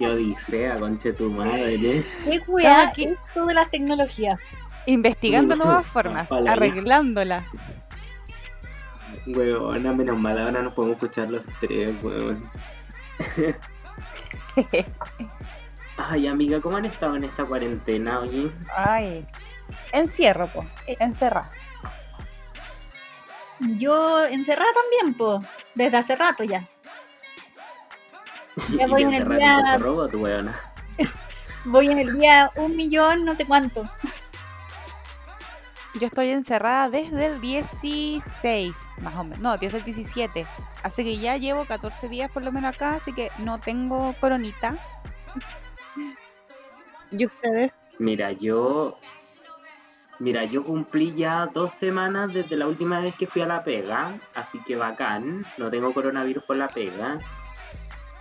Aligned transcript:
Qué 0.00 0.06
odisea, 0.06 0.76
conche 0.76 1.12
tu 1.12 1.30
madre. 1.30 2.02
Qué 2.24 2.40
weá, 2.48 2.90
esto 2.96 3.44
de 3.44 3.52
las 3.52 3.70
tecnologías. 3.70 4.38
Investigando 4.86 5.56
nuevas 5.56 5.86
formas, 5.92 6.32
arreglándola. 6.32 7.46
Weona, 9.26 9.92
menos 9.92 10.18
mal, 10.18 10.40
ahora 10.40 10.62
nos 10.62 10.72
podemos 10.72 10.94
escuchar 10.96 11.28
los 11.30 11.42
tres, 11.60 11.94
weón. 12.02 12.50
Ay, 15.98 16.28
amiga, 16.28 16.62
¿cómo 16.62 16.78
han 16.78 16.86
estado 16.86 17.16
en 17.16 17.24
esta 17.24 17.44
cuarentena, 17.44 18.20
oye? 18.20 18.50
Ay, 18.74 19.26
encierro, 19.92 20.46
po, 20.46 20.64
encerra. 20.86 21.46
Yo 23.76 24.24
encerrada 24.24 24.70
también, 24.72 25.14
po, 25.14 25.40
desde 25.74 25.98
hace 25.98 26.16
rato 26.16 26.42
ya. 26.42 26.64
Ya 28.78 28.86
voy 28.86 29.02
en 29.02 29.14
el 29.14 29.28
día... 29.28 29.78
Robot, 29.78 30.12
voy 31.64 31.86
en 31.88 31.98
el 31.98 32.18
día 32.18 32.50
un 32.56 32.76
millón, 32.76 33.24
no 33.24 33.34
sé 33.34 33.44
cuánto. 33.44 33.88
Yo 35.98 36.06
estoy 36.06 36.30
encerrada 36.30 36.88
desde 36.88 37.26
el 37.26 37.40
16, 37.40 38.76
más 39.02 39.18
o 39.18 39.24
menos. 39.24 39.40
No, 39.40 39.56
desde 39.56 39.78
el 39.78 39.84
17. 39.84 40.46
Así 40.82 41.02
que 41.02 41.18
ya 41.18 41.36
llevo 41.36 41.64
14 41.64 42.08
días 42.08 42.30
por 42.30 42.44
lo 42.44 42.52
menos 42.52 42.74
acá, 42.74 42.94
así 42.94 43.12
que 43.12 43.28
no 43.38 43.58
tengo 43.58 44.14
coronita. 44.20 44.76
¿Y 47.10 47.26
ustedes? 47.26 47.74
Mira, 47.98 48.32
yo. 48.32 48.98
Mira, 50.20 50.44
yo 50.44 50.62
cumplí 50.62 51.14
ya 51.14 51.46
dos 51.46 51.74
semanas 51.74 52.32
desde 52.32 52.54
la 52.56 52.66
última 52.66 53.00
vez 53.00 53.14
que 53.16 53.26
fui 53.26 53.42
a 53.42 53.46
la 53.46 53.64
pega, 53.64 54.14
así 54.34 54.58
que 54.66 54.76
bacán. 54.76 55.44
No 55.58 55.70
tengo 55.70 55.92
coronavirus 55.92 56.44
por 56.44 56.56
la 56.56 56.68
pega. 56.68 57.18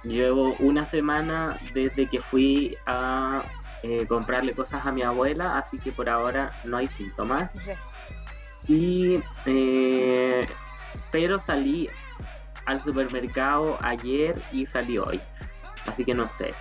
Llevo 0.03 0.55
una 0.59 0.85
semana 0.85 1.57
desde 1.73 2.07
que 2.07 2.19
fui 2.19 2.75
a 2.85 3.43
eh, 3.83 4.05
comprarle 4.07 4.53
cosas 4.53 4.85
a 4.85 4.91
mi 4.91 5.03
abuela, 5.03 5.57
así 5.57 5.77
que 5.77 5.91
por 5.91 6.09
ahora 6.09 6.47
no 6.65 6.77
hay 6.77 6.87
síntomas. 6.87 7.53
Y 8.67 9.21
eh, 9.45 10.47
pero 11.11 11.39
salí 11.39 11.89
al 12.65 12.81
supermercado 12.81 13.77
ayer 13.81 14.39
y 14.51 14.65
salí 14.65 14.97
hoy, 14.97 15.19
así 15.87 16.05
que 16.05 16.13
no 16.13 16.29
sé. 16.29 16.53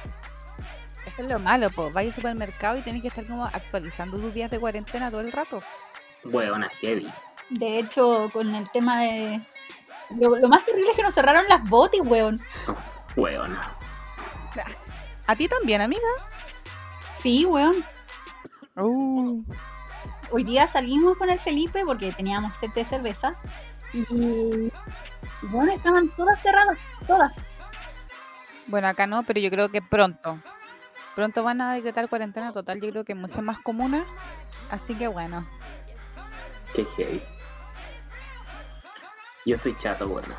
Eso 1.06 1.22
es 1.22 1.32
lo 1.32 1.38
malo, 1.38 1.68
pues 1.70 1.92
vaya 1.92 2.08
al 2.08 2.14
supermercado 2.14 2.78
y 2.78 2.82
tienes 2.82 3.02
que 3.02 3.08
estar 3.08 3.24
como 3.24 3.44
actualizando 3.44 4.18
tus 4.18 4.32
días 4.32 4.50
de 4.50 4.58
cuarentena 4.58 5.10
todo 5.10 5.20
el 5.20 5.32
rato. 5.32 5.58
Bueno, 6.24 6.66
heavy. 6.80 7.08
De 7.50 7.78
hecho, 7.78 8.26
con 8.32 8.54
el 8.54 8.70
tema 8.70 9.00
de... 9.00 9.40
Lo, 10.18 10.48
más 10.48 10.64
terrible 10.64 10.90
es 10.90 10.96
que 10.96 11.02
nos 11.02 11.14
cerraron 11.14 11.46
las 11.48 11.68
botis, 11.68 12.00
weón. 12.04 12.38
Weón. 13.18 13.56
¿A 15.26 15.34
ti 15.34 15.48
también, 15.48 15.80
amiga? 15.80 16.06
Sí, 17.14 17.44
weón. 17.44 17.84
Uh. 18.76 19.42
Hoy 20.30 20.44
día 20.44 20.68
salimos 20.68 21.16
con 21.16 21.28
el 21.28 21.40
Felipe 21.40 21.82
porque 21.84 22.12
teníamos 22.12 22.54
sed 22.54 22.70
de 22.70 22.84
cerveza. 22.84 23.34
Y, 23.92 24.68
bueno, 25.48 25.72
estaban 25.72 26.08
todas 26.10 26.40
cerradas, 26.40 26.78
todas. 27.08 27.36
Bueno, 28.68 28.86
acá 28.86 29.08
no, 29.08 29.24
pero 29.24 29.40
yo 29.40 29.50
creo 29.50 29.68
que 29.68 29.82
pronto. 29.82 30.38
Pronto 31.16 31.42
van 31.42 31.60
a 31.60 31.74
decretar 31.74 32.08
cuarentena 32.08 32.52
total, 32.52 32.80
yo 32.80 32.88
creo 32.90 33.04
que 33.04 33.16
muchas 33.16 33.42
más 33.42 33.58
comunas. 33.58 34.06
Así 34.70 34.94
que 34.94 35.08
bueno. 35.08 35.44
Qué 36.72 36.84
heavy. 36.84 37.22
Yo 39.44 39.56
estoy 39.56 39.76
chato, 39.76 40.06
bueno. 40.06 40.34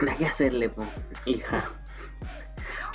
Nada 0.00 0.18
que 0.18 0.26
hacerle, 0.26 0.68
po, 0.68 0.84
hija. 1.24 1.64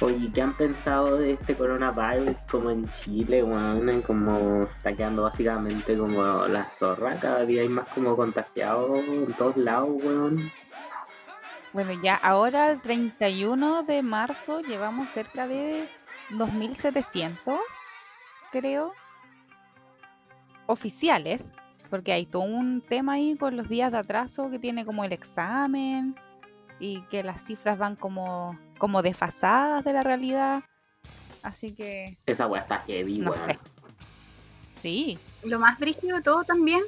Oye, 0.01 0.31
¿qué 0.33 0.41
han 0.41 0.53
pensado 0.53 1.17
de 1.17 1.33
este 1.33 1.55
coronavirus 1.55 2.35
como 2.49 2.69
en 2.69 2.89
Chile, 2.89 3.43
weón? 3.43 4.01
Como 4.01 4.61
está 4.61 4.93
quedando 4.93 5.23
básicamente 5.23 5.97
como 5.97 6.23
la 6.47 6.69
zorra, 6.69 7.19
cada 7.19 7.45
día 7.45 7.63
hay 7.63 7.67
más 7.67 7.87
como 7.89 8.15
contagiados 8.15 8.97
en 8.99 9.33
todos 9.33 9.57
lados, 9.57 9.89
weón. 10.01 10.51
Bueno, 11.73 11.91
ya 12.01 12.15
ahora 12.15 12.71
el 12.71 12.81
31 12.81 13.83
de 13.83 14.01
marzo 14.01 14.61
llevamos 14.61 15.09
cerca 15.09 15.47
de 15.47 15.85
2.700, 16.31 17.59
creo, 18.51 18.93
oficiales, 20.65 21.51
porque 21.89 22.13
hay 22.13 22.25
todo 22.25 22.43
un 22.43 22.81
tema 22.81 23.13
ahí 23.13 23.35
con 23.35 23.57
los 23.57 23.67
días 23.67 23.91
de 23.91 23.97
atraso 23.97 24.49
que 24.49 24.59
tiene 24.59 24.85
como 24.85 25.03
el 25.03 25.11
examen 25.11 26.15
y 26.79 27.01
que 27.03 27.23
las 27.23 27.43
cifras 27.45 27.77
van 27.77 27.95
como, 27.95 28.57
como 28.77 29.01
desfasadas 29.01 29.83
de 29.83 29.93
la 29.93 30.03
realidad. 30.03 30.63
Así 31.43 31.73
que. 31.73 32.17
Esa 32.25 32.47
weá 32.47 32.61
está 32.61 32.79
heavy, 32.87 33.19
no 33.19 33.35
sé. 33.35 33.59
Sí. 34.71 35.19
Lo 35.43 35.59
más 35.59 35.77
brígido 35.79 36.17
de 36.17 36.23
todo 36.23 36.43
también, 36.43 36.81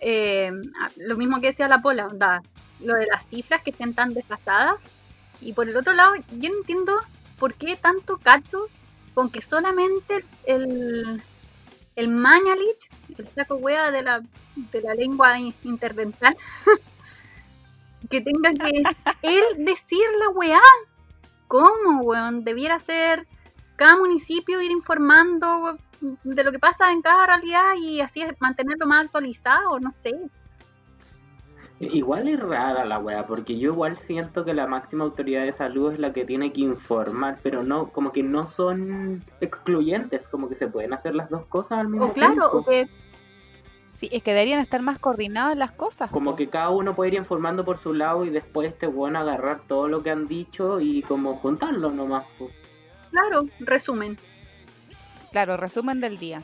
eh, 0.00 0.50
lo 0.96 1.16
mismo 1.16 1.40
que 1.40 1.48
decía 1.48 1.68
la 1.68 1.82
Pola, 1.82 2.08
lo 2.80 2.94
de 2.94 3.06
las 3.06 3.26
cifras 3.26 3.62
que 3.62 3.70
estén 3.70 3.94
tan 3.94 4.14
desfasadas. 4.14 4.88
Y 5.40 5.52
por 5.54 5.68
el 5.68 5.76
otro 5.76 5.94
lado, 5.94 6.14
yo 6.38 6.50
no 6.50 6.58
entiendo 6.58 6.94
por 7.38 7.54
qué 7.54 7.76
tanto 7.76 8.18
cacho 8.18 8.66
con 9.14 9.30
que 9.30 9.40
solamente 9.40 10.24
el, 10.44 11.22
el 11.96 12.08
Mañalich, 12.08 12.90
el 13.16 13.28
saco 13.34 13.56
wea 13.56 13.90
de 13.90 14.02
la, 14.02 14.22
de 14.56 14.82
la 14.82 14.94
lengua 14.94 15.38
interdental, 15.38 16.36
que 18.08 18.20
tenga 18.20 18.52
que 18.54 18.82
él 19.22 19.64
decir 19.64 20.04
la 20.18 20.30
weá. 20.30 20.60
¿Cómo, 21.48 22.02
weón? 22.02 22.44
Debiera 22.44 22.78
ser 22.78 23.26
cada 23.76 23.96
municipio 23.96 24.62
ir 24.62 24.70
informando 24.70 25.78
de 26.00 26.44
lo 26.44 26.52
que 26.52 26.58
pasa 26.58 26.92
en 26.92 27.02
cada 27.02 27.26
realidad 27.26 27.74
y 27.78 28.00
así 28.00 28.22
mantenerlo 28.38 28.86
más 28.86 29.04
actualizado, 29.04 29.78
no 29.80 29.90
sé. 29.90 30.12
Igual 31.80 32.28
es 32.28 32.38
rara 32.38 32.84
la 32.84 32.98
weá, 32.98 33.26
porque 33.26 33.58
yo 33.58 33.72
igual 33.72 33.96
siento 33.96 34.44
que 34.44 34.52
la 34.52 34.66
máxima 34.66 35.04
autoridad 35.04 35.46
de 35.46 35.52
salud 35.54 35.94
es 35.94 35.98
la 35.98 36.12
que 36.12 36.26
tiene 36.26 36.52
que 36.52 36.60
informar, 36.60 37.38
pero 37.42 37.62
no, 37.62 37.90
como 37.90 38.12
que 38.12 38.22
no 38.22 38.46
son 38.46 39.24
excluyentes, 39.40 40.28
como 40.28 40.50
que 40.50 40.56
se 40.56 40.68
pueden 40.68 40.92
hacer 40.92 41.14
las 41.14 41.30
dos 41.30 41.46
cosas 41.46 41.78
al 41.78 41.88
mismo 41.88 42.10
tiempo. 42.10 42.34
Claro, 42.34 42.52
o 42.52 42.64
que 42.66 42.86
Sí, 43.90 44.08
es 44.12 44.22
que 44.22 44.30
deberían 44.32 44.60
estar 44.60 44.80
más 44.82 44.98
coordinadas 44.98 45.56
las 45.56 45.72
cosas. 45.72 46.10
Como 46.10 46.36
que 46.36 46.48
cada 46.48 46.70
uno 46.70 46.94
puede 46.94 47.10
ir 47.10 47.18
informando 47.18 47.64
por 47.64 47.78
su 47.78 47.92
lado 47.92 48.24
y 48.24 48.30
después 48.30 48.72
este 48.72 48.86
bueno 48.86 49.18
agarrar 49.18 49.62
todo 49.66 49.88
lo 49.88 50.02
que 50.02 50.10
han 50.10 50.28
dicho 50.28 50.80
y 50.80 51.02
como 51.02 51.36
juntarlo 51.36 51.90
nomás. 51.90 52.24
Claro, 53.10 53.48
resumen. 53.58 54.16
Claro, 55.32 55.56
resumen 55.56 56.00
del 56.00 56.18
día. 56.18 56.42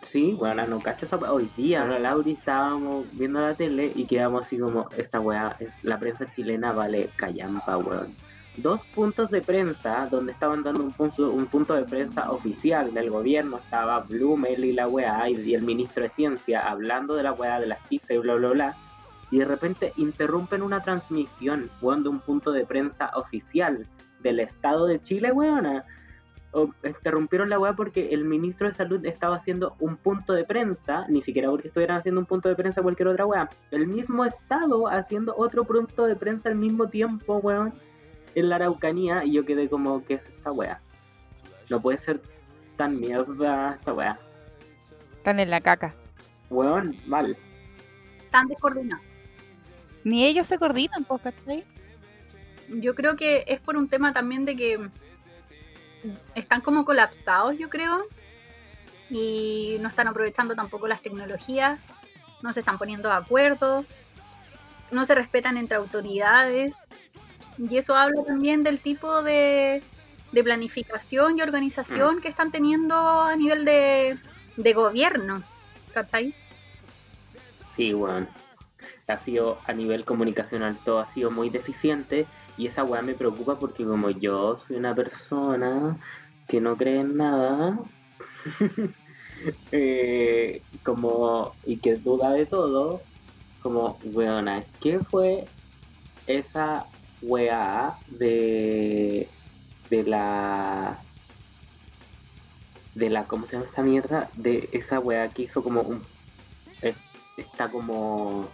Sí, 0.00 0.34
bueno, 0.38 0.66
no 0.66 0.80
cacho 0.80 1.06
Hoy 1.30 1.50
día, 1.56 1.84
la 1.84 1.98
Lauri 1.98 2.32
estábamos 2.32 3.06
viendo 3.12 3.40
la 3.40 3.54
tele 3.54 3.92
y 3.94 4.06
quedamos 4.06 4.42
así 4.42 4.58
como, 4.58 4.88
esta 4.96 5.20
weá, 5.20 5.56
es 5.60 5.74
la 5.82 5.98
prensa 5.98 6.30
chilena 6.30 6.72
vale 6.72 7.10
callampa, 7.16 7.76
weón 7.78 8.23
dos 8.56 8.84
puntos 8.86 9.30
de 9.30 9.42
prensa 9.42 10.08
donde 10.10 10.32
estaban 10.32 10.62
dando 10.62 10.82
un 10.82 10.92
punto, 10.92 11.30
un 11.30 11.46
punto 11.46 11.74
de 11.74 11.84
prensa 11.84 12.30
oficial 12.30 12.94
del 12.94 13.10
gobierno. 13.10 13.58
Estaba 13.58 14.00
Blumel 14.00 14.64
y 14.64 14.72
la 14.72 14.86
weá 14.88 15.28
y 15.28 15.54
el 15.54 15.62
ministro 15.62 16.04
de 16.04 16.10
Ciencia 16.10 16.60
hablando 16.60 17.14
de 17.14 17.24
la 17.24 17.32
weá 17.32 17.58
de 17.58 17.66
la 17.66 17.80
cifra 17.80 18.14
y 18.14 18.18
bla 18.18 18.34
bla 18.36 18.50
bla. 18.50 18.76
Y 19.30 19.38
de 19.38 19.44
repente 19.44 19.92
interrumpen 19.96 20.62
una 20.62 20.82
transmisión, 20.82 21.70
weón, 21.80 22.04
de 22.04 22.10
un 22.10 22.20
punto 22.20 22.52
de 22.52 22.64
prensa 22.64 23.10
oficial 23.14 23.86
del 24.20 24.38
Estado 24.40 24.86
de 24.86 25.02
Chile, 25.02 25.32
weona. 25.32 25.84
O, 26.52 26.72
interrumpieron 26.84 27.50
la 27.50 27.58
weá 27.58 27.72
porque 27.72 28.10
el 28.10 28.24
ministro 28.24 28.68
de 28.68 28.74
Salud 28.74 29.04
estaba 29.04 29.34
haciendo 29.34 29.74
un 29.80 29.96
punto 29.96 30.32
de 30.34 30.44
prensa, 30.44 31.04
ni 31.08 31.20
siquiera 31.20 31.50
porque 31.50 31.66
estuvieran 31.66 31.96
haciendo 31.96 32.20
un 32.20 32.26
punto 32.26 32.48
de 32.48 32.54
prensa 32.54 32.80
cualquier 32.80 33.08
otra 33.08 33.26
weá. 33.26 33.50
El 33.72 33.88
mismo 33.88 34.24
Estado 34.24 34.86
haciendo 34.86 35.34
otro 35.36 35.64
punto 35.64 36.04
de 36.04 36.14
prensa 36.14 36.50
al 36.50 36.54
mismo 36.54 36.88
tiempo, 36.88 37.38
weón 37.38 37.74
en 38.34 38.48
la 38.48 38.56
Araucanía 38.56 39.24
y 39.24 39.32
yo 39.32 39.44
quedé 39.44 39.68
como, 39.68 40.04
¿qué 40.04 40.14
es 40.14 40.26
esta 40.26 40.52
wea? 40.52 40.80
No 41.68 41.80
puede 41.80 41.98
ser 41.98 42.20
tan 42.76 43.00
mierda 43.00 43.76
esta 43.78 43.92
wea. 43.92 44.18
Están 45.16 45.40
en 45.40 45.50
la 45.50 45.60
caca. 45.60 45.94
Weón, 46.50 46.96
mal. 47.06 47.36
Tan 48.30 48.46
descoordinados. 48.48 49.04
Ni 50.04 50.26
ellos 50.26 50.46
se 50.46 50.58
coordinan, 50.58 51.04
pues, 51.04 51.22
¿cachai? 51.22 51.64
Yo 52.68 52.94
creo 52.94 53.16
que 53.16 53.44
es 53.46 53.60
por 53.60 53.76
un 53.76 53.88
tema 53.88 54.12
también 54.12 54.44
de 54.44 54.56
que 54.56 54.90
están 56.34 56.60
como 56.60 56.84
colapsados, 56.84 57.58
yo 57.58 57.70
creo. 57.70 58.04
Y 59.10 59.76
no 59.80 59.88
están 59.88 60.08
aprovechando 60.08 60.54
tampoco 60.54 60.86
las 60.86 61.00
tecnologías. 61.00 61.80
No 62.42 62.52
se 62.52 62.60
están 62.60 62.78
poniendo 62.78 63.08
de 63.08 63.14
acuerdo. 63.14 63.84
No 64.90 65.04
se 65.04 65.14
respetan 65.14 65.56
entre 65.56 65.76
autoridades. 65.76 66.86
Y 67.58 67.76
eso 67.76 67.96
habla 67.96 68.24
también 68.24 68.62
del 68.62 68.80
tipo 68.80 69.22
de, 69.22 69.82
planificación 70.32 71.38
y 71.38 71.42
organización 71.42 72.16
mm. 72.16 72.20
que 72.20 72.28
están 72.28 72.50
teniendo 72.50 72.94
a 73.20 73.36
nivel 73.36 73.64
de, 73.64 74.72
gobierno. 74.74 75.42
¿Cachai? 75.92 76.34
Sí, 77.76 77.92
bueno. 77.92 78.26
Ha 79.06 79.18
sido 79.18 79.58
a 79.66 79.72
nivel 79.74 80.04
comunicacional 80.04 80.78
todo 80.82 80.98
ha 80.98 81.06
sido 81.06 81.30
muy 81.30 81.50
deficiente 81.50 82.26
Y 82.56 82.68
esa 82.68 82.84
weá 82.84 83.02
me 83.02 83.12
preocupa 83.12 83.58
porque 83.58 83.84
como 83.84 84.08
yo 84.08 84.56
soy 84.56 84.76
una 84.76 84.94
persona 84.94 85.98
que 86.48 86.58
no 86.60 86.76
cree 86.76 87.00
en 87.00 87.16
nada, 87.18 87.78
eh, 89.72 90.62
como 90.82 91.54
y 91.64 91.76
que 91.76 91.96
duda 91.96 92.32
de 92.32 92.46
todo, 92.46 93.02
como 93.62 93.98
weona, 94.04 94.62
¿qué 94.80 95.00
fue 95.00 95.46
esa 96.26 96.86
weá 97.26 97.98
de 98.08 99.28
de 99.90 100.04
la 100.04 100.98
de 102.94 103.10
la 103.10 103.24
¿cómo 103.24 103.46
se 103.46 103.54
llama 103.54 103.66
esta 103.66 103.82
mierda? 103.82 104.30
de 104.36 104.68
esa 104.72 105.00
weá 105.00 105.28
que 105.28 105.42
hizo 105.42 105.62
como 105.62 105.82
un 105.82 106.02
está 107.36 107.68
como 107.68 108.48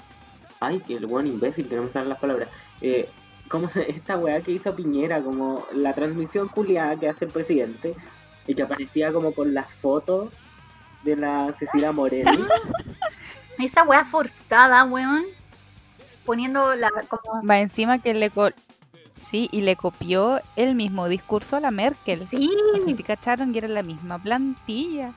ay 0.60 0.80
que 0.80 0.94
el 0.94 1.06
buen 1.06 1.26
imbécil 1.26 1.68
que 1.68 1.76
no 1.76 1.82
me 1.82 1.90
salen 1.90 2.08
las 2.08 2.18
palabras 2.18 2.48
eh, 2.80 3.08
como 3.48 3.68
esta 3.88 4.16
weá 4.16 4.40
que 4.40 4.52
hizo 4.52 4.74
Piñera 4.74 5.22
como 5.22 5.66
la 5.72 5.92
transmisión 5.92 6.48
culiada 6.48 6.96
que 6.96 7.08
hace 7.08 7.26
el 7.26 7.30
presidente 7.30 7.94
y 8.46 8.54
que 8.54 8.62
aparecía 8.62 9.12
como 9.12 9.34
con 9.34 9.52
las 9.52 9.72
fotos 9.74 10.32
de 11.04 11.16
la 11.16 11.52
Cecilia 11.52 11.92
Moreno 11.92 12.30
Esa 13.58 13.82
weá 13.82 14.06
forzada, 14.06 14.84
weón. 14.84 15.26
Poniendo 16.24 16.74
la 16.74 16.90
como. 17.08 17.46
Va 17.48 17.58
encima 17.60 17.98
que 18.00 18.14
le 18.14 18.30
co- 18.30 18.50
sí, 19.16 19.48
y 19.52 19.62
le 19.62 19.76
copió 19.76 20.40
el 20.56 20.74
mismo 20.74 21.08
discurso 21.08 21.56
a 21.56 21.60
la 21.60 21.70
Merkel. 21.70 22.26
Sí. 22.26 22.50
No 22.74 22.84
sé 22.84 22.94
si 22.94 23.02
cacharon 23.02 23.54
y 23.54 23.58
era 23.58 23.68
la 23.68 23.82
misma 23.82 24.18
plantilla. 24.18 25.12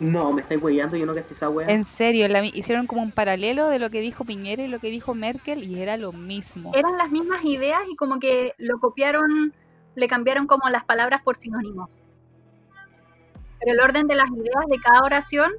no 0.00 0.32
me 0.32 0.42
estáis 0.42 0.60
weyando 0.62 0.96
yo 0.96 1.06
no 1.06 1.14
caché 1.14 1.34
esa 1.34 1.48
weá 1.48 1.68
En 1.68 1.86
serio, 1.86 2.26
la 2.28 2.44
hicieron 2.44 2.86
como 2.88 3.02
un 3.02 3.12
paralelo 3.12 3.68
de 3.68 3.78
lo 3.78 3.88
que 3.90 4.00
dijo 4.00 4.24
Piñera 4.24 4.62
y 4.64 4.68
lo 4.68 4.80
que 4.80 4.88
dijo 4.88 5.14
Merkel 5.14 5.62
y 5.62 5.80
era 5.80 5.96
lo 5.96 6.12
mismo. 6.12 6.72
Eran 6.74 6.96
las 6.98 7.10
mismas 7.10 7.44
ideas 7.44 7.80
y 7.90 7.94
como 7.96 8.18
que 8.18 8.52
lo 8.58 8.78
copiaron, 8.80 9.54
le 9.94 10.08
cambiaron 10.08 10.46
como 10.48 10.68
las 10.70 10.84
palabras 10.84 11.22
por 11.22 11.36
sinónimos. 11.36 11.98
Pero 13.60 13.72
el 13.74 13.80
orden 13.80 14.08
de 14.08 14.16
las 14.16 14.28
ideas 14.30 14.66
de 14.68 14.78
cada 14.78 15.02
oración 15.04 15.52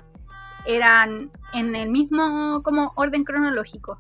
eran 0.65 1.31
en 1.53 1.73
el 1.75 1.89
mismo 1.89 2.61
como 2.63 2.91
orden 2.95 3.23
cronológico. 3.23 3.97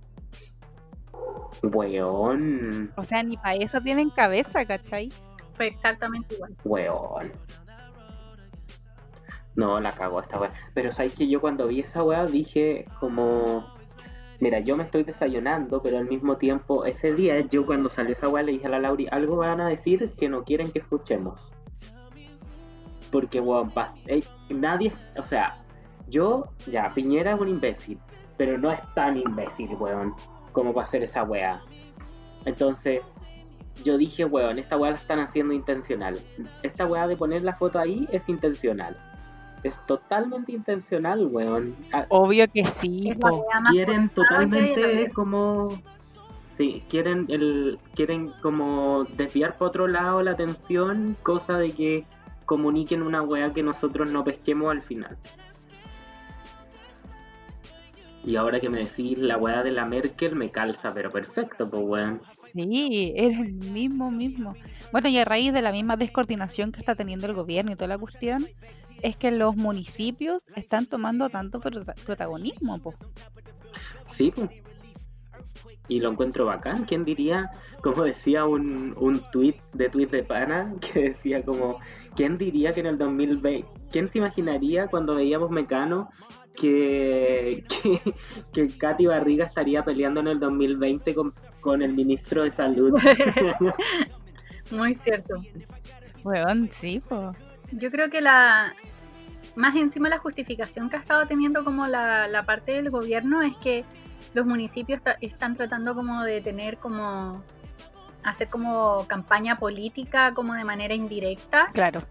Weón 1.61 2.91
O 2.95 3.03
sea, 3.03 3.23
ni 3.23 3.37
para 3.37 3.55
eso 3.55 3.81
tienen 3.81 4.09
cabeza, 4.09 4.65
¿cachai? 4.65 5.09
Fue 5.53 5.67
exactamente 5.67 6.35
igual. 6.35 6.55
Weón. 6.63 7.31
No, 9.55 9.79
la 9.79 9.93
cagó 9.93 10.19
esta 10.19 10.39
weá. 10.39 10.53
Pero 10.73 10.91
sabes 10.91 11.13
que 11.13 11.27
yo 11.27 11.39
cuando 11.39 11.67
vi 11.67 11.81
esa 11.81 12.03
weá 12.03 12.25
dije 12.25 12.85
como... 12.99 13.71
Mira, 14.39 14.59
yo 14.59 14.75
me 14.75 14.83
estoy 14.83 15.03
desayunando, 15.03 15.81
pero 15.81 15.99
al 15.99 16.05
mismo 16.09 16.37
tiempo, 16.37 16.85
ese 16.85 17.13
día 17.13 17.39
yo 17.41 17.65
cuando 17.65 17.89
salió 17.89 18.13
esa 18.13 18.27
weá 18.27 18.43
le 18.43 18.53
dije 18.53 18.65
a 18.65 18.69
la 18.69 18.79
Lauri, 18.79 19.07
algo 19.11 19.37
van 19.37 19.61
a 19.61 19.69
decir 19.69 20.11
que 20.17 20.27
no 20.27 20.43
quieren 20.43 20.71
que 20.71 20.79
escuchemos. 20.79 21.53
Porque, 23.09 23.39
weón, 23.39 23.71
ey, 24.07 24.23
nadie, 24.49 24.91
o 25.17 25.25
sea, 25.25 25.63
yo, 26.07 26.49
ya, 26.65 26.91
Piñera 26.93 27.33
es 27.33 27.39
un 27.39 27.47
imbécil, 27.47 27.99
pero 28.37 28.57
no 28.57 28.71
es 28.71 28.81
tan 28.95 29.17
imbécil, 29.17 29.69
weón, 29.75 30.13
como 30.53 30.73
para 30.73 30.87
hacer 30.87 31.03
esa 31.03 31.23
weá. 31.23 31.61
Entonces, 32.45 33.01
yo 33.83 33.97
dije, 33.97 34.23
weón, 34.25 34.59
esta 34.59 34.77
weá 34.77 34.91
la 34.91 34.97
están 34.97 35.19
haciendo 35.19 35.53
intencional. 35.53 36.19
Esta 36.61 36.85
weá 36.85 37.07
de 37.07 37.17
poner 37.17 37.43
la 37.43 37.53
foto 37.53 37.79
ahí 37.79 38.07
es 38.11 38.29
intencional. 38.29 38.95
Es 39.63 39.77
totalmente 39.85 40.51
intencional, 40.51 41.27
weón. 41.27 41.75
Ah, 41.91 42.05
Obvio 42.09 42.49
que 42.51 42.65
sí. 42.65 43.11
Quieren 43.71 44.09
totalmente 44.09 45.09
como... 45.13 45.77
Sí, 46.51 46.83
quieren 46.87 47.25
el 47.29 47.79
quieren 47.95 48.31
como 48.43 49.05
desviar 49.17 49.57
por 49.57 49.69
otro 49.69 49.87
lado 49.87 50.21
la 50.21 50.31
atención, 50.31 51.17
cosa 51.23 51.57
de 51.57 51.71
que 51.71 52.05
comuniquen 52.45 53.01
una 53.01 53.23
weá 53.23 53.51
que 53.53 53.63
nosotros 53.63 54.11
no 54.11 54.23
pesquemos 54.23 54.69
al 54.71 54.83
final. 54.83 55.17
Y 58.25 58.37
ahora 58.37 58.59
que 58.59 58.69
me 58.69 58.79
decís 58.79 59.17
la 59.17 59.37
weá 59.37 59.63
de 59.63 59.71
la 59.71 59.85
Merkel 59.85 60.35
me 60.35 60.49
calza, 60.49 60.93
pero 60.93 61.11
perfecto, 61.11 61.69
pues 61.69 61.83
weón. 61.85 62.21
Sí, 62.53 63.13
es 63.17 63.37
el 63.37 63.53
mismo, 63.53 64.11
mismo. 64.11 64.55
Bueno, 64.93 65.09
y 65.09 65.17
a 65.17 65.25
raíz 65.25 65.51
de 65.51 65.61
la 65.61 65.73
misma 65.73 65.97
descoordinación 65.97 66.71
que 66.71 66.79
está 66.79 66.95
teniendo 66.95 67.25
el 67.27 67.33
gobierno 67.33 67.71
y 67.71 67.75
toda 67.75 67.89
la 67.89 67.97
cuestión, 67.97 68.47
es 69.01 69.17
que 69.17 69.31
los 69.31 69.57
municipios 69.57 70.43
están 70.55 70.85
tomando 70.85 71.29
tanto 71.29 71.59
prota- 71.59 71.95
protagonismo, 72.05 72.79
po. 72.79 72.93
Sí, 74.05 74.31
pues. 74.33 74.49
Y 75.89 75.99
lo 75.99 76.09
encuentro 76.11 76.45
bacán. 76.45 76.85
¿Quién 76.85 77.03
diría, 77.03 77.51
como 77.81 78.03
decía 78.03 78.45
un, 78.45 78.93
un 78.97 79.21
tweet 79.31 79.55
de 79.73 79.89
tweet 79.89 80.07
de 80.07 80.23
pana, 80.23 80.73
que 80.93 81.01
decía 81.09 81.43
como, 81.43 81.79
¿quién 82.15 82.37
diría 82.37 82.71
que 82.71 82.79
en 82.79 82.85
el 82.85 82.97
2020, 82.97 83.67
quién 83.91 84.07
se 84.07 84.19
imaginaría 84.19 84.87
cuando 84.87 85.15
veíamos 85.15 85.51
Mecano 85.51 86.09
que, 86.55 87.65
que, 87.67 88.13
que 88.53 88.77
Katy 88.77 89.07
Barriga 89.07 89.45
estaría 89.45 89.83
peleando 89.83 90.19
en 90.21 90.27
el 90.27 90.39
2020 90.39 91.13
con, 91.15 91.31
con 91.61 91.81
el 91.81 91.93
ministro 91.93 92.43
de 92.43 92.51
Salud? 92.51 92.93
Muy 94.71 94.95
cierto. 94.95 95.35
Weón, 96.23 96.69
sí, 96.71 96.99
po. 96.99 97.33
Yo 97.71 97.91
creo 97.91 98.09
que 98.09 98.21
la 98.21 98.73
más 99.55 99.75
encima 99.75 100.09
la 100.09 100.17
justificación 100.17 100.89
que 100.89 100.95
ha 100.95 100.99
estado 100.99 101.27
teniendo 101.27 101.63
como 101.63 101.85
la, 101.87 102.27
la 102.27 102.43
parte 102.43 102.71
del 102.71 102.89
gobierno 102.89 103.41
es 103.41 103.55
que 103.57 103.83
los 104.33 104.45
municipios 104.45 105.03
tra- 105.03 105.17
están 105.21 105.55
tratando 105.55 105.93
como 105.93 106.23
de 106.23 106.41
tener 106.41 106.77
como 106.77 107.43
hacer 108.23 108.49
como 108.49 109.05
campaña 109.07 109.59
política 109.59 110.33
como 110.33 110.55
de 110.55 110.63
manera 110.63 110.93
indirecta. 110.95 111.67
Claro. 111.73 112.01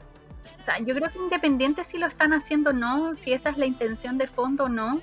O 0.58 0.62
sea, 0.62 0.78
yo 0.78 0.94
creo 0.94 1.10
que 1.10 1.18
independiente 1.18 1.84
si 1.84 1.98
lo 1.98 2.06
están 2.06 2.32
haciendo 2.32 2.70
o 2.70 2.72
no, 2.72 3.14
si 3.14 3.32
esa 3.32 3.50
es 3.50 3.58
la 3.58 3.66
intención 3.66 4.18
de 4.18 4.26
fondo 4.26 4.64
o 4.64 4.68
no, 4.68 5.00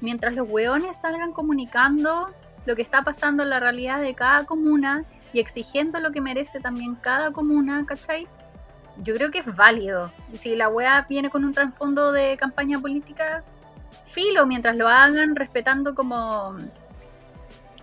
mientras 0.00 0.34
los 0.34 0.48
hueones 0.48 1.00
salgan 1.00 1.32
comunicando 1.32 2.30
lo 2.66 2.76
que 2.76 2.82
está 2.82 3.02
pasando 3.02 3.42
en 3.42 3.50
la 3.50 3.60
realidad 3.60 4.00
de 4.00 4.14
cada 4.14 4.44
comuna 4.44 5.04
y 5.32 5.40
exigiendo 5.40 6.00
lo 6.00 6.10
que 6.10 6.20
merece 6.20 6.60
también 6.60 6.94
cada 6.96 7.30
comuna, 7.30 7.84
¿cachai? 7.86 8.26
Yo 9.02 9.14
creo 9.14 9.30
que 9.30 9.38
es 9.38 9.56
válido. 9.56 10.10
Y 10.32 10.38
si 10.38 10.56
la 10.56 10.68
wea 10.68 11.06
viene 11.08 11.30
con 11.30 11.44
un 11.44 11.54
trasfondo 11.54 12.12
de 12.12 12.36
campaña 12.36 12.80
política, 12.80 13.44
filo, 14.04 14.46
mientras 14.46 14.76
lo 14.76 14.88
hagan 14.88 15.36
respetando 15.36 15.94
como 15.94 16.56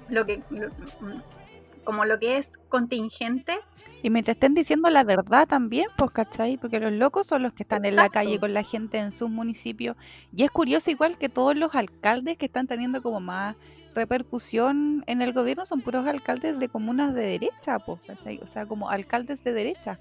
lo 0.09 0.25
que 0.25 0.41
como 1.85 2.05
lo 2.05 2.19
que 2.19 2.37
es 2.37 2.59
contingente, 2.69 3.57
Y 4.01 4.09
mientras 4.11 4.35
estén 4.35 4.53
diciendo 4.53 4.89
la 4.89 5.03
verdad 5.03 5.47
también, 5.47 5.87
pues, 5.97 6.11
¿cachai? 6.11 6.57
Porque 6.57 6.79
los 6.79 6.91
locos 6.93 7.27
son 7.27 7.43
los 7.43 7.53
que 7.53 7.63
están 7.63 7.85
en 7.85 7.97
la 7.97 8.09
calle 8.09 8.39
con 8.39 8.53
la 8.53 8.63
gente 8.63 8.99
en 8.99 9.11
sus 9.11 9.29
municipios. 9.31 9.97
Y 10.31 10.43
es 10.43 10.51
curioso 10.51 10.91
igual 10.91 11.17
que 11.17 11.29
todos 11.29 11.55
los 11.57 11.75
alcaldes 11.75 12.37
que 12.37 12.45
están 12.45 12.67
teniendo 12.67 13.01
como 13.01 13.19
más 13.19 13.57
repercusión 13.95 15.03
en 15.07 15.21
el 15.21 15.33
gobierno 15.33 15.65
son 15.65 15.81
puros 15.81 16.07
alcaldes 16.07 16.59
de 16.59 16.69
comunas 16.69 17.13
de 17.15 17.23
derecha, 17.23 17.79
pues, 17.79 18.01
¿cachai? 18.05 18.39
O 18.41 18.45
sea, 18.45 18.65
como 18.67 18.89
alcaldes 18.89 19.43
de 19.43 19.53
derecha. 19.53 19.99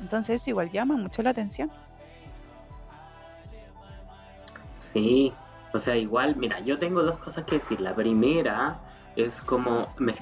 Entonces 0.00 0.42
eso 0.42 0.50
igual 0.50 0.70
llama 0.70 0.96
mucho 0.96 1.22
la 1.22 1.30
atención. 1.30 1.72
Sí, 4.72 5.32
o 5.72 5.78
sea, 5.78 5.96
igual, 5.96 6.36
mira, 6.36 6.60
yo 6.60 6.78
tengo 6.78 7.02
dos 7.02 7.18
cosas 7.18 7.44
que 7.44 7.56
decir. 7.56 7.80
La 7.80 7.94
primera 7.94 8.80
es 9.16 9.40
como, 9.42 9.88
me- 9.98 10.14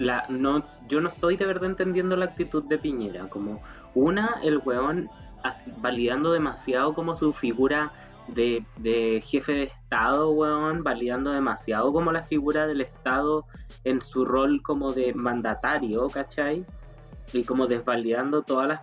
la, 0.00 0.24
no, 0.30 0.64
yo 0.88 1.00
no 1.02 1.10
estoy 1.10 1.36
de 1.36 1.44
verdad 1.44 1.66
entendiendo 1.66 2.16
la 2.16 2.24
actitud 2.24 2.64
de 2.64 2.78
Piñera. 2.78 3.28
Como, 3.28 3.62
una, 3.94 4.40
el 4.42 4.58
weón 4.58 5.10
validando 5.76 6.32
demasiado 6.32 6.94
como 6.94 7.14
su 7.14 7.32
figura 7.32 7.92
de, 8.28 8.64
de 8.78 9.22
jefe 9.22 9.52
de 9.52 9.62
Estado, 9.64 10.30
weón, 10.30 10.82
validando 10.82 11.32
demasiado 11.32 11.92
como 11.92 12.12
la 12.12 12.22
figura 12.22 12.66
del 12.66 12.80
Estado 12.80 13.44
en 13.84 14.00
su 14.00 14.24
rol 14.24 14.62
como 14.62 14.92
de 14.92 15.12
mandatario, 15.12 16.08
¿cachai? 16.08 16.64
Y 17.34 17.44
como 17.44 17.66
desvalidando 17.66 18.42
todas 18.42 18.68
las 18.68 18.80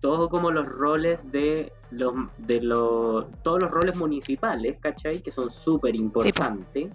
todos 0.00 0.28
como 0.28 0.52
los 0.52 0.64
roles 0.64 1.18
de 1.32 1.72
los 1.90 2.14
de 2.36 2.60
los 2.60 3.26
todos 3.42 3.62
los 3.62 3.70
roles 3.70 3.96
municipales, 3.96 4.76
¿cachai? 4.80 5.20
Que 5.20 5.30
son 5.30 5.48
súper 5.48 5.96
importantes. 5.96 6.90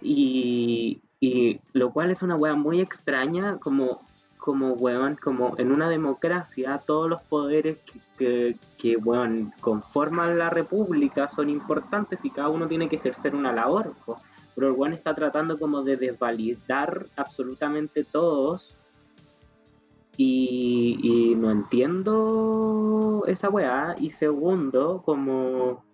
Y, 0.00 1.02
y 1.20 1.60
lo 1.72 1.92
cual 1.92 2.10
es 2.10 2.22
una 2.22 2.36
wea 2.36 2.54
muy 2.54 2.80
extraña, 2.80 3.58
como, 3.58 4.02
como 4.36 4.72
weón, 4.74 5.16
como 5.16 5.54
en 5.58 5.72
una 5.72 5.88
democracia, 5.88 6.82
todos 6.86 7.08
los 7.08 7.22
poderes 7.22 7.78
que, 7.78 8.00
que, 8.18 8.56
que, 8.78 8.96
weón, 8.96 9.52
conforman 9.60 10.38
la 10.38 10.50
república 10.50 11.28
son 11.28 11.50
importantes 11.50 12.24
y 12.24 12.30
cada 12.30 12.48
uno 12.50 12.68
tiene 12.68 12.88
que 12.88 12.96
ejercer 12.96 13.34
una 13.34 13.52
labor. 13.52 13.94
po. 14.04 14.20
Pero 14.54 14.68
el 14.68 14.74
weón 14.74 14.92
está 14.92 15.14
tratando 15.14 15.58
como 15.58 15.82
de 15.82 15.96
desvalidar 15.96 17.06
absolutamente 17.16 18.04
todos 18.04 18.76
y, 20.16 20.98
y 21.02 21.34
no 21.34 21.50
entiendo 21.50 23.22
esa 23.26 23.50
weá. 23.50 23.96
Y 23.98 24.10
segundo, 24.10 25.02
como 25.04 25.84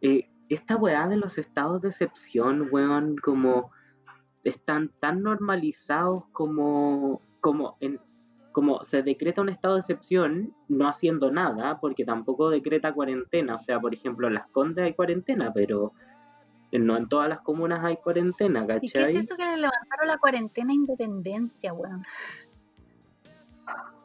eh, 0.00 0.28
esta 0.48 0.76
weá 0.76 1.08
de 1.08 1.16
los 1.16 1.38
estados 1.38 1.82
de 1.82 1.88
excepción, 1.88 2.68
weón, 2.70 3.16
como 3.16 3.70
están 4.48 4.90
tan 5.00 5.22
normalizados 5.22 6.24
como 6.32 7.20
como 7.40 7.76
en 7.80 8.00
como 8.52 8.82
se 8.82 9.02
decreta 9.02 9.40
un 9.40 9.50
estado 9.50 9.74
de 9.74 9.80
excepción 9.82 10.52
no 10.66 10.88
haciendo 10.88 11.30
nada, 11.30 11.78
porque 11.80 12.04
tampoco 12.04 12.50
decreta 12.50 12.92
cuarentena. 12.92 13.54
O 13.54 13.60
sea, 13.60 13.78
por 13.78 13.94
ejemplo, 13.94 14.26
en 14.26 14.34
Las 14.34 14.48
Condes 14.48 14.84
hay 14.84 14.94
cuarentena, 14.94 15.52
pero 15.54 15.92
no 16.72 16.96
en 16.96 17.08
todas 17.08 17.28
las 17.28 17.40
comunas 17.40 17.84
hay 17.84 17.98
cuarentena, 17.98 18.66
¿cachai? 18.66 18.80
¿Y 18.82 18.90
qué 18.90 19.02
es 19.04 19.14
eso 19.14 19.36
que 19.36 19.44
le 19.44 19.58
levantaron 19.58 20.08
la 20.08 20.18
cuarentena 20.18 20.72
a 20.72 20.74
Independencia, 20.74 21.72
weón? 21.72 22.02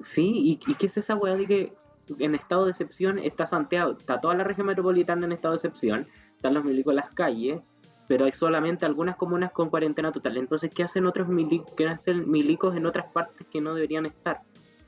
Sí, 0.01 0.59
¿y, 0.67 0.71
y 0.71 0.75
qué 0.75 0.85
es 0.85 0.97
esa 0.97 1.15
weá 1.15 1.35
de 1.35 1.47
que 1.47 1.73
en 2.19 2.35
estado 2.35 2.65
de 2.65 2.71
excepción 2.71 3.17
está 3.17 3.47
Santiago, 3.47 3.93
está 3.97 4.21
toda 4.21 4.35
la 4.35 4.43
región 4.43 4.67
metropolitana 4.67 5.25
en 5.25 5.31
estado 5.31 5.53
de 5.53 5.57
excepción, 5.57 6.07
están 6.35 6.53
los 6.53 6.63
milicos 6.63 6.91
en 6.91 6.97
las 6.97 7.09
calles, 7.11 7.61
pero 8.07 8.25
hay 8.25 8.31
solamente 8.31 8.85
algunas 8.85 9.15
comunas 9.15 9.51
con 9.51 9.69
cuarentena 9.69 10.11
total. 10.11 10.37
Entonces, 10.37 10.71
¿qué 10.73 10.83
hacen 10.83 11.05
otros 11.05 11.27
milicos, 11.27 11.71
qué 11.75 11.87
hacen 11.87 12.29
milicos 12.29 12.75
en 12.75 12.85
otras 12.85 13.11
partes 13.11 13.47
que 13.47 13.61
no 13.61 13.73
deberían 13.73 14.05
estar? 14.05 14.41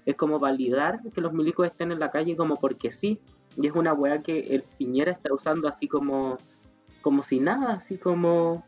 Es 0.06 0.16
como 0.16 0.40
validar 0.40 1.02
que 1.14 1.22
los 1.22 1.34
milicos 1.34 1.66
estén 1.66 1.92
en 1.92 2.00
la 2.00 2.12
calle 2.12 2.36
como 2.36 2.56
porque 2.56 2.92
sí. 2.92 3.20
Y 3.58 3.68
es 3.68 3.74
una 3.74 3.94
weá 3.94 4.22
que 4.22 4.40
el 4.40 4.64
Piñera 4.64 5.12
está 5.12 5.34
usando 5.34 5.68
así 5.68 5.88
como, 5.88 6.38
como 7.02 7.24
si 7.24 7.40
nada, 7.40 7.74
así 7.74 7.98
como, 7.98 8.66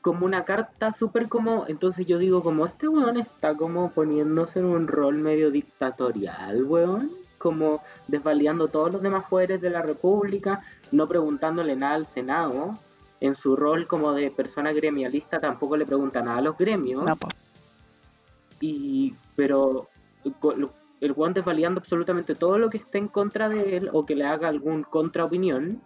como 0.00 0.24
una 0.24 0.44
carta 0.44 0.92
súper 0.92 1.28
como, 1.28 1.66
entonces 1.68 2.06
yo 2.06 2.18
digo 2.18 2.42
como 2.42 2.64
este 2.64 2.88
weón 2.88 3.18
está 3.18 3.54
como 3.54 3.90
poniéndose 3.90 4.60
en 4.60 4.64
un 4.64 4.88
rol 4.88 5.18
medio 5.18 5.50
dictatorial, 5.50 6.64
weón, 6.64 7.10
como 7.38 7.82
desvalidando 8.08 8.68
todos 8.68 8.92
los 8.92 9.02
demás 9.02 9.24
poderes 9.28 9.60
de 9.60 9.70
la 9.70 9.82
República, 9.82 10.62
no 10.90 11.06
preguntándole 11.06 11.76
nada 11.76 11.94
al 11.94 12.06
Senado, 12.06 12.74
en 13.20 13.34
su 13.34 13.54
rol 13.56 13.86
como 13.86 14.12
de 14.12 14.30
persona 14.30 14.72
gremialista 14.72 15.40
tampoco 15.40 15.76
le 15.76 15.84
pregunta 15.86 16.22
nada 16.22 16.38
a 16.38 16.42
los 16.42 16.56
gremios. 16.56 17.04
No. 17.04 17.16
Y, 18.60 19.14
pero 19.36 19.88
el 21.00 21.12
weón 21.12 21.32
desvalidando 21.32 21.80
absolutamente 21.80 22.34
todo 22.34 22.58
lo 22.58 22.68
que 22.70 22.78
esté 22.78 22.98
en 22.98 23.08
contra 23.08 23.48
de 23.48 23.76
él 23.76 23.90
o 23.92 24.04
que 24.04 24.14
le 24.14 24.26
haga 24.26 24.48
algún 24.48 24.82
contraopinión, 24.82 25.80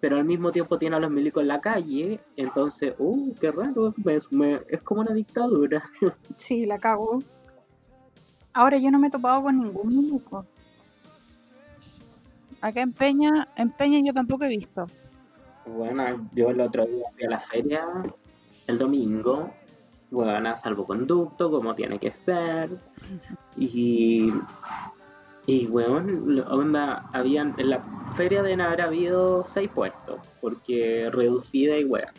pero 0.00 0.16
al 0.16 0.24
mismo 0.24 0.50
tiempo 0.52 0.76
tiene 0.78 0.96
a 0.96 1.00
los 1.00 1.10
milicos 1.10 1.42
en 1.42 1.48
la 1.48 1.60
calle, 1.60 2.20
entonces, 2.36 2.94
uh, 2.98 3.34
qué 3.40 3.50
raro, 3.52 3.94
me- 4.04 4.18
me- 4.32 4.60
es 4.68 4.82
como 4.82 5.00
una 5.02 5.12
dictadura. 5.14 5.88
Sí, 6.36 6.66
la 6.66 6.78
cago. 6.78 7.20
Ahora 8.52 8.76
yo 8.78 8.90
no 8.90 8.98
me 8.98 9.08
he 9.08 9.10
topado 9.10 9.42
con 9.42 9.56
ningún 9.58 9.88
milico. 9.88 10.44
Acá 12.60 12.82
en 12.82 12.92
Peña, 12.92 13.48
en 13.56 13.70
Peña 13.70 14.00
yo 14.04 14.12
tampoco 14.12 14.44
he 14.44 14.48
visto. 14.48 14.86
Bueno, 15.66 16.28
yo 16.34 16.50
el 16.50 16.60
otro 16.60 16.84
día 16.86 17.04
fui 17.14 17.24
a 17.24 17.30
la 17.30 17.40
feria, 17.40 17.86
el 18.66 18.78
domingo, 18.78 19.50
bueno, 20.10 20.56
salvoconducto, 20.56 21.50
como 21.50 21.74
tiene 21.74 21.98
que 21.98 22.12
ser. 22.12 22.70
Y, 23.56 24.32
y 25.46 25.66
weón, 25.66 26.40
onda, 26.48 27.08
habían, 27.12 27.54
en 27.58 27.70
la 27.70 27.80
feria 28.14 28.42
deben 28.42 28.60
haber 28.60 28.82
habido 28.82 29.44
seis 29.46 29.70
puestos, 29.74 30.20
porque 30.40 31.10
reducida 31.10 31.78
y 31.78 31.84
weá. 31.84 32.12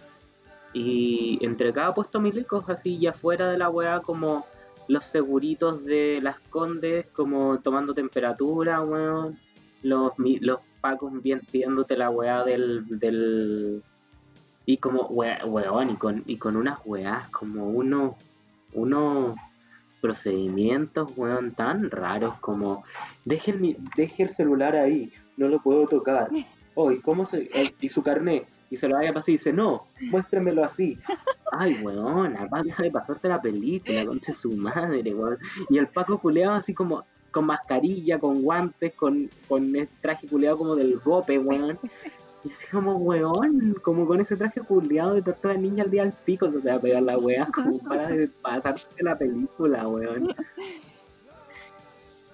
Y 0.74 1.40
entre 1.42 1.72
cada 1.72 1.94
puesto 1.94 2.20
milicos, 2.20 2.70
así 2.70 3.00
ya 3.00 3.14
fuera 3.14 3.50
de 3.50 3.58
la 3.58 3.70
weá, 3.70 4.02
como 4.02 4.46
los 4.88 5.06
seguritos 5.06 5.86
de 5.86 6.20
las 6.22 6.40
condes, 6.40 7.08
como 7.14 7.60
tomando 7.60 7.94
temperatura, 7.94 8.82
weón. 8.82 9.40
Los, 9.82 10.14
los 10.18 10.60
pacos 10.86 11.12
bien 11.24 11.42
la 11.98 12.10
weá 12.12 12.44
del, 12.44 12.86
del 13.00 13.82
y 14.68 14.78
como 14.78 15.08
we- 15.08 15.44
weón 15.44 15.90
y 15.90 15.96
con 15.96 16.24
y 16.28 16.38
con 16.38 16.56
unas 16.56 16.78
weás 16.86 17.28
como 17.30 17.70
unos 17.70 18.14
unos 18.74 19.36
procedimientos 20.00 21.12
weón 21.18 21.56
tan 21.56 21.90
raros 21.90 22.36
como 22.40 22.84
deje 23.26 23.52
el, 23.52 23.78
deje 23.96 24.24
el 24.24 24.30
celular 24.30 24.76
ahí 24.76 25.12
no 25.38 25.48
lo 25.48 25.60
puedo 25.60 25.88
tocar. 25.88 26.30
Hoy 26.76 27.02
cómo 27.02 27.26
se 27.26 27.50
eh, 27.54 27.74
y 27.82 27.90
su 27.90 28.04
carnet 28.04 28.48
y 28.70 28.78
se 28.78 28.88
lo 28.88 28.96
vaya 28.96 29.10
a 29.10 29.14
pasar 29.14 29.30
y 29.30 29.34
dice 29.34 29.54
no 29.54 29.88
muéstremelo 30.12 30.64
así 30.64 30.98
ay 31.52 31.78
weón 31.84 32.38
apá, 32.38 32.62
deja 32.62 32.84
de 32.84 32.92
pasarte 32.92 33.28
la 33.28 33.42
película 33.42 34.06
conche 34.06 34.34
su 34.34 34.52
madre 34.52 35.16
weón. 35.16 35.40
Y 35.70 35.80
el 35.80 35.88
paco 35.88 36.20
culeado 36.20 36.54
así 36.54 36.76
como 36.76 37.06
con 37.36 37.48
mascarilla, 37.48 38.18
con 38.18 38.42
guantes, 38.42 38.94
con, 38.94 39.30
con 39.50 39.76
el 39.76 39.90
traje 40.02 40.26
culeado 40.26 40.58
como 40.58 40.74
del 40.74 40.98
gope, 41.00 41.38
weón. 41.38 41.78
Y 42.46 42.50
así 42.50 42.66
como, 42.72 42.96
weón, 42.96 43.76
como 43.84 44.08
con 44.08 44.22
ese 44.22 44.38
traje 44.38 44.62
culeado 44.62 45.16
de 45.16 45.22
tortuga 45.22 45.56
ninja 45.56 45.84
al 45.84 45.92
día 45.92 46.04
al 46.04 46.14
pico 46.14 46.50
se 46.50 46.62
te 46.62 46.70
va 46.70 46.76
a 46.76 46.80
pegar 46.80 47.04
la 47.04 47.18
weá, 47.18 47.46
como 47.54 47.80
para 47.80 48.08
pasarte 48.42 49.04
la 49.04 49.18
película, 49.18 49.86
weón. 49.86 50.34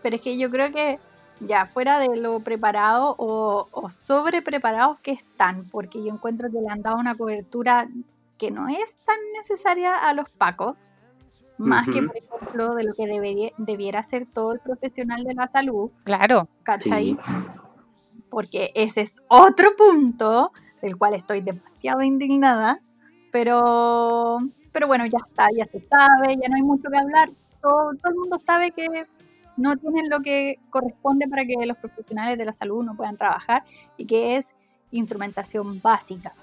Pero 0.04 0.16
es 0.16 0.22
que 0.22 0.38
yo 0.38 0.52
creo 0.52 0.72
que 0.72 1.00
ya 1.40 1.66
fuera 1.66 1.98
de 1.98 2.16
lo 2.18 2.40
preparado 2.42 3.16
o, 3.18 3.70
o 3.72 3.90
sobre 3.90 4.44
preparados 4.44 5.00
que 5.00 5.14
están, 5.14 5.66
porque 5.72 6.04
yo 6.04 6.14
encuentro 6.14 6.52
que 6.52 6.62
le 6.62 6.70
han 6.70 6.84
dado 6.84 6.98
una 6.98 7.16
cobertura 7.16 7.90
que 8.38 8.52
no 8.52 8.68
es 8.68 8.98
tan 8.98 9.18
necesaria 9.34 9.96
a 9.96 10.14
los 10.14 10.30
pacos, 10.30 10.91
más 11.62 11.86
que 11.88 12.00
Ujú. 12.00 12.08
por 12.08 12.18
ejemplo 12.18 12.76
de 12.76 12.84
lo 12.84 12.94
que 12.94 13.08
debería, 13.08 13.52
debiera 13.58 14.04
ser 14.04 14.26
todo 14.32 14.54
el 14.54 14.60
profesional 14.60 15.24
de 15.24 15.34
la 15.34 15.48
salud, 15.48 15.92
Claro. 16.04 16.48
¿cachai? 16.64 17.08
Sí. 17.10 17.18
Porque 18.30 18.72
ese 18.76 19.02
es 19.02 19.24
otro 19.28 19.76
punto 19.76 20.52
del 20.82 20.98
cual 20.98 21.14
estoy 21.14 21.42
demasiado 21.42 22.02
indignada, 22.02 22.80
pero, 23.32 24.38
pero 24.72 24.88
bueno, 24.88 25.06
ya 25.06 25.20
está, 25.26 25.48
ya 25.56 25.66
se 25.66 25.80
sabe, 25.82 26.38
ya 26.42 26.50
no 26.50 26.56
hay 26.56 26.64
mucho 26.64 26.90
que 26.90 26.98
hablar, 26.98 27.30
todo, 27.62 27.92
todo 28.02 28.12
el 28.12 28.16
mundo 28.16 28.40
sabe 28.40 28.72
que 28.72 28.88
no 29.58 29.76
tienen 29.78 30.10
lo 30.10 30.22
que 30.22 30.58
corresponde 30.70 31.28
para 31.28 31.46
que 31.46 31.56
los 31.66 31.78
profesionales 31.78 32.38
de 32.38 32.46
la 32.46 32.54
salud 32.54 32.84
no 32.84 32.96
puedan 32.96 33.18
trabajar 33.18 33.64
y 33.98 34.06
que 34.06 34.38
es 34.38 34.56
instrumentación 34.92 35.82
básica. 35.82 36.34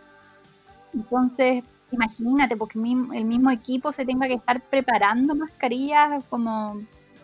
Entonces, 0.95 1.65
imagínate, 1.91 2.57
porque 2.57 2.79
mi- 2.79 3.17
el 3.17 3.25
mismo 3.25 3.51
equipo 3.51 3.93
se 3.93 4.05
tenga 4.05 4.27
que 4.27 4.35
estar 4.35 4.61
preparando 4.61 5.35
mascarillas 5.35 6.25
como, 6.29 6.75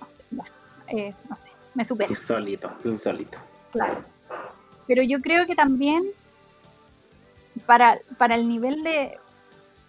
no 0.01 0.09
sé, 0.09 0.25
ya, 0.31 0.45
eh, 0.89 1.15
no 1.29 1.37
sé, 1.37 1.51
me 1.75 1.85
supera. 1.85 2.11
Insólito, 2.11 2.73
insólito. 2.85 3.39
Claro. 3.73 4.03
Pero 4.87 5.03
yo 5.03 5.21
creo 5.21 5.47
que 5.47 5.55
también 5.55 6.05
para, 7.67 7.97
para 8.19 8.35
el 8.35 8.49
nivel 8.49 8.83
de 8.83 9.19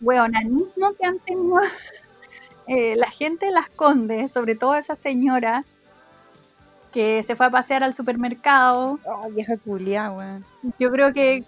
hueonanismo 0.02 0.94
que 1.00 1.06
han 1.08 1.20
tenido 1.20 1.60
eh, 2.68 2.96
la 2.96 3.10
gente 3.10 3.48
de 3.48 3.52
las 3.52 3.70
Condes, 3.70 4.32
sobre 4.32 4.56
todo 4.56 4.76
esa 4.76 4.96
señora 4.96 5.64
que 6.92 7.24
se 7.24 7.36
fue 7.36 7.48
a 7.48 7.50
pasear 7.50 7.84
al 7.84 7.94
supermercado, 7.94 9.00
Oh, 9.06 9.30
vieja 9.30 9.58
culia, 9.58 10.12
weón. 10.12 10.46
yo 10.80 10.90
creo 10.92 11.12
que 11.12 11.44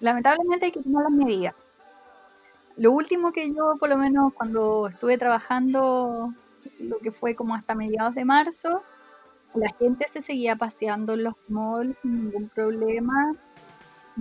lamentablemente 0.00 0.66
hay 0.66 0.72
que 0.72 0.82
tomar 0.82 1.04
las 1.04 1.12
medidas. 1.12 1.54
Lo 2.76 2.92
último 2.92 3.32
que 3.32 3.50
yo, 3.52 3.76
por 3.78 3.88
lo 3.88 3.96
menos 3.96 4.32
cuando 4.34 4.88
estuve 4.88 5.18
trabajando, 5.18 6.32
lo 6.78 6.98
que 6.98 7.10
fue 7.10 7.34
como 7.34 7.54
hasta 7.54 7.74
mediados 7.74 8.14
de 8.14 8.24
marzo, 8.24 8.82
la 9.54 9.70
gente 9.78 10.06
se 10.08 10.22
seguía 10.22 10.56
paseando 10.56 11.14
en 11.14 11.24
los 11.24 11.34
malls 11.48 11.96
sin 12.02 12.24
ningún 12.26 12.48
problema, 12.50 13.34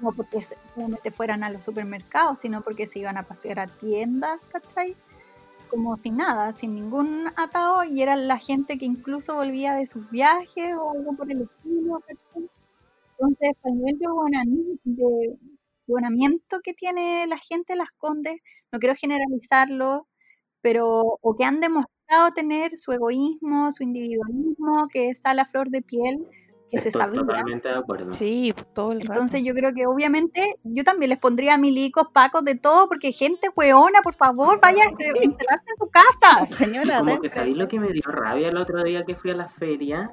no 0.01 0.11
porque 0.13 0.39
solamente 0.75 1.11
fueran 1.11 1.43
a 1.43 1.51
los 1.51 1.65
supermercados, 1.65 2.39
sino 2.39 2.61
porque 2.63 2.87
se 2.87 2.99
iban 2.99 3.17
a 3.17 3.23
pasear 3.27 3.59
a 3.59 3.67
tiendas, 3.67 4.47
¿cachai? 4.47 4.95
Como 5.69 5.97
sin 5.97 6.17
nada, 6.17 6.53
sin 6.53 6.75
ningún 6.75 7.27
atado, 7.37 7.83
y 7.85 8.01
era 8.01 8.15
la 8.15 8.37
gente 8.39 8.77
que 8.79 8.85
incluso 8.85 9.35
volvía 9.35 9.75
de 9.75 9.87
sus 9.87 10.09
viajes 10.11 10.75
o 10.77 10.91
algo 10.91 11.13
por 11.15 11.31
el 11.31 11.43
estilo, 11.43 12.01
¿cachai? 12.01 12.49
Entonces, 13.19 13.53
al 13.63 13.75
nivel 13.77 13.99
de, 14.85 15.37
que 16.63 16.73
tiene 16.73 17.27
la 17.27 17.37
gente 17.37 17.73
de 17.73 17.77
las 17.77 17.89
Condes, 17.97 18.39
no 18.71 18.79
quiero 18.79 18.95
generalizarlo, 18.95 20.07
pero 20.61 21.01
o 21.21 21.35
que 21.35 21.45
han 21.45 21.59
demostrado 21.59 22.31
tener 22.35 22.77
su 22.77 22.91
egoísmo, 22.91 23.71
su 23.71 23.83
individualismo, 23.83 24.87
que 24.91 25.09
está 25.09 25.31
a 25.31 25.33
la 25.33 25.45
flor 25.45 25.69
de 25.69 25.81
piel, 25.81 26.27
que 26.69 26.79
se 26.79 26.91
sabía. 26.91 27.21
totalmente 27.21 27.67
de 27.67 27.75
acuerdo. 27.75 28.13
Sí, 28.13 28.53
todo 28.73 28.91
el 28.91 29.01
rato. 29.01 29.13
Entonces 29.13 29.43
yo 29.43 29.53
creo 29.53 29.73
que 29.73 29.87
obviamente 29.87 30.55
yo 30.63 30.83
también 30.83 31.09
les 31.09 31.19
pondría 31.19 31.57
milicos, 31.57 32.07
pacos, 32.13 32.43
de 32.45 32.55
todo, 32.55 32.87
porque 32.87 33.11
gente 33.11 33.49
hueona, 33.55 34.01
por 34.01 34.15
favor, 34.15 34.59
vaya 34.61 34.83
a 34.83 34.89
encerrarse 34.89 35.71
en 35.71 35.77
su 35.77 35.89
casa. 35.89 36.45
Señora, 36.57 36.99
Como 36.99 37.19
que 37.19 37.29
sabéis 37.29 37.57
lo 37.57 37.67
que 37.67 37.79
me 37.79 37.91
dio 37.91 38.03
rabia 38.05 38.49
el 38.49 38.57
otro 38.57 38.83
día 38.83 39.03
que 39.03 39.15
fui 39.15 39.31
a 39.31 39.35
la 39.35 39.49
feria, 39.49 40.11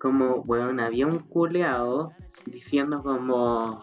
como, 0.00 0.36
weón, 0.46 0.80
había 0.80 1.06
un 1.06 1.18
culeado 1.18 2.12
diciendo 2.46 3.02
como, 3.02 3.78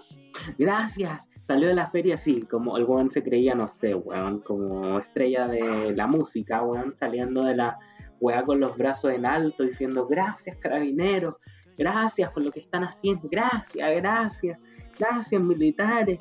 gracias, 0.57 1.29
salió 1.43 1.67
de 1.67 1.75
la 1.75 1.89
feria 1.91 2.15
así, 2.15 2.41
como 2.41 2.75
el 2.77 2.85
weón 2.85 3.11
se 3.11 3.23
creía, 3.23 3.53
no 3.55 3.69
sé, 3.69 3.93
weón, 3.93 4.39
como 4.39 4.97
estrella 4.99 5.47
de 5.47 5.93
la 5.95 6.07
música, 6.07 6.63
weón, 6.63 6.95
saliendo 6.95 7.43
de 7.43 7.55
la 7.55 7.77
weá 8.19 8.43
con 8.43 8.59
los 8.59 8.75
brazos 8.75 9.11
en 9.13 9.25
alto, 9.25 9.63
diciendo, 9.63 10.07
gracias 10.07 10.57
carabineros, 10.57 11.35
gracias 11.77 12.31
por 12.31 12.43
lo 12.43 12.51
que 12.51 12.61
están 12.61 12.83
haciendo, 12.83 13.29
gracias, 13.29 13.89
gracias, 13.95 14.59
gracias 14.97 15.41
militares. 15.41 16.17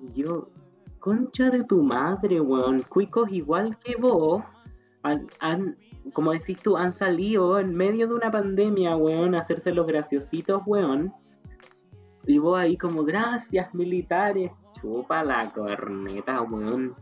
Y 0.00 0.22
yo, 0.22 0.50
concha 1.00 1.50
de 1.50 1.64
tu 1.64 1.82
madre, 1.82 2.40
weón, 2.40 2.82
cuicos 2.82 3.28
igual 3.32 3.76
que 3.80 3.96
vos, 3.96 4.44
han, 5.02 5.26
han- 5.40 5.76
como 6.12 6.32
decís 6.32 6.58
tú, 6.60 6.76
han 6.76 6.92
salido 6.92 7.58
en 7.58 7.74
medio 7.74 8.06
de 8.06 8.14
una 8.14 8.30
pandemia, 8.30 8.96
weón, 8.96 9.34
a 9.34 9.40
hacerse 9.40 9.72
los 9.72 9.86
graciositos, 9.86 10.62
weón. 10.66 11.12
Y 12.26 12.38
vos 12.38 12.58
ahí 12.58 12.76
como, 12.76 13.04
gracias, 13.04 13.74
militares. 13.74 14.50
Chupa 14.80 15.24
la 15.24 15.50
corneta, 15.52 16.42
weón. 16.42 16.94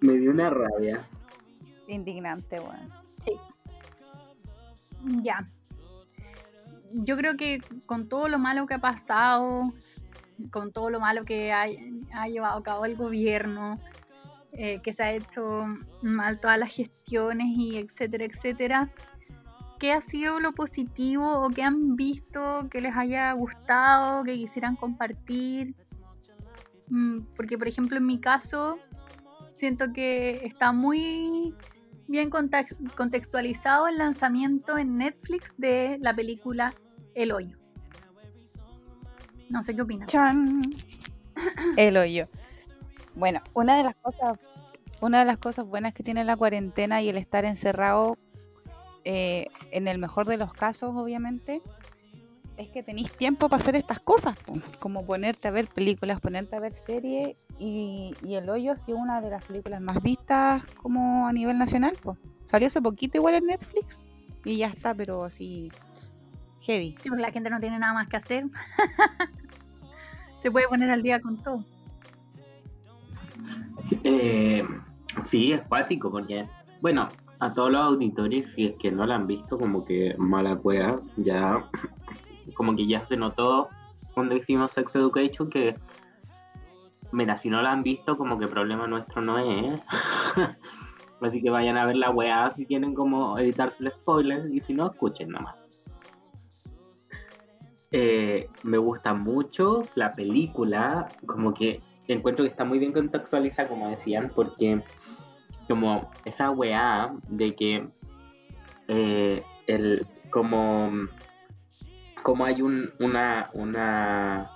Me 0.00 0.14
dio 0.14 0.30
una 0.30 0.50
rabia. 0.50 1.06
Indignante, 1.86 2.60
weón. 2.60 2.92
Sí. 3.18 3.32
Ya. 5.22 5.48
Yo 6.92 7.16
creo 7.16 7.36
que 7.36 7.60
con 7.86 8.08
todo 8.08 8.28
lo 8.28 8.38
malo 8.38 8.66
que 8.66 8.74
ha 8.74 8.80
pasado, 8.80 9.72
con 10.50 10.72
todo 10.72 10.90
lo 10.90 11.00
malo 11.00 11.24
que 11.24 11.52
ha, 11.52 11.66
ha 12.14 12.28
llevado 12.28 12.58
a 12.58 12.62
cabo 12.62 12.84
el 12.86 12.96
gobierno, 12.96 13.78
eh, 14.58 14.80
que 14.82 14.92
se 14.92 15.02
ha 15.04 15.12
hecho 15.12 15.64
mal 16.02 16.40
todas 16.40 16.58
las 16.58 16.74
gestiones 16.74 17.46
y 17.56 17.76
etcétera, 17.76 18.24
etcétera, 18.24 18.90
¿qué 19.78 19.92
ha 19.92 20.00
sido 20.00 20.40
lo 20.40 20.52
positivo 20.52 21.40
o 21.44 21.48
qué 21.50 21.62
han 21.62 21.94
visto 21.94 22.68
que 22.68 22.80
les 22.80 22.96
haya 22.96 23.32
gustado, 23.32 24.24
que 24.24 24.34
quisieran 24.34 24.74
compartir? 24.74 25.74
Mm, 26.88 27.20
Porque, 27.36 27.56
por 27.56 27.68
ejemplo, 27.68 27.96
en 27.98 28.06
mi 28.06 28.18
caso, 28.20 28.78
siento 29.52 29.92
que 29.92 30.44
está 30.44 30.72
muy 30.72 31.54
bien 32.08 32.28
contex- 32.30 32.74
contextualizado 32.96 33.86
el 33.86 33.98
lanzamiento 33.98 34.76
en 34.76 34.98
Netflix 34.98 35.54
de 35.56 35.98
la 36.00 36.14
película 36.14 36.74
El 37.14 37.30
Hoyo. 37.30 37.56
No 39.50 39.62
sé 39.62 39.76
qué 39.76 39.82
opinas. 39.82 40.10
Chan. 40.10 40.60
El 41.76 41.96
hoyo. 41.96 42.28
Bueno, 43.14 43.40
una 43.54 43.76
de 43.76 43.82
las 43.84 43.96
cosas, 43.96 44.38
una 45.00 45.20
de 45.20 45.24
las 45.24 45.38
cosas 45.38 45.66
buenas 45.66 45.94
que 45.94 46.02
tiene 46.02 46.24
la 46.24 46.36
cuarentena 46.36 47.02
y 47.02 47.08
el 47.08 47.16
estar 47.16 47.44
encerrado, 47.44 48.16
eh, 49.04 49.46
en 49.70 49.88
el 49.88 49.98
mejor 49.98 50.26
de 50.26 50.36
los 50.36 50.52
casos, 50.52 50.94
obviamente, 50.94 51.62
es 52.56 52.68
que 52.68 52.82
tenéis 52.82 53.12
tiempo 53.12 53.48
para 53.48 53.60
hacer 53.60 53.76
estas 53.76 54.00
cosas, 54.00 54.36
como 54.80 55.06
ponerte 55.06 55.48
a 55.48 55.50
ver 55.52 55.68
películas, 55.68 56.20
ponerte 56.20 56.56
a 56.56 56.60
ver 56.60 56.72
series, 56.72 57.46
y, 57.58 58.14
y 58.22 58.34
El 58.34 58.50
Hoyo 58.50 58.72
ha 58.72 58.76
sido 58.76 58.98
una 58.98 59.20
de 59.20 59.30
las 59.30 59.44
películas 59.44 59.80
más 59.80 60.02
vistas 60.02 60.64
como 60.82 61.26
a 61.28 61.32
nivel 61.32 61.56
nacional. 61.58 61.96
po. 62.02 62.18
Salió 62.44 62.66
hace 62.66 62.82
poquito 62.82 63.18
igual 63.18 63.34
en 63.36 63.46
Netflix 63.46 64.08
y 64.44 64.58
ya 64.58 64.68
está, 64.68 64.94
pero 64.94 65.24
así 65.24 65.70
heavy. 66.62 66.96
Sí, 67.00 67.08
porque 67.08 67.22
la 67.22 67.30
gente 67.30 67.50
no 67.50 67.60
tiene 67.60 67.78
nada 67.78 67.92
más 67.92 68.08
que 68.08 68.16
hacer. 68.16 68.44
Se 70.36 70.50
puede 70.50 70.68
poner 70.68 70.90
al 70.90 71.02
día 71.02 71.20
con 71.20 71.42
todo. 71.42 71.64
Eh, 74.04 74.64
sí, 75.24 75.52
es 75.52 75.62
cuático 75.62 76.10
porque, 76.10 76.48
bueno, 76.80 77.08
a 77.40 77.54
todos 77.54 77.70
los 77.70 77.80
auditores, 77.80 78.52
si 78.52 78.66
es 78.66 78.74
que 78.76 78.90
no 78.90 79.06
la 79.06 79.16
han 79.16 79.26
visto, 79.26 79.58
como 79.58 79.84
que 79.84 80.14
mala 80.18 80.56
cueva, 80.56 81.00
ya, 81.16 81.68
como 82.54 82.74
que 82.74 82.86
ya 82.86 83.04
se 83.04 83.16
notó 83.16 83.68
cuando 84.14 84.34
hicimos 84.34 84.72
Sex 84.72 84.96
Education 84.96 85.48
que, 85.48 85.76
mira, 87.12 87.36
si 87.36 87.50
no 87.50 87.62
la 87.62 87.72
han 87.72 87.82
visto, 87.82 88.16
como 88.16 88.38
que 88.38 88.48
problema 88.48 88.86
nuestro 88.86 89.22
no 89.22 89.38
es. 89.38 89.80
Así 91.20 91.42
que 91.42 91.50
vayan 91.50 91.76
a 91.76 91.84
ver 91.84 91.96
la 91.96 92.10
weá 92.10 92.52
si 92.54 92.64
quieren 92.64 92.94
como 92.94 93.38
evitarse 93.38 93.82
el 93.82 93.90
spoiler 93.90 94.46
y 94.52 94.60
si 94.60 94.72
no, 94.72 94.86
escuchen 94.86 95.30
nomás. 95.30 95.56
Eh, 97.90 98.48
me 98.62 98.78
gusta 98.78 99.14
mucho 99.14 99.82
la 99.94 100.12
película, 100.12 101.08
como 101.26 101.54
que 101.54 101.80
encuentro 102.08 102.44
que 102.44 102.50
está 102.50 102.64
muy 102.64 102.78
bien 102.78 102.92
contextualizada, 102.92 103.68
como 103.68 103.88
decían, 103.88 104.30
porque 104.34 104.82
como 105.68 106.10
esa 106.24 106.50
weá 106.50 107.12
de 107.28 107.54
que 107.54 107.88
eh, 108.88 109.42
el 109.66 110.06
como 110.30 110.90
como 112.22 112.44
hay 112.44 112.62
un 112.62 112.90
una 112.98 113.50
una 113.52 114.50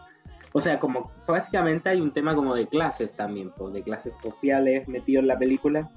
o 0.53 0.61
sea 0.61 0.79
como 0.81 1.11
básicamente 1.27 1.91
hay 1.91 2.01
un 2.01 2.13
tema 2.13 2.35
como 2.35 2.55
de 2.55 2.67
clases 2.67 3.15
también 3.15 3.53
pues, 3.57 3.73
de 3.75 3.83
clases 3.83 4.17
sociales 4.17 4.89
metido 4.89 5.21
en 5.21 5.29
la 5.29 5.39
película. 5.39 5.91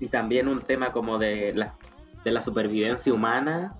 Y 0.00 0.08
también 0.08 0.46
un 0.46 0.60
tema 0.60 0.92
como 0.92 1.18
de 1.18 1.52
la 1.54 1.76
de 2.24 2.30
la 2.30 2.42
supervivencia 2.42 3.12
humana 3.12 3.76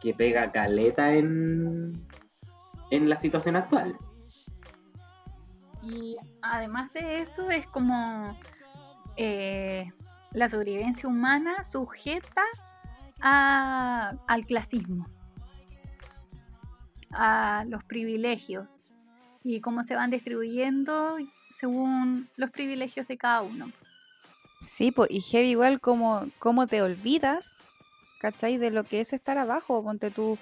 que 0.00 0.14
pega 0.14 0.50
caleta 0.50 1.14
en 1.14 2.06
en 2.90 3.08
la 3.08 3.16
situación 3.16 3.56
actual. 3.56 3.96
Y 5.82 6.16
además 6.42 6.92
de 6.92 7.20
eso 7.20 7.50
es 7.50 7.66
como 7.66 8.36
eh, 9.16 9.90
la 10.32 10.48
sobrevivencia 10.48 11.08
humana 11.08 11.62
sujeta 11.62 12.42
a- 13.20 14.14
al 14.26 14.46
clasismo, 14.46 15.06
a 17.12 17.64
los 17.68 17.84
privilegios 17.84 18.68
y 19.44 19.60
cómo 19.60 19.82
se 19.82 19.94
van 19.96 20.10
distribuyendo 20.10 21.16
según 21.50 22.28
los 22.36 22.50
privilegios 22.50 23.06
de 23.08 23.18
cada 23.18 23.42
uno. 23.42 23.70
Sí, 24.66 24.92
pues, 24.92 25.10
y 25.10 25.20
heavy 25.20 25.50
igual 25.50 25.80
como, 25.80 26.26
como 26.38 26.66
te 26.66 26.80
olvidas, 26.82 27.56
¿cachai? 28.20 28.56
De 28.56 28.70
lo 28.70 28.84
que 28.84 29.00
es 29.00 29.12
estar 29.12 29.36
abajo. 29.36 29.82
Ponte 29.82 30.10
tú, 30.10 30.38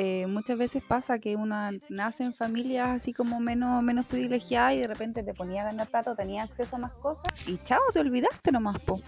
eh, 0.00 0.28
muchas 0.28 0.56
veces 0.56 0.80
pasa 0.86 1.18
que 1.18 1.34
una 1.34 1.72
nace 1.88 2.22
en 2.22 2.32
familias 2.32 2.88
así 2.90 3.12
como 3.12 3.40
menos, 3.40 3.82
menos 3.82 4.06
privilegiadas 4.06 4.74
y 4.74 4.78
de 4.78 4.86
repente 4.86 5.24
te 5.24 5.34
ponía 5.34 5.62
a 5.62 5.64
ganar 5.64 5.88
plata, 5.88 6.12
o 6.12 6.14
tenía 6.14 6.44
acceso 6.44 6.76
a 6.76 6.78
más 6.78 6.92
cosas 6.92 7.48
y 7.48 7.58
chao, 7.64 7.80
te 7.92 7.98
olvidaste 7.98 8.52
nomás, 8.52 8.78
po. 8.78 9.00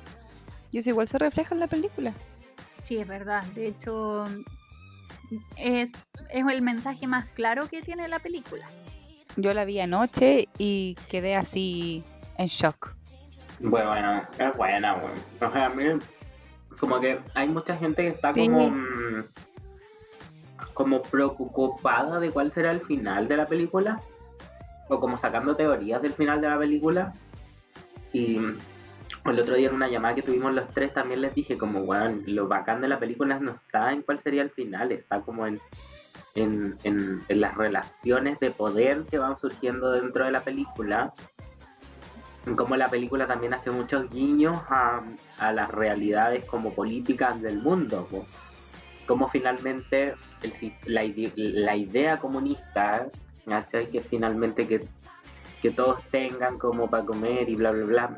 Y 0.72 0.78
eso 0.78 0.88
igual 0.90 1.06
se 1.06 1.16
refleja 1.18 1.54
en 1.54 1.60
la 1.60 1.68
película. 1.68 2.12
Sí, 2.82 2.96
es 2.98 3.06
verdad. 3.06 3.44
De 3.54 3.68
hecho, 3.68 4.24
es, 5.56 5.92
es 6.30 6.44
el 6.52 6.62
mensaje 6.62 7.06
más 7.06 7.26
claro 7.28 7.68
que 7.68 7.82
tiene 7.82 8.08
la 8.08 8.18
película. 8.18 8.66
Yo 9.36 9.54
la 9.54 9.64
vi 9.64 9.78
anoche 9.78 10.48
y 10.58 10.96
quedé 11.08 11.36
así 11.36 12.02
en 12.36 12.48
shock. 12.48 12.96
Bueno, 13.60 13.90
bueno, 13.90 14.22
es 14.38 14.56
buena, 14.56 14.94
weón. 14.96 15.14
O 15.40 15.52
sea, 15.52 15.66
a 15.66 15.68
mí, 15.70 15.84
como 16.80 16.98
que 16.98 17.20
hay 17.34 17.46
mucha 17.46 17.76
gente 17.76 18.02
que 18.02 18.08
está 18.08 18.34
Sí. 18.34 18.46
como, 18.46 18.70
mm, 18.70 19.24
como 20.80 21.02
preocupada 21.02 22.18
de 22.20 22.30
cuál 22.30 22.50
será 22.50 22.70
el 22.70 22.80
final 22.80 23.28
de 23.28 23.36
la 23.36 23.44
película, 23.44 24.00
o 24.88 24.98
como 24.98 25.18
sacando 25.18 25.54
teorías 25.54 26.00
del 26.00 26.12
final 26.12 26.40
de 26.40 26.48
la 26.48 26.58
película. 26.58 27.12
Y 28.14 28.38
el 28.38 29.38
otro 29.38 29.56
día 29.56 29.68
en 29.68 29.74
una 29.74 29.88
llamada 29.88 30.14
que 30.14 30.22
tuvimos 30.22 30.54
los 30.54 30.70
tres 30.70 30.94
también 30.94 31.20
les 31.20 31.34
dije 31.34 31.58
como, 31.58 31.82
bueno, 31.82 32.22
lo 32.24 32.48
bacán 32.48 32.80
de 32.80 32.88
la 32.88 32.98
película 32.98 33.38
no 33.38 33.52
está 33.52 33.92
en 33.92 34.00
cuál 34.00 34.20
sería 34.20 34.40
el 34.40 34.48
final, 34.48 34.90
está 34.90 35.20
como 35.20 35.46
en, 35.46 35.60
en, 36.34 36.78
en, 36.84 37.20
en 37.28 37.40
las 37.42 37.58
relaciones 37.58 38.40
de 38.40 38.50
poder 38.50 39.04
que 39.04 39.18
van 39.18 39.36
surgiendo 39.36 39.92
dentro 39.92 40.24
de 40.24 40.32
la 40.32 40.42
película 40.44 41.12
como 42.56 42.74
la 42.74 42.88
película 42.88 43.26
también 43.26 43.52
hace 43.52 43.70
muchos 43.70 44.08
guiños 44.08 44.56
a, 44.70 45.02
a 45.38 45.52
las 45.52 45.70
realidades 45.70 46.46
como 46.46 46.72
políticas 46.72 47.38
del 47.42 47.58
mundo. 47.58 48.08
po. 48.10 48.24
Como 49.10 49.28
finalmente 49.28 50.14
el 50.44 50.52
la, 50.84 51.02
la 51.36 51.74
idea 51.74 52.20
comunista, 52.20 53.08
¿cachai? 53.44 53.90
Que 53.90 54.02
finalmente 54.02 54.68
que, 54.68 54.86
que 55.60 55.72
todos 55.72 56.00
tengan 56.12 56.60
como 56.60 56.88
para 56.88 57.04
comer 57.04 57.48
y 57.48 57.56
bla, 57.56 57.72
bla, 57.72 57.86
bla. 57.86 58.16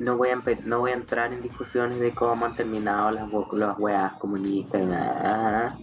No 0.00 0.16
voy, 0.16 0.30
a, 0.30 0.42
no 0.64 0.80
voy 0.80 0.90
a 0.90 0.94
entrar 0.94 1.32
en 1.32 1.40
discusiones 1.40 2.00
de 2.00 2.10
cómo 2.10 2.46
han 2.46 2.56
terminado 2.56 3.12
las, 3.12 3.28
las 3.52 3.78
weas 3.78 4.12
comunistas, 4.14 4.82
y 4.82 4.86
nada. 4.86 5.78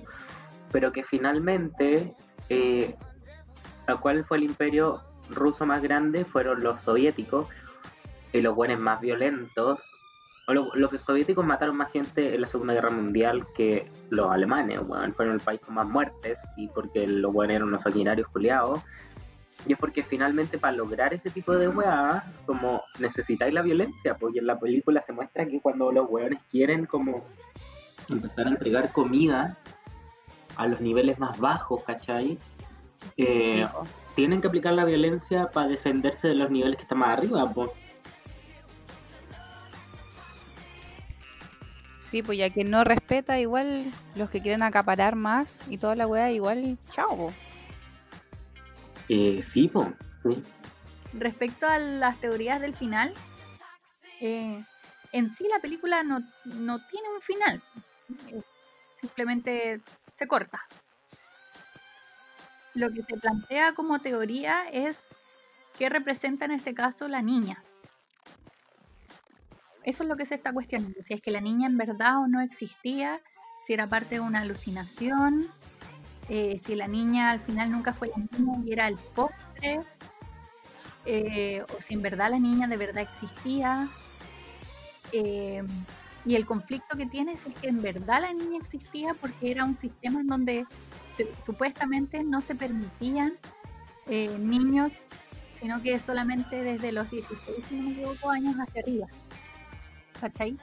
pero 0.69 0.91
que 0.91 1.06
finalmente, 1.06 2.13
eh, 2.50 2.93
¿cuál 4.02 4.26
fue 4.26 4.36
el 4.36 4.43
imperio 4.43 5.02
ruso 5.30 5.65
más 5.65 5.82
grande 5.82 6.26
fueron 6.26 6.62
los 6.62 6.84
soviéticos 6.84 7.47
y 8.34 8.41
los 8.41 8.54
buenos 8.54 8.80
más 8.80 9.00
violentos. 9.00 9.80
O 10.47 10.53
lo- 10.53 10.69
los 10.75 10.91
soviéticos 11.01 11.45
mataron 11.45 11.75
más 11.75 11.91
gente 11.91 12.33
en 12.36 12.41
la 12.41 12.47
Segunda 12.47 12.73
Guerra 12.73 12.89
Mundial 12.89 13.45
que 13.53 13.91
los 14.10 14.31
alemanes, 14.31 14.79
weón. 14.86 15.13
Fueron 15.13 15.33
el 15.36 15.41
país 15.41 15.60
con 15.60 15.75
más 15.75 15.88
muertes 15.88 16.38
y 16.55 16.67
porque 16.67 17.05
los 17.07 17.33
buenos 17.33 17.55
eran 17.55 17.67
unos 17.67 17.81
sanguinarios 17.81 18.27
culiados. 18.29 18.81
Y 19.65 19.73
es 19.73 19.79
porque 19.79 20.03
finalmente 20.03 20.57
para 20.57 20.73
lograr 20.77 21.13
ese 21.13 21.29
tipo 21.31 21.53
de 21.53 21.67
weá, 21.67 22.23
como 22.45 22.81
necesitáis 22.99 23.53
la 23.53 23.62
violencia, 23.62 24.15
porque 24.15 24.39
en 24.39 24.47
la 24.47 24.57
película 24.60 25.01
se 25.01 25.12
muestra 25.12 25.45
que 25.45 25.60
cuando 25.60 25.91
los 25.91 26.07
weones 26.10 26.41
quieren 26.49 26.86
como 26.86 27.25
empezar 28.10 28.47
a 28.47 28.51
entregar 28.51 28.91
comida 28.93 29.57
a 30.55 30.67
los 30.67 30.79
niveles 30.79 31.19
más 31.19 31.38
bajos, 31.39 31.83
¿cachai? 31.83 32.38
Eh, 33.17 33.67
Sí, 33.83 33.89
tienen 34.15 34.39
que 34.41 34.47
aplicar 34.47 34.73
la 34.73 34.86
violencia 34.86 35.47
para 35.47 35.67
defenderse 35.67 36.29
de 36.29 36.36
los 36.36 36.49
niveles 36.49 36.77
que 36.77 36.83
están 36.83 36.99
más 36.99 37.17
arriba, 37.17 37.51
po. 37.51 37.73
Sí, 42.10 42.24
pues 42.24 42.38
ya 42.38 42.50
que 42.50 42.63
no 42.63 42.86
respeta, 42.86 43.38
igual 43.38 43.91
los 44.15 44.30
que 44.30 44.41
quieren 44.41 44.63
acaparar 44.63 45.17
más 45.17 45.60
y 45.70 45.78
toda 45.78 45.96
la 45.96 46.08
weá, 46.08 46.32
igual, 46.32 46.78
chao. 46.89 47.17
po. 47.17 47.34
Eh, 49.10 49.41
sí, 49.41 49.67
po. 49.67 49.91
Sí. 50.24 50.41
Respecto 51.13 51.67
a 51.67 51.80
las 51.80 52.17
teorías 52.22 52.62
del 52.62 52.76
final, 52.76 53.13
eh, 54.22 54.63
en 55.12 55.30
sí 55.30 55.46
la 55.52 55.60
película 55.60 56.04
no, 56.04 56.20
no 56.46 56.80
tiene 56.88 57.10
un 57.10 57.20
final. 57.20 57.62
Simplemente 58.93 59.82
se 60.13 60.28
corta. 60.28 60.62
Lo 62.74 62.89
que 62.91 63.04
se 63.04 63.17
plantea 63.17 63.74
como 63.74 64.00
teoría 64.00 64.70
es 64.72 65.10
qué 65.78 65.89
representa 65.89 66.46
en 66.46 66.52
este 66.52 66.74
caso 66.74 67.10
la 67.10 67.22
niña. 67.22 67.62
Eso 69.88 70.04
es 70.04 70.10
lo 70.10 70.17
que 70.17 70.26
se 70.26 70.36
está 70.36 70.52
cuestionando, 70.52 71.02
si 71.02 71.13
es 71.13 71.21
que 71.21 71.32
la 71.32 71.39
niña 71.39 71.65
en 71.65 71.78
verdad 71.78 72.17
o 72.17 72.28
no 72.28 72.41
existía, 72.41 73.21
si 73.63 73.71
era 73.71 73.88
parte 73.88 74.15
de 74.15 74.19
una 74.19 74.41
alucinación, 74.41 75.47
eh, 76.28 76.60
si 76.60 76.76
la 76.76 76.89
niña 76.89 77.32
al 77.32 77.39
final 77.39 77.71
nunca 77.71 77.93
fue 77.93 78.10
la 78.10 78.17
niña 78.17 78.62
y 78.65 78.73
era 78.73 78.89
el 78.89 78.97
postre, 79.15 79.80
eh, 81.06 81.63
o 81.73 81.82
si 81.82 81.93
en 81.93 82.02
verdad 82.02 82.32
la 82.32 82.38
niña 82.38 82.67
de 82.67 82.76
verdad 82.76 83.02
existía. 83.02 83.89
Eh, 85.13 85.63
y 86.26 86.36
el 86.36 86.45
conflicto 86.45 86.97
que 86.97 87.06
tienes 87.06 87.45
es 87.45 87.56
que 87.56 87.69
en 87.69 87.82
verdad 87.82 88.23
la 88.23 88.34
niña 88.34 88.58
existía 88.58 89.13
porque 89.13 89.52
era 89.52 89.63
un 89.63 89.78
sistema 89.78 90.19
en 90.19 90.28
donde 90.28 90.65
supuestamente 91.45 92.26
no 92.26 92.41
se 92.41 92.56
permitían 92.56 93.38
niños, 94.38 94.91
sino 95.54 95.82
que 95.82 95.97
solamente 95.97 96.62
desde 96.62 96.91
los 96.91 97.10
16, 97.10 97.58
si 97.69 97.76
no 97.76 98.32
años 98.32 98.56
hacia 98.56 98.82
arriba. 98.82 99.08
¿Cachai? 100.19 100.58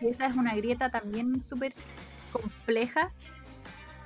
Y 0.00 0.08
esa 0.08 0.26
es 0.26 0.36
una 0.36 0.54
grieta 0.54 0.90
también 0.90 1.40
súper 1.40 1.74
compleja 2.32 3.12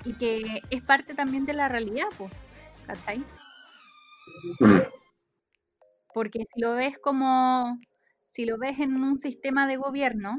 y 0.04 0.14
que 0.14 0.62
es 0.70 0.82
parte 0.82 1.14
también 1.14 1.46
de 1.46 1.54
la 1.54 1.68
realidad, 1.68 2.06
pues, 2.18 2.32
¿cachai? 2.86 3.24
Porque 6.12 6.44
si 6.52 6.60
lo 6.60 6.74
ves 6.74 6.98
como, 6.98 7.78
si 8.28 8.44
lo 8.44 8.58
ves 8.58 8.80
en 8.80 9.02
un 9.02 9.18
sistema 9.18 9.66
de 9.66 9.76
gobierno, 9.76 10.38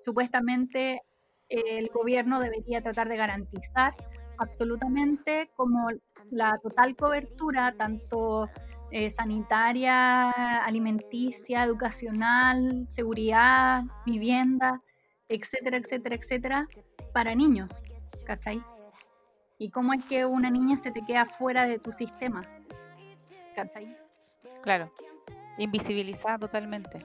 supuestamente 0.00 1.02
el 1.48 1.88
gobierno 1.88 2.40
debería 2.40 2.82
tratar 2.82 3.08
de 3.08 3.16
garantizar 3.16 3.94
absolutamente 4.38 5.50
como 5.56 5.88
la 6.30 6.58
total 6.62 6.96
cobertura, 6.96 7.72
tanto 7.76 8.48
eh, 8.90 9.10
sanitaria, 9.10 10.30
alimenticia, 10.62 11.64
educacional, 11.64 12.86
seguridad, 12.88 13.82
vivienda, 14.04 14.80
etcétera, 15.28 15.76
etcétera, 15.78 16.14
etcétera, 16.14 16.68
para 17.12 17.34
niños, 17.34 17.82
¿cachai? 18.24 18.62
¿Y 19.58 19.70
cómo 19.70 19.92
es 19.94 20.04
que 20.04 20.24
una 20.24 20.50
niña 20.50 20.78
se 20.78 20.92
te 20.92 21.04
queda 21.04 21.26
fuera 21.26 21.66
de 21.66 21.78
tu 21.78 21.92
sistema? 21.92 22.42
¿Cachai? 23.54 23.96
Claro, 24.62 24.92
invisibilizada 25.58 26.38
totalmente. 26.38 27.04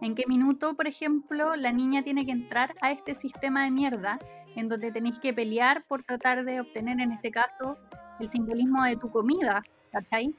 ¿En 0.00 0.14
qué 0.14 0.24
minuto, 0.26 0.74
por 0.74 0.86
ejemplo, 0.86 1.54
la 1.54 1.70
niña 1.72 2.02
tiene 2.02 2.26
que 2.26 2.32
entrar 2.32 2.74
a 2.80 2.90
este 2.90 3.14
sistema 3.14 3.64
de 3.64 3.70
mierda 3.70 4.18
en 4.56 4.68
donde 4.68 4.90
tenéis 4.90 5.18
que 5.18 5.32
pelear 5.32 5.84
por 5.86 6.02
tratar 6.02 6.44
de 6.44 6.60
obtener, 6.60 7.00
en 7.00 7.12
este 7.12 7.30
caso, 7.30 7.78
el 8.18 8.30
simbolismo 8.30 8.82
de 8.84 8.96
tu 8.96 9.10
comida, 9.10 9.62
¿cachai? 9.92 10.34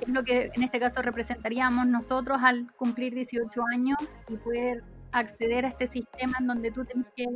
Es 0.00 0.08
lo 0.08 0.24
que 0.24 0.50
en 0.54 0.62
este 0.62 0.78
caso 0.78 1.02
representaríamos 1.02 1.86
nosotros 1.86 2.38
al 2.42 2.72
cumplir 2.76 3.14
18 3.14 3.62
años 3.72 3.98
y 4.28 4.36
poder 4.36 4.82
acceder 5.12 5.64
a 5.64 5.68
este 5.68 5.86
sistema 5.86 6.36
en 6.40 6.46
donde 6.46 6.70
tú 6.70 6.84
tienes 6.84 7.06
que 7.16 7.26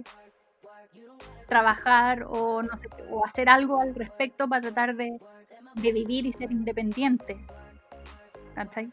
trabajar 1.49 2.25
o 2.29 2.62
no 2.62 2.77
sé 2.77 2.88
o 3.11 3.25
hacer 3.25 3.49
algo 3.49 3.81
al 3.81 3.94
respecto 3.94 4.49
para 4.49 4.62
tratar 4.62 4.94
de, 4.94 5.18
vivir 5.75 6.27
y 6.27 6.33
ser 6.33 6.51
independiente. 6.51 7.38
¿Cachai? 8.55 8.90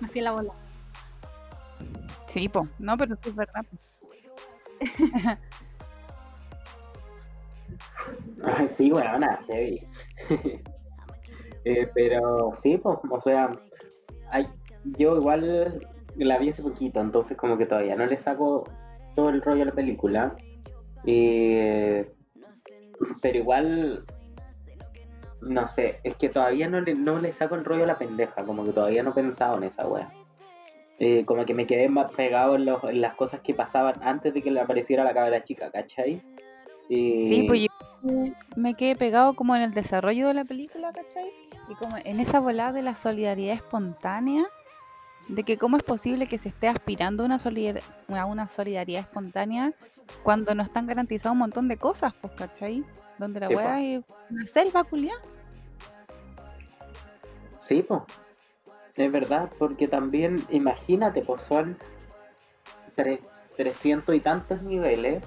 Me 0.00 0.08
fui 0.08 0.20
a 0.20 0.24
la 0.24 0.32
bola. 0.32 0.52
Sí, 2.26 2.48
po. 2.48 2.68
No, 2.78 2.96
pero 2.96 3.16
es 3.22 3.34
verdad. 3.34 3.64
Sí, 8.76 8.90
bueno, 8.90 9.18
nada, 9.18 9.40
heavy. 9.48 9.80
Eh, 11.68 11.90
pero 11.92 12.52
sí, 12.54 12.78
pues, 12.78 12.96
o 13.10 13.20
sea, 13.20 13.50
hay, 14.30 14.46
yo 14.84 15.16
igual 15.16 15.80
la 16.14 16.38
vi 16.38 16.50
hace 16.50 16.62
poquito, 16.62 17.00
entonces 17.00 17.36
como 17.36 17.58
que 17.58 17.66
todavía 17.66 17.96
no 17.96 18.06
le 18.06 18.16
saco 18.20 18.70
todo 19.16 19.30
el 19.30 19.42
rollo 19.42 19.62
a 19.62 19.66
la 19.66 19.72
película. 19.72 20.36
pero 21.04 22.06
igual, 23.36 24.04
no 25.40 25.66
sé, 25.66 25.98
es 26.04 26.14
que 26.14 26.28
todavía 26.28 26.68
no 26.68 26.80
le, 26.80 26.94
no 26.94 27.18
le 27.18 27.32
saco 27.32 27.56
el 27.56 27.64
rollo 27.64 27.82
a 27.82 27.88
la 27.88 27.98
pendeja, 27.98 28.44
como 28.44 28.64
que 28.64 28.70
todavía 28.70 29.02
no 29.02 29.10
he 29.10 29.14
pensado 29.14 29.56
en 29.56 29.64
esa 29.64 29.88
wea. 29.88 30.12
Eh, 31.00 31.24
como 31.24 31.44
que 31.46 31.54
me 31.54 31.66
quedé 31.66 31.88
más 31.88 32.12
pegado 32.12 32.54
en, 32.54 32.68
en, 32.68 33.00
las 33.00 33.14
cosas 33.14 33.40
que 33.40 33.54
pasaban 33.54 33.96
antes 34.02 34.32
de 34.32 34.40
que 34.40 34.52
le 34.52 34.60
apareciera 34.60 35.02
la 35.02 35.14
cabra 35.14 35.42
chica, 35.42 35.72
¿cachai? 35.72 36.22
Sí, 36.88 37.44
pues 37.46 37.62
yo 37.62 37.68
me 38.56 38.74
quedé 38.74 38.96
pegado 38.96 39.34
como 39.34 39.56
en 39.56 39.62
el 39.62 39.74
desarrollo 39.74 40.28
de 40.28 40.34
la 40.34 40.44
película, 40.44 40.92
¿cachai? 40.92 41.30
Y 41.68 41.74
como 41.74 41.96
en 41.96 42.20
esa 42.20 42.38
volada 42.40 42.72
de 42.72 42.82
la 42.82 42.96
solidaridad 42.96 43.54
espontánea, 43.54 44.44
de 45.28 45.42
que 45.42 45.58
cómo 45.58 45.76
es 45.76 45.82
posible 45.82 46.26
que 46.26 46.38
se 46.38 46.48
esté 46.48 46.68
aspirando 46.68 47.24
a 47.24 47.26
una, 47.26 47.38
a 48.20 48.26
una 48.26 48.48
solidaridad 48.48 49.00
espontánea 49.00 49.72
cuando 50.22 50.54
no 50.54 50.62
están 50.62 50.86
garantizados 50.86 51.32
un 51.32 51.40
montón 51.40 51.66
de 51.68 51.76
cosas, 51.76 52.14
pues, 52.20 52.32
¿cachai? 52.34 52.84
Donde 53.18 53.40
la 53.40 53.48
weá 53.48 53.82
es 53.82 54.04
una 54.30 54.46
selva 54.46 54.84
culiada. 54.84 55.20
Sí, 57.58 57.82
pues. 57.82 58.02
Es 58.94 59.12
verdad, 59.12 59.50
porque 59.58 59.88
también, 59.88 60.42
imagínate, 60.48 61.20
pues 61.20 61.42
son 61.42 61.76
300 63.56 64.14
y 64.14 64.20
tantos 64.20 64.62
niveles 64.62 65.22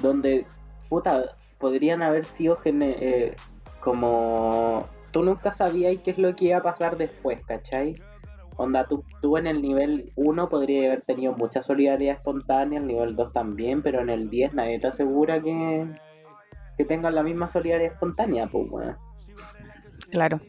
donde, 0.00 0.46
puta, 0.92 1.36
podrían 1.58 2.02
haber 2.02 2.26
sido 2.26 2.58
eh, 2.66 3.34
como 3.80 4.86
tú 5.10 5.22
nunca 5.22 5.54
sabías 5.54 5.96
qué 6.04 6.10
es 6.10 6.18
lo 6.18 6.36
que 6.36 6.48
iba 6.48 6.58
a 6.58 6.62
pasar 6.62 6.98
después, 6.98 7.42
¿cachai? 7.46 7.94
Onda, 8.58 8.86
tú, 8.86 9.02
tú 9.22 9.38
en 9.38 9.46
el 9.46 9.62
nivel 9.62 10.12
1 10.16 10.50
podrías 10.50 10.88
haber 10.88 11.00
tenido 11.00 11.32
mucha 11.32 11.62
solidaridad 11.62 12.16
espontánea, 12.16 12.76
en 12.76 12.82
el 12.82 12.88
nivel 12.88 13.16
2 13.16 13.32
también, 13.32 13.80
pero 13.80 14.02
en 14.02 14.10
el 14.10 14.28
10 14.28 14.52
nadie 14.52 14.80
te 14.80 14.88
asegura 14.88 15.40
que, 15.40 15.86
que 16.76 16.84
tengan 16.84 17.14
la 17.14 17.22
misma 17.22 17.48
solidaridad 17.48 17.94
espontánea, 17.94 18.46
pues, 18.48 18.68
bueno. 18.68 18.98
Claro. 20.10 20.40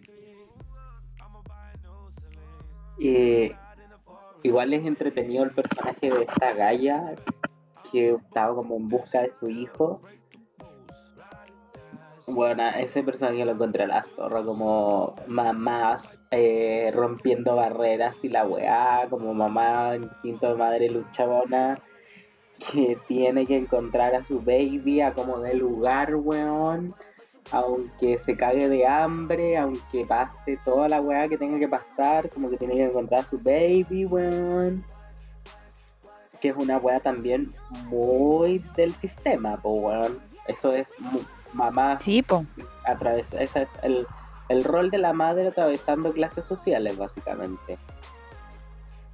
igual 4.44 4.74
es 4.74 4.86
entretenido 4.86 5.46
el 5.46 5.52
personaje 5.52 6.12
de 6.12 6.24
esta 6.24 6.52
Gaia, 6.52 7.16
que 7.94 8.10
estaba 8.10 8.54
como 8.54 8.76
en 8.76 8.90
busca 8.90 9.22
de 9.22 9.34
su 9.34 9.50
hijo 9.50 10.02
bueno, 12.28 12.64
ese 12.78 13.04
personaje 13.04 13.44
lo 13.46 13.52
encontré 13.52 13.84
a 13.84 13.88
la 13.88 14.04
zorra, 14.04 14.44
como 14.44 15.16
mamás 15.28 16.22
eh, 16.32 16.92
rompiendo 16.94 17.56
barreras 17.56 18.24
y 18.24 18.30
la 18.30 18.46
weá, 18.46 19.08
como 19.10 19.34
mamá 19.34 19.96
instinto 19.96 20.50
de 20.50 20.56
madre 20.56 20.90
luchabona 20.90 21.80
que 22.72 22.98
tiene 23.08 23.46
que 23.46 23.58
encontrar 23.58 24.16
a 24.16 24.24
su 24.24 24.40
baby 24.40 25.02
a 25.02 25.14
como 25.14 25.40
de 25.40 25.54
lugar, 25.56 26.16
weón. 26.16 26.96
Aunque 27.52 28.18
se 28.20 28.38
cague 28.38 28.70
de 28.70 28.88
hambre, 28.88 29.58
aunque 29.58 30.06
pase 30.06 30.58
toda 30.64 30.88
la 30.88 31.02
weá 31.02 31.28
que 31.28 31.38
tenga 31.38 31.60
que 31.60 31.68
pasar, 31.68 32.30
como 32.30 32.50
que 32.50 32.58
tiene 32.58 32.76
que 32.76 32.86
encontrar 32.86 33.22
a 33.22 33.28
su 33.28 33.38
baby, 33.38 34.06
weón. 34.06 34.86
Que 36.40 36.50
es 36.50 36.56
una 36.56 36.78
weá 36.78 37.02
también 37.02 37.52
muy 37.88 38.64
del 38.78 38.94
sistema, 38.94 39.60
weón. 39.64 40.20
Eso 40.48 40.72
es 40.72 40.94
muy 41.00 41.22
mamá. 41.54 42.00
Sí, 42.00 42.22
po. 42.22 42.46
ese 43.16 43.64
es 43.64 43.70
el, 43.82 44.08
el 44.50 44.64
rol 44.64 44.90
de 44.90 44.98
la 44.98 45.14
madre 45.14 45.48
atravesando 45.48 46.14
clases 46.14 46.46
sociales, 46.46 46.98
básicamente. 46.98 47.78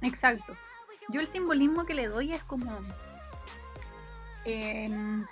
Exacto. 0.02 0.54
Yo 1.08 1.20
el 1.20 1.28
simbolismo 1.28 1.84
que 1.84 1.94
le 1.94 2.08
doy 2.08 2.32
es 2.32 2.42
como. 2.44 2.70
Em, 4.44 5.26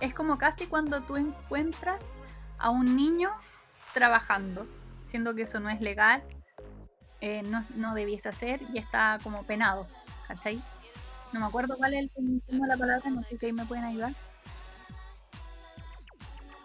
es 0.00 0.14
como 0.14 0.38
casi 0.38 0.66
cuando 0.66 1.02
tú 1.02 1.16
encuentras 1.16 2.00
a 2.58 2.70
un 2.70 2.96
niño 2.96 3.30
trabajando, 3.92 4.66
siendo 5.02 5.34
que 5.34 5.42
eso 5.42 5.60
no 5.60 5.68
es 5.70 5.80
legal, 5.80 6.22
eh, 7.20 7.42
no, 7.42 7.60
no 7.74 7.94
debiese 7.94 8.28
hacer 8.28 8.60
y 8.72 8.78
está 8.78 9.18
como 9.22 9.42
penado, 9.42 9.86
¿cachai? 10.26 10.62
No 11.32 11.40
me 11.40 11.46
acuerdo 11.46 11.76
cuál 11.76 11.94
es 11.94 12.10
el 12.16 12.42
la 12.48 12.76
palabra, 12.76 13.10
no 13.10 13.22
sé 13.24 13.36
si 13.36 13.46
ahí 13.46 13.52
me 13.52 13.66
pueden 13.66 13.84
ayudar 13.84 14.14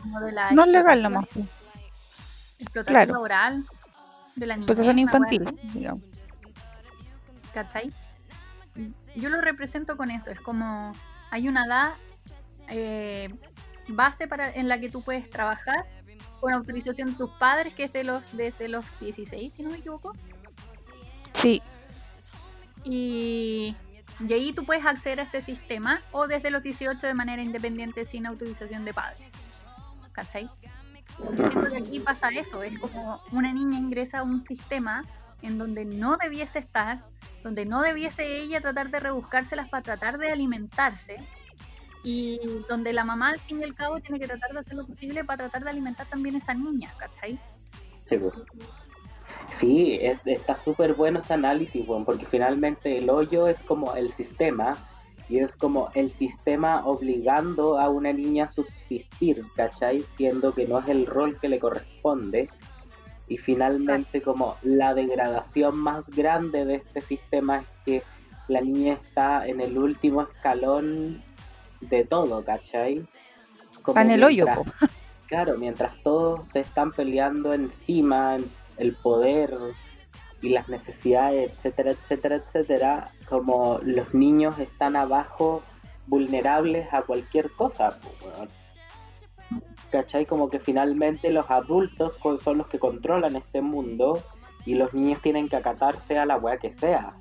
no 0.06 0.63
es 0.63 0.70
legal 0.70 1.02
nomás. 1.02 1.26
Explotación 2.60 2.86
claro. 2.86 3.13
laboral 3.13 3.66
de 4.36 4.48
la. 4.48 4.56
Explotación 4.56 5.00
infantil, 5.00 5.46
digamos. 5.74 6.04
¿Cachai? 7.54 7.94
Yo 9.16 9.30
lo 9.30 9.42
represento 9.42 9.96
con 9.96 10.10
eso, 10.10 10.32
es 10.32 10.39
como 10.39 10.94
hay 11.30 11.48
una 11.48 11.66
edad 11.66 11.94
eh, 12.70 13.30
base 13.88 14.28
para 14.28 14.50
en 14.52 14.68
la 14.68 14.80
que 14.80 14.89
tú 14.89 15.04
puedes 15.04 15.30
trabajar 15.30 15.86
con 16.39 16.54
autorización 16.54 17.12
de 17.12 17.18
tus 17.18 17.30
padres, 17.32 17.74
que 17.74 17.84
es 17.84 17.94
de 17.94 18.04
los 18.04 18.36
desde 18.36 18.68
los 18.68 18.86
16, 19.00 19.54
si 19.54 19.63
no 19.63 19.70
me 19.70 19.78
equivoco. 19.78 20.13
Sí. 21.34 21.62
Y, 22.84 23.76
y 24.28 24.34
ahí 24.34 24.54
tú 24.54 24.66
puedes 24.66 24.86
acceder 24.86 25.20
a 25.20 25.24
este 25.24 25.42
sistema 25.42 26.02
o 26.12 26.28
desde 26.28 26.50
los 26.50 26.63
18 26.63 27.06
de 27.06 27.13
manera 27.13 27.42
independiente 27.42 28.06
sin 28.06 28.26
autorización 28.26 28.86
de 28.86 28.94
padres. 28.94 29.33
¿Cachai? 30.13 30.49
Yo 31.19 31.49
siento 31.49 31.69
que 31.69 31.78
aquí 31.78 31.99
pasa 31.99 32.30
eso, 32.30 32.63
es 32.63 32.78
como 32.80 33.19
una 33.32 33.52
niña 33.52 33.78
ingresa 33.78 34.19
a 34.19 34.23
un 34.23 34.41
sistema 34.41 35.04
en 35.41 35.58
donde 35.58 35.86
no 35.86 36.15
debiese 36.17 36.60
estar, 36.60 37.04
donde 37.43 37.65
no 37.65 37.82
debiese 37.82 38.38
ella 38.39 38.62
tratar 38.62 38.89
de 38.89 38.99
rebuscárselas 38.99 39.69
para 39.69 39.84
tratar 39.84 40.17
de 40.17 40.32
alimentarse, 40.32 41.17
y 42.04 42.39
donde 42.67 42.93
la 42.93 43.04
mamá 43.04 43.30
al 43.30 43.39
fin 43.39 43.60
y 43.62 43.63
al 43.63 43.76
cabo 43.76 43.99
tiene 43.99 44.19
que 44.19 44.28
tratar 44.28 44.52
de 44.52 44.60
hacer 44.60 44.76
lo 44.76 44.86
posible 44.86 45.23
para 45.23 45.38
tratar 45.49 45.63
de 45.63 45.69
alimentar 45.69 46.06
también 46.08 46.36
a 46.36 46.38
esa 46.39 46.54
niña, 46.54 46.93
¿cachai? 46.97 47.39
Sí, 48.08 48.17
pues. 48.17 48.34
Sí, 49.58 49.99
es- 50.02 50.19
está 50.26 50.56
súper 50.56 50.93
bueno 50.95 51.19
ese 51.19 51.34
análisis, 51.34 51.86
bueno, 51.86 52.06
porque 52.06 52.26
finalmente 52.26 52.97
el 52.97 53.10
hoyo 53.10 53.47
es 53.47 53.62
como 53.63 53.93
el 53.95 54.12
sistema 54.12 54.76
y 55.29 55.39
es 55.39 55.55
como 55.55 55.89
el 55.93 56.12
sistema 56.12 56.86
obligando 56.86 57.79
a 57.79 57.89
una 57.89 58.12
niña 58.12 58.45
a 58.45 58.47
subsistir, 58.47 59.45
¿cachai? 59.55 60.01
Siendo 60.01 60.53
que 60.53 60.67
no 60.67 60.79
es 60.79 60.89
el 60.89 61.05
rol 61.05 61.39
que 61.39 61.49
le 61.49 61.59
corresponde. 61.59 62.49
Y 63.27 63.38
finalmente 63.38 64.21
como 64.21 64.57
la 64.62 64.93
degradación 64.93 65.77
más 65.77 66.09
grande 66.09 66.65
de 66.65 66.75
este 66.75 67.01
sistema 67.01 67.59
es 67.59 67.65
que 67.86 68.03
la 68.47 68.62
niña 68.62 68.93
está 68.93 69.47
en 69.47 69.62
el 69.62 69.77
último 69.77 70.23
escalón 70.23 71.21
de 71.79 72.03
todo, 72.03 72.43
¿cachai? 72.43 73.05
Como 73.81 73.97
Está 73.97 74.01
en 74.01 74.12
el 74.12 74.23
hoyo, 74.23 74.45
po. 74.45 74.65
Claro, 75.27 75.57
mientras 75.57 75.95
todos 76.03 76.47
te 76.49 76.59
están 76.59 76.91
peleando 76.91 77.53
encima, 77.53 78.38
el 78.77 78.95
poder 78.97 79.51
y 80.41 80.49
las 80.49 80.69
necesidades, 80.69 81.51
etcétera, 81.53 81.91
etcétera, 81.91 82.36
etcétera, 82.36 83.12
como 83.29 83.79
los 83.83 84.13
niños 84.13 84.59
están 84.59 84.95
abajo 84.95 85.63
vulnerables 86.07 86.93
a 86.93 87.01
cualquier 87.01 87.51
cosa. 87.51 87.99
¿Cachai? 89.91 90.25
Como 90.25 90.49
que 90.49 90.59
finalmente 90.59 91.29
los 91.31 91.49
adultos 91.49 92.17
son 92.41 92.57
los 92.57 92.67
que 92.67 92.79
controlan 92.79 93.36
este 93.36 93.62
mundo 93.62 94.21
y 94.65 94.75
los 94.75 94.93
niños 94.93 95.21
tienen 95.21 95.49
que 95.49 95.55
acatarse 95.55 96.17
a 96.17 96.25
la 96.25 96.38
weá 96.38 96.57
que 96.57 96.73
sea. 96.73 97.15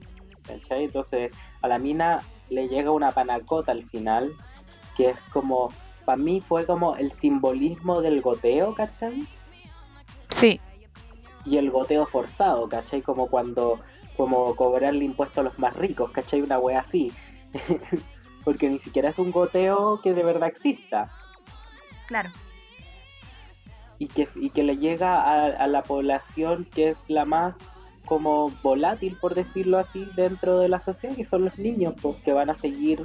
¿Cachai? 0.47 0.85
Entonces 0.85 1.33
a 1.61 1.69
la 1.69 1.79
mina 1.79 2.23
le 2.51 2.69
llega 2.69 2.91
una 2.91 3.13
panacota 3.13 3.73
al 3.73 3.85
final, 3.85 4.33
que 4.97 5.11
es 5.11 5.21
como, 5.33 5.73
para 6.05 6.17
mí 6.17 6.41
fue 6.41 6.67
como 6.67 6.97
el 6.97 7.13
simbolismo 7.13 8.01
del 8.03 8.21
goteo, 8.21 8.75
¿cachai? 8.75 9.27
Sí, 10.29 10.61
y 11.45 11.57
el 11.57 11.71
goteo 11.71 12.07
forzado, 12.07 12.69
¿cachai? 12.69 13.03
Como 13.03 13.29
cuando, 13.29 13.81
como 14.17 14.55
cobrarle 14.57 15.05
impuesto 15.05 15.41
a 15.41 15.45
los 15.45 15.59
más 15.59 15.77
ricos, 15.77 16.11
¿cachai? 16.11 16.43
Una 16.43 16.59
wea 16.59 16.81
así. 16.81 17.13
Porque 18.45 18.69
ni 18.69 18.79
siquiera 18.79 19.11
es 19.11 19.19
un 19.19 19.31
goteo 19.31 20.01
que 20.03 20.15
de 20.15 20.25
verdad 20.25 20.49
exista. 20.49 21.11
Claro. 22.07 22.31
Y 23.99 24.09
que, 24.09 24.29
y 24.35 24.51
que 24.51 24.65
le 24.65 24.77
llega 24.77 25.23
a, 25.23 25.47
a 25.47 25.67
la 25.69 25.83
población 25.83 26.67
que 26.75 26.91
es 26.91 26.99
la 27.09 27.25
más 27.25 27.57
como 28.05 28.51
volátil, 28.63 29.17
por 29.21 29.35
decirlo 29.35 29.79
así, 29.79 30.09
dentro 30.17 30.59
de 30.59 30.69
la 30.69 30.81
sociedad, 30.81 31.15
que 31.15 31.25
son 31.25 31.45
los 31.45 31.59
niños, 31.59 31.95
pues, 32.03 32.17
que 32.19 32.33
van 32.33 32.51
a 32.51 32.57
seguir 32.57 33.01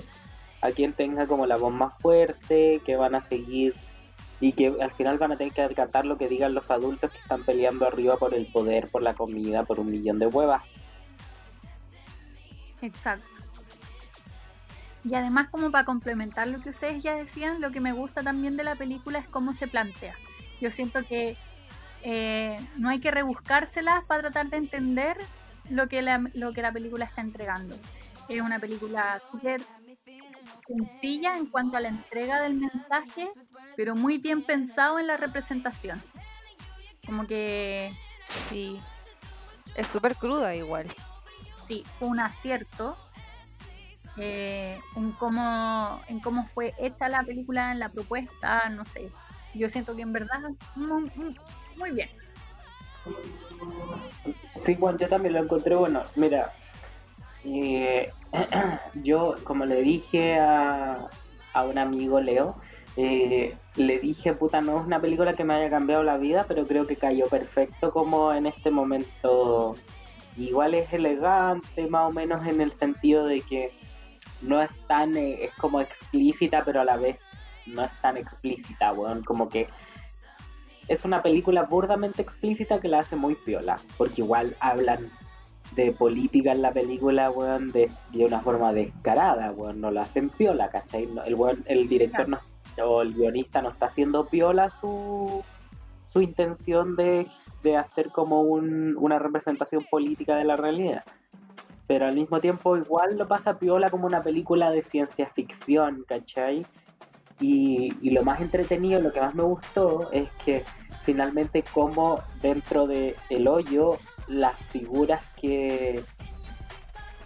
a 0.62 0.72
quien 0.72 0.94
tenga 0.94 1.28
como 1.28 1.46
la 1.46 1.58
voz 1.58 1.72
más 1.72 1.94
fuerte, 2.02 2.82
que 2.86 2.96
van 2.96 3.16
a 3.16 3.22
seguir 3.22 3.76
y 4.40 4.52
que 4.52 4.74
al 4.80 4.92
final 4.92 5.18
van 5.18 5.32
a 5.32 5.38
tener 5.38 5.54
que 5.54 5.62
acatar 5.62 6.06
lo 6.06 6.18
que 6.18 6.28
digan 6.28 6.54
los 6.54 6.70
adultos 6.70 7.12
que 7.12 7.18
están 7.18 7.44
peleando 7.44 7.88
arriba 7.88 8.18
por 8.18 8.34
el 8.34 8.46
poder, 8.48 8.90
por 8.90 9.02
la 9.02 9.14
comida, 9.14 9.64
por 9.64 9.80
un 9.80 9.90
millón 9.90 10.20
de 10.20 10.28
huevas. 10.28 10.64
Exacto. 12.82 13.26
Y 15.04 15.16
además, 15.16 15.50
como 15.50 15.72
para 15.72 15.86
complementar 15.86 16.48
lo 16.48 16.62
que 16.62 16.70
ustedes 16.70 17.02
ya 17.02 17.16
decían, 17.16 17.62
lo 17.62 17.72
que 17.72 17.80
me 17.80 17.94
gusta 17.94 18.24
también 18.24 18.58
de 18.58 18.64
la 18.64 18.76
película 18.76 19.20
es 19.20 19.28
cómo 19.28 19.54
se 19.54 19.68
plantea. 19.68 20.16
Yo 20.60 20.70
siento 20.70 21.04
que 21.06 21.38
eh, 22.04 22.60
no 22.78 22.90
hay 22.90 23.00
que 23.00 23.12
rebuscárselas 23.12 24.04
para 24.06 24.22
tratar 24.22 24.48
de 24.48 24.58
entender 24.58 25.18
lo 25.70 25.88
que 25.88 26.02
la, 26.02 26.24
lo 26.34 26.54
que 26.54 26.62
la 26.62 26.72
película 26.72 27.06
está 27.06 27.22
entregando. 27.22 27.78
Es 28.28 28.42
una 28.42 28.60
película 28.60 29.22
súper 29.32 29.62
sencilla 30.68 31.38
en 31.38 31.46
cuanto 31.46 31.78
a 31.78 31.80
la 31.80 31.90
entrega 31.90 32.42
del 32.42 32.56
mensaje, 32.56 33.30
pero 33.78 33.96
muy 33.96 34.18
bien 34.18 34.44
pensado 34.44 35.00
en 35.00 35.08
la 35.08 35.16
representación. 35.16 36.02
Como 37.06 37.26
que 37.26 37.94
sí. 38.26 38.80
Es 39.76 39.88
súper 39.88 40.16
cruda 40.16 40.56
igual. 40.56 40.88
Sí, 41.68 41.84
fue 42.00 42.08
un 42.08 42.20
acierto 42.20 42.98
eh, 44.18 44.80
en, 44.96 45.12
cómo, 45.14 46.02
en 46.08 46.20
cómo 46.20 46.48
fue 46.54 46.74
hecha 46.80 47.10
la 47.10 47.24
película, 47.24 47.72
en 47.72 47.80
la 47.80 47.90
propuesta, 47.90 48.70
no 48.70 48.86
sé. 48.86 49.10
Yo 49.54 49.70
siento 49.70 49.96
que 49.96 50.02
en 50.02 50.14
verdad 50.14 50.40
muy, 50.76 51.92
bien. 51.92 52.10
Sí, 54.64 54.76
bueno, 54.76 54.98
yo 54.98 55.08
también 55.08 55.34
lo 55.34 55.44
encontré 55.44 55.76
bueno. 55.76 56.04
Mira, 56.16 56.52
eh, 57.44 58.12
yo, 58.96 59.36
como 59.44 59.66
le 59.66 59.82
dije 59.82 60.40
a, 60.40 61.08
a 61.54 61.64
un 61.64 61.78
amigo 61.78 62.20
Leo, 62.20 62.56
eh, 62.98 63.56
le 63.76 64.00
dije, 64.00 64.34
puta, 64.34 64.60
no 64.60 64.80
es 64.80 64.88
una 64.88 65.00
película 65.00 65.36
que 65.36 65.44
me 65.44 65.54
haya 65.54 65.70
cambiado 65.70 66.04
la 66.04 66.18
vida, 66.18 66.46
pero 66.48 66.66
creo 66.66 66.88
que 66.88 66.96
cayó 66.96 67.28
perfecto 67.28 67.92
como 67.92 68.34
en 68.34 68.48
este 68.48 68.72
momento. 68.72 69.76
Igual 70.38 70.76
es 70.76 70.92
elegante, 70.94 71.88
más 71.88 72.10
o 72.10 72.12
menos 72.12 72.46
en 72.48 72.62
el 72.62 72.72
sentido 72.74 73.26
de 73.26 73.42
que 73.42 73.72
no 74.42 74.62
es 74.62 74.70
tan, 74.88 75.18
eh, 75.18 75.46
es 75.46 75.54
como 75.56 75.82
explícita, 75.82 76.64
pero 76.64 76.82
a 76.82 76.86
la 76.86 76.96
vez 76.98 77.18
no 77.66 77.84
es 77.84 77.92
tan 78.02 78.18
explícita, 78.18 78.94
weón, 78.94 79.24
como 79.24 79.50
que 79.50 79.68
es 80.88 81.04
una 81.04 81.22
película 81.22 81.64
burdamente 81.64 82.22
explícita 82.22 82.80
que 82.80 82.88
la 82.88 83.00
hace 83.00 83.16
muy 83.16 83.36
piola, 83.36 83.78
porque 83.98 84.22
igual 84.22 84.56
hablan 84.60 85.10
de 85.76 85.92
política 85.92 86.52
en 86.54 86.62
la 86.62 86.72
película, 86.72 87.30
weón, 87.30 87.72
de, 87.72 87.92
de 88.14 88.26
una 88.26 88.40
forma 88.42 88.72
descarada, 88.74 89.52
weón, 89.52 89.82
no 89.82 89.92
la 89.92 90.04
hacen 90.04 90.30
piola, 90.30 90.70
¿cachai? 90.70 91.08
No, 91.08 91.24
el, 91.24 91.36
weón- 91.36 91.64
el 91.66 91.90
director 91.90 92.30
no, 92.30 92.40
o 92.86 93.02
el 93.02 93.14
guionista 93.16 93.62
no 93.62 93.70
está 93.70 93.88
haciendo 93.88 94.28
piola 94.28 94.70
su, 94.70 95.44
su 96.08 96.22
intención 96.22 96.96
de, 96.96 97.28
de 97.64 97.76
hacer 97.76 98.12
como 98.12 98.42
un- 98.42 98.96
una 98.98 99.20
representación 99.20 99.86
política 99.92 100.38
de 100.38 100.46
la 100.46 100.56
realidad. 100.56 101.04
Pero 101.86 102.06
al 102.06 102.16
mismo 102.16 102.40
tiempo 102.40 102.78
igual 102.78 103.18
lo 103.18 103.28
pasa 103.28 103.60
piola 103.60 103.90
como 103.90 104.08
una 104.08 104.24
película 104.24 104.72
de 104.72 104.84
ciencia 104.84 105.28
ficción, 105.28 106.06
¿cachai? 106.08 106.66
Y, 107.42 107.94
y 108.02 108.12
lo 108.12 108.24
más 108.24 108.40
entretenido, 108.42 109.00
lo 109.02 109.12
que 109.12 109.20
más 109.22 109.36
me 109.36 109.44
gustó 109.44 110.10
es 110.12 110.32
que 110.44 110.64
finalmente 111.04 111.62
como 111.74 112.22
dentro 112.42 112.88
de 112.88 113.16
el 113.30 113.48
hoyo 113.48 113.98
las 114.28 114.56
figuras 114.72 115.22
que 115.40 116.04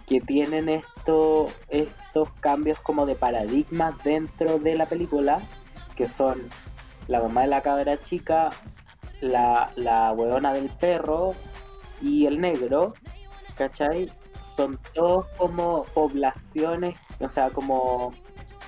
que 0.06 0.20
tienen 0.20 0.68
esto, 0.68 1.46
estos 1.68 2.30
cambios 2.40 2.78
como 2.80 3.06
de 3.06 3.14
paradigma 3.14 3.96
dentro 4.04 4.58
de 4.58 4.74
la 4.74 4.86
película, 4.86 5.40
que 5.96 6.08
son 6.08 6.42
la 7.08 7.20
mamá 7.20 7.42
de 7.42 7.48
la 7.48 7.62
cabra 7.62 8.00
chica, 8.00 8.50
la, 9.20 9.70
la 9.76 10.12
huevona 10.12 10.52
del 10.52 10.68
perro 10.70 11.34
y 12.00 12.26
el 12.26 12.40
negro, 12.40 12.94
¿cachai? 13.56 14.10
Son 14.56 14.78
todos 14.94 15.26
como 15.38 15.84
poblaciones, 15.94 16.98
o 17.20 17.28
sea, 17.28 17.50
como, 17.50 18.12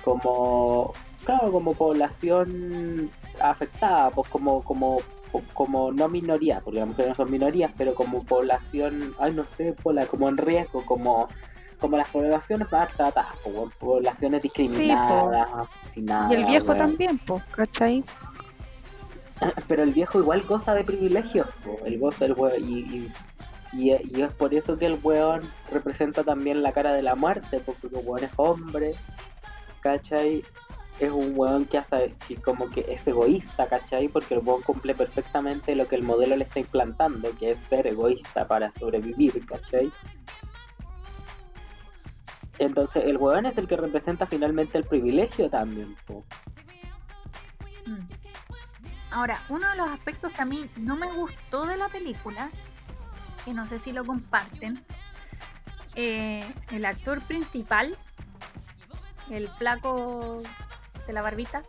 como, 0.03 0.93
claro, 1.23 1.51
como 1.51 1.73
población 1.73 3.11
afectada, 3.39 4.09
pues 4.09 4.27
como, 4.29 4.63
como, 4.63 4.99
como 5.53 5.91
no 5.91 6.07
minoría, 6.07 6.61
porque 6.61 6.79
las 6.79 6.87
mujeres 6.87 7.09
no 7.09 7.15
son 7.15 7.31
minorías, 7.31 7.71
pero 7.77 7.93
como 7.93 8.23
población, 8.23 9.13
ay 9.19 9.33
no 9.33 9.43
sé, 9.43 9.73
pola, 9.73 10.05
como 10.05 10.29
en 10.29 10.37
riesgo, 10.37 10.85
como, 10.85 11.27
como 11.79 11.97
las 11.97 12.07
poblaciones 12.09 12.71
más 12.71 12.89
tratadas, 12.93 13.35
como 13.43 13.69
poblaciones 13.71 14.41
discriminadas, 14.41 15.49
asesinadas. 15.83 16.31
Y 16.31 16.35
el 16.35 16.45
viejo 16.45 16.75
también, 16.75 17.17
pues, 17.19 17.43
¿cachai? 17.51 18.03
Pero 19.67 19.83
el 19.83 19.93
viejo 19.93 20.19
igual 20.19 20.41
goza 20.43 20.73
de 20.73 20.83
privilegios, 20.83 21.47
po, 21.63 21.77
el 21.85 21.99
goza 21.99 22.25
del 22.25 22.35
y, 22.59 23.11
y, 23.73 23.91
y 23.91 24.21
es 24.21 24.33
por 24.33 24.53
eso 24.53 24.77
que 24.77 24.85
el 24.85 24.99
weón 25.01 25.41
representa 25.71 26.23
también 26.23 26.63
la 26.63 26.71
cara 26.71 26.93
de 26.93 27.01
la 27.01 27.15
muerte, 27.15 27.61
porque 27.65 27.87
el 27.87 27.95
weón 28.05 28.23
es 28.23 28.31
hombre, 28.37 28.95
¿cachai? 29.81 30.43
Es 30.99 31.11
un 31.11 31.33
weón 31.35 31.65
que 31.65 31.77
hace, 31.77 32.15
que 32.27 32.37
como 32.37 32.69
que 32.69 32.85
es 32.87 33.05
egoísta, 33.05 33.67
¿cachai? 33.67 34.07
Porque 34.07 34.35
el 34.35 34.41
weón 34.41 34.61
cumple 34.61 34.95
perfectamente 34.95 35.75
lo 35.75 35.87
que 35.87 35.97
el 35.97 36.03
modelo 36.03 36.37
le 36.37 36.45
está 36.45 36.61
implantando, 36.61 37.29
que 37.37 37.51
es 37.51 37.59
ser 37.59 37.85
egoísta 37.87 38.45
para 38.45 38.71
sobrevivir, 38.71 39.45
¿cachai? 39.45 39.91
Entonces 42.57 43.03
el 43.05 43.17
weón 43.17 43.45
es 43.45 43.57
el 43.57 43.67
que 43.67 43.75
representa 43.75 44.25
finalmente 44.25 44.77
el 44.77 44.85
privilegio 44.85 45.49
también, 45.49 45.93
po. 46.05 46.23
Mm. 47.85 48.24
Ahora, 49.15 49.39
uno 49.47 49.69
de 49.69 49.77
los 49.77 49.89
aspectos 49.89 50.33
que 50.33 50.41
a 50.41 50.45
mí 50.45 50.69
no 50.75 50.97
me 50.97 51.09
gustó 51.09 51.65
de 51.65 51.77
la 51.77 51.87
película, 51.87 52.49
que 53.45 53.53
no 53.53 53.65
sé 53.65 53.79
si 53.79 53.93
lo 53.93 54.03
comparten, 54.03 54.83
eh, 55.95 56.45
el 56.71 56.83
actor 56.83 57.21
principal, 57.21 57.95
el 59.29 59.47
flaco 59.47 60.43
de 61.07 61.13
la 61.13 61.21
barbita. 61.21 61.63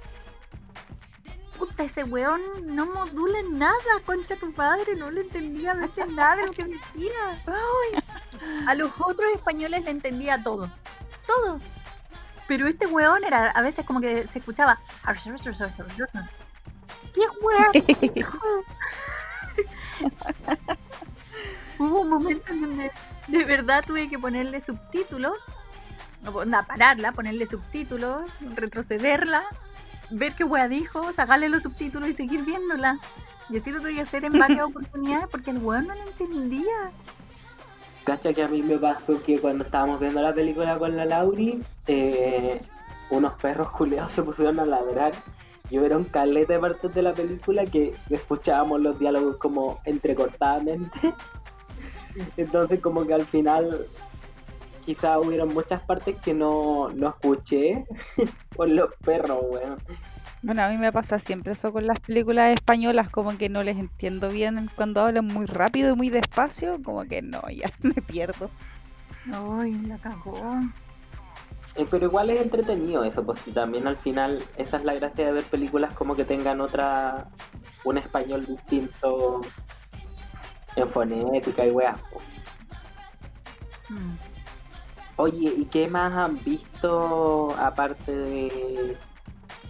Puta, 1.57 1.85
ese 1.85 2.03
weón 2.03 2.43
no 2.65 2.87
modula 2.87 3.39
nada, 3.53 4.01
concha 4.05 4.35
tu 4.35 4.53
padre, 4.53 4.97
no 4.97 5.13
le 5.13 5.21
entendía 5.21 5.71
a 5.71 5.75
veces 5.75 6.09
nada 6.09 6.35
de 6.35 6.47
lo 6.47 6.51
que 6.51 6.65
decía. 6.65 7.45
A 8.67 8.75
los 8.75 8.91
otros 8.99 9.31
españoles 9.37 9.85
le 9.85 9.93
entendía 9.93 10.43
todo, 10.43 10.69
todo. 11.29 11.61
Pero 12.49 12.67
este 12.67 12.89
weón 12.89 13.23
era 13.23 13.51
a 13.51 13.63
veces 13.63 13.87
como 13.87 14.01
que 14.01 14.27
se 14.27 14.41
escuchaba. 14.41 14.81
¿Qué 17.17 17.23
weón? 17.41 17.73
Hubo 21.79 22.01
un 22.01 22.09
momento 22.11 22.53
en 22.53 22.61
donde 22.61 22.93
de 23.29 23.45
verdad 23.45 23.83
tuve 23.87 24.09
que 24.09 24.19
ponerle 24.19 24.61
subtítulos, 24.61 25.37
no, 26.23 26.33
pararla, 26.67 27.13
ponerle 27.13 27.47
subtítulos, 27.47 28.29
retrocederla, 28.55 29.45
ver 30.11 30.35
qué 30.35 30.45
wea 30.45 30.69
dijo, 30.69 31.11
sacarle 31.13 31.49
los 31.49 31.63
subtítulos 31.63 32.11
y 32.11 32.15
seguir 32.15 32.45
viéndola. 32.45 32.99
Y 33.49 33.59
así 33.59 33.71
lo 33.71 33.79
tuve 33.81 33.95
que 33.95 34.01
hacer 34.03 34.25
en 34.25 34.33
varias 34.39 34.67
oportunidades 34.67 35.29
porque 35.31 35.53
el 35.53 35.59
weón 35.59 35.87
no 35.87 35.95
lo 35.95 36.03
entendía. 36.03 36.91
Cacha 38.05 38.35
que 38.35 38.43
a 38.43 38.49
mí 38.49 38.61
me 38.63 38.77
pasó 38.77 39.23
que 39.23 39.41
cuando 39.41 39.65
estábamos 39.65 40.01
viendo 40.01 40.21
la 40.21 40.35
película 40.35 40.79
con 40.79 40.97
la 40.97 41.07
Lauri, 41.07 41.63
eh, 41.87 42.61
unos 43.11 43.35
perros 43.35 43.71
culeados 43.71 44.13
se 44.13 44.23
pusieron 44.23 44.59
a 44.61 44.65
ladrar. 44.65 45.13
Y 45.71 45.79
hubieron 45.79 46.05
caleta 46.05 46.53
de 46.53 46.59
partes 46.61 46.95
de 46.95 47.03
la 47.03 47.13
película 47.13 47.67
que 47.67 47.95
escuchábamos 48.11 48.81
los 48.81 48.99
diálogos 48.99 49.37
como 49.39 49.81
entrecortadamente. 49.85 50.99
Entonces 52.37 52.81
como 52.81 53.07
que 53.07 53.15
al 53.15 53.25
final 53.25 53.87
quizá 54.85 55.19
hubieron 55.19 55.53
muchas 55.53 55.83
partes 55.83 56.17
que 56.17 56.33
no, 56.33 56.89
no 56.91 57.09
escuché 57.09 57.85
por 58.57 58.69
los 58.69 58.91
perros, 59.05 59.39
weón. 59.51 59.77
Bueno, 60.43 60.63
a 60.63 60.69
mí 60.69 60.79
me 60.79 60.93
pasa 60.93 61.19
siempre 61.19 61.55
eso 61.55 61.73
con 61.73 61.87
las 61.89 61.99
películas 61.99 62.53
españolas, 62.53 63.11
como 63.11 63.37
que 63.37 63.49
no 63.49 63.65
les 63.65 63.79
entiendo 63.79 64.29
bien 64.29 64.71
cuando 64.77 65.01
hablan 65.01 65.27
muy 65.27 65.47
rápido 65.47 65.93
y 65.93 65.97
muy 65.97 66.09
despacio, 66.09 66.81
como 66.85 67.05
que 67.05 67.21
no, 67.21 67.43
ya 67.51 67.73
me 67.81 68.01
pierdo. 68.01 68.49
Ay, 69.33 69.73
la 69.87 69.99
cagó. 69.99 70.61
Eh, 71.77 71.87
pero 71.91 72.07
igual 72.07 72.31
es 72.31 72.41
entretenido 72.41 73.05
eso, 73.05 73.25
pues 73.25 73.41
también 73.53 73.87
al 73.87 73.97
final 73.99 74.43
esa 74.57 74.79
es 74.79 74.85
la 74.85 74.95
gracia 74.95 75.27
de 75.27 75.33
ver 75.33 75.45
películas 75.45 75.93
como 75.93 76.17
que 76.17 76.25
tengan 76.25 76.61
otra, 76.62 77.29
un 77.85 77.99
español 77.99 78.47
distinto 78.47 79.43
en 80.75 80.89
fonética 80.89 81.67
y 81.67 81.71
weas. 81.71 82.01
po. 82.11 82.21
Mm. 83.91 84.17
Oye, 85.17 85.55
¿y 85.57 85.65
qué 85.67 85.89
más 85.89 86.12
han 86.12 86.43
visto 86.43 87.55
aparte 87.59 88.12
de 88.12 88.97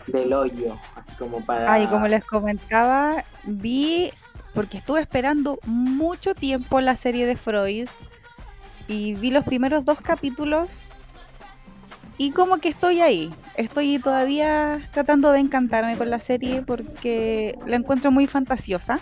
del 0.06 0.32
hoyo? 0.32 0.76
Así 0.94 1.12
como 1.18 1.44
para... 1.44 1.72
Ay, 1.72 1.86
como 1.88 2.06
les 2.06 2.24
comentaba, 2.24 3.24
vi, 3.44 4.12
porque 4.54 4.78
estuve 4.78 5.00
esperando 5.00 5.58
mucho 5.64 6.34
tiempo 6.34 6.80
la 6.80 6.96
serie 6.96 7.26
de 7.26 7.36
Freud 7.36 7.88
y 8.86 9.14
vi 9.14 9.30
los 9.30 9.44
primeros 9.44 9.84
dos 9.84 10.00
capítulos 10.00 10.90
y 12.18 12.30
como 12.32 12.58
que 12.58 12.68
estoy 12.68 13.00
ahí, 13.00 13.32
estoy 13.56 13.98
todavía 13.98 14.88
tratando 14.92 15.32
de 15.32 15.40
encantarme 15.40 15.96
con 15.96 16.10
la 16.10 16.20
serie 16.20 16.62
porque 16.62 17.58
la 17.66 17.76
encuentro 17.76 18.10
muy 18.10 18.26
fantasiosa, 18.26 19.00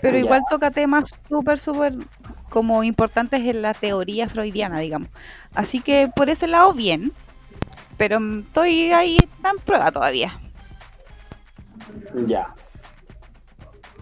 pero 0.00 0.16
Ya. 0.16 0.24
igual 0.24 0.42
toca 0.48 0.70
temas 0.70 1.20
súper, 1.28 1.58
súper 1.58 1.94
como 2.48 2.82
importantes 2.84 3.40
en 3.44 3.62
la 3.62 3.74
teoría 3.74 4.28
freudiana, 4.28 4.78
digamos. 4.80 5.08
Así 5.54 5.80
que 5.80 6.10
por 6.14 6.30
ese 6.30 6.46
lado 6.46 6.72
bien, 6.72 7.12
pero 7.96 8.18
estoy 8.40 8.92
ahí 8.92 9.18
en 9.18 9.58
prueba 9.64 9.90
todavía. 9.92 10.38
Ya. 12.26 12.54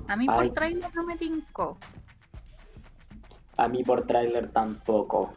A 0.06 0.16
mí 0.16 0.26
Ay. 0.28 0.36
por 0.36 0.54
trailer 0.54 0.94
no 0.94 1.04
me 1.04 1.16
tincó. 1.16 1.76
A 3.56 3.68
mí 3.68 3.82
por 3.82 4.06
tráiler 4.06 4.50
tampoco. 4.52 5.34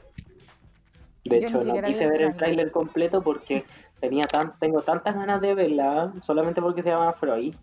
De 1.24 1.40
Yo 1.40 1.48
hecho, 1.48 1.64
no 1.64 1.82
quise 1.84 2.08
ver 2.08 2.22
el 2.24 2.36
tráiler. 2.36 2.72
completo 2.72 3.22
porque 3.22 3.66
tenía 4.00 4.24
tan, 4.24 4.58
tengo 4.60 4.82
tantas 4.82 5.16
ganas 5.16 5.40
de 5.42 5.54
verla, 5.54 6.14
solamente 6.22 6.62
porque 6.62 6.82
se 6.82 6.90
llama 6.90 7.14
Freud, 7.14 7.56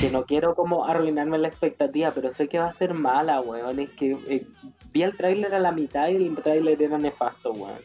que 0.00 0.10
no 0.10 0.24
quiero 0.26 0.54
como 0.54 0.86
arruinarme 0.86 1.38
la 1.38 1.48
expectativa, 1.48 2.10
pero 2.12 2.30
sé 2.30 2.48
que 2.48 2.58
va 2.58 2.68
a 2.68 2.72
ser 2.72 2.94
mala, 2.94 3.40
weón. 3.40 3.78
Es 3.78 3.90
que 3.90 4.16
eh, 4.26 4.46
vi 4.92 5.02
el 5.02 5.16
tráiler 5.16 5.52
a 5.54 5.58
la 5.58 5.72
mitad 5.72 6.08
y 6.08 6.16
el 6.26 6.36
tráiler 6.36 6.80
era 6.80 6.98
nefasto, 6.98 7.52
weón. 7.52 7.80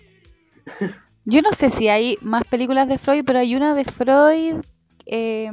Yo 1.26 1.42
no 1.42 1.52
sé 1.52 1.70
si 1.70 1.90
hay 1.90 2.18
más 2.22 2.46
películas 2.46 2.88
de 2.88 2.98
Freud, 2.98 3.24
pero 3.26 3.40
hay 3.40 3.54
una 3.56 3.74
de 3.74 3.84
Freud, 3.84 4.62
eh, 5.06 5.52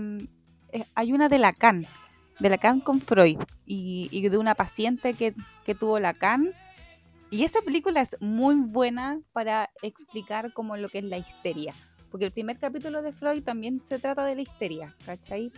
eh, 0.70 0.84
hay 0.94 1.12
una 1.12 1.28
de 1.28 1.38
Lacan, 1.38 1.86
de 2.38 2.48
Lacan 2.48 2.80
con 2.80 3.00
Freud, 3.00 3.40
y, 3.66 4.08
y 4.12 4.28
de 4.28 4.38
una 4.38 4.54
paciente 4.54 5.14
que, 5.14 5.34
que 5.64 5.74
tuvo 5.74 5.98
Lacan. 5.98 6.52
Y 7.30 7.42
esa 7.44 7.60
película 7.62 8.00
es 8.00 8.16
muy 8.20 8.54
buena 8.56 9.20
para 9.32 9.70
explicar 9.82 10.52
como 10.52 10.76
lo 10.76 10.88
que 10.88 10.98
es 10.98 11.04
la 11.04 11.18
histeria, 11.18 11.74
porque 12.10 12.26
el 12.26 12.32
primer 12.32 12.58
capítulo 12.58 13.02
de 13.02 13.12
Freud 13.12 13.42
también 13.42 13.80
se 13.84 13.98
trata 13.98 14.24
de 14.24 14.36
la 14.36 14.42
histeria, 14.42 14.94
¿cachai? 15.04 15.50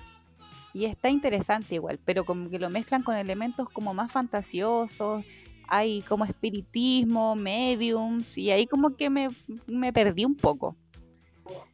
Y 0.73 0.85
está 0.87 1.09
interesante 1.11 1.75
igual, 1.75 1.99
pero 2.05 2.25
como 2.25 2.49
que 2.51 2.59
lo 2.59 2.71
mezclan 2.71 3.03
con 3.03 3.15
elementos 3.17 3.69
como 3.71 3.93
más 3.95 4.11
fantasiosos, 4.13 5.25
hay 5.69 6.03
como 6.03 6.25
espiritismo, 6.25 7.35
mediums, 7.35 8.39
y 8.39 8.51
ahí 8.51 8.67
como 8.67 8.95
que 8.97 9.11
me, 9.11 9.29
me 9.67 9.93
perdí 9.93 10.25
un 10.25 10.37
poco. 10.37 10.77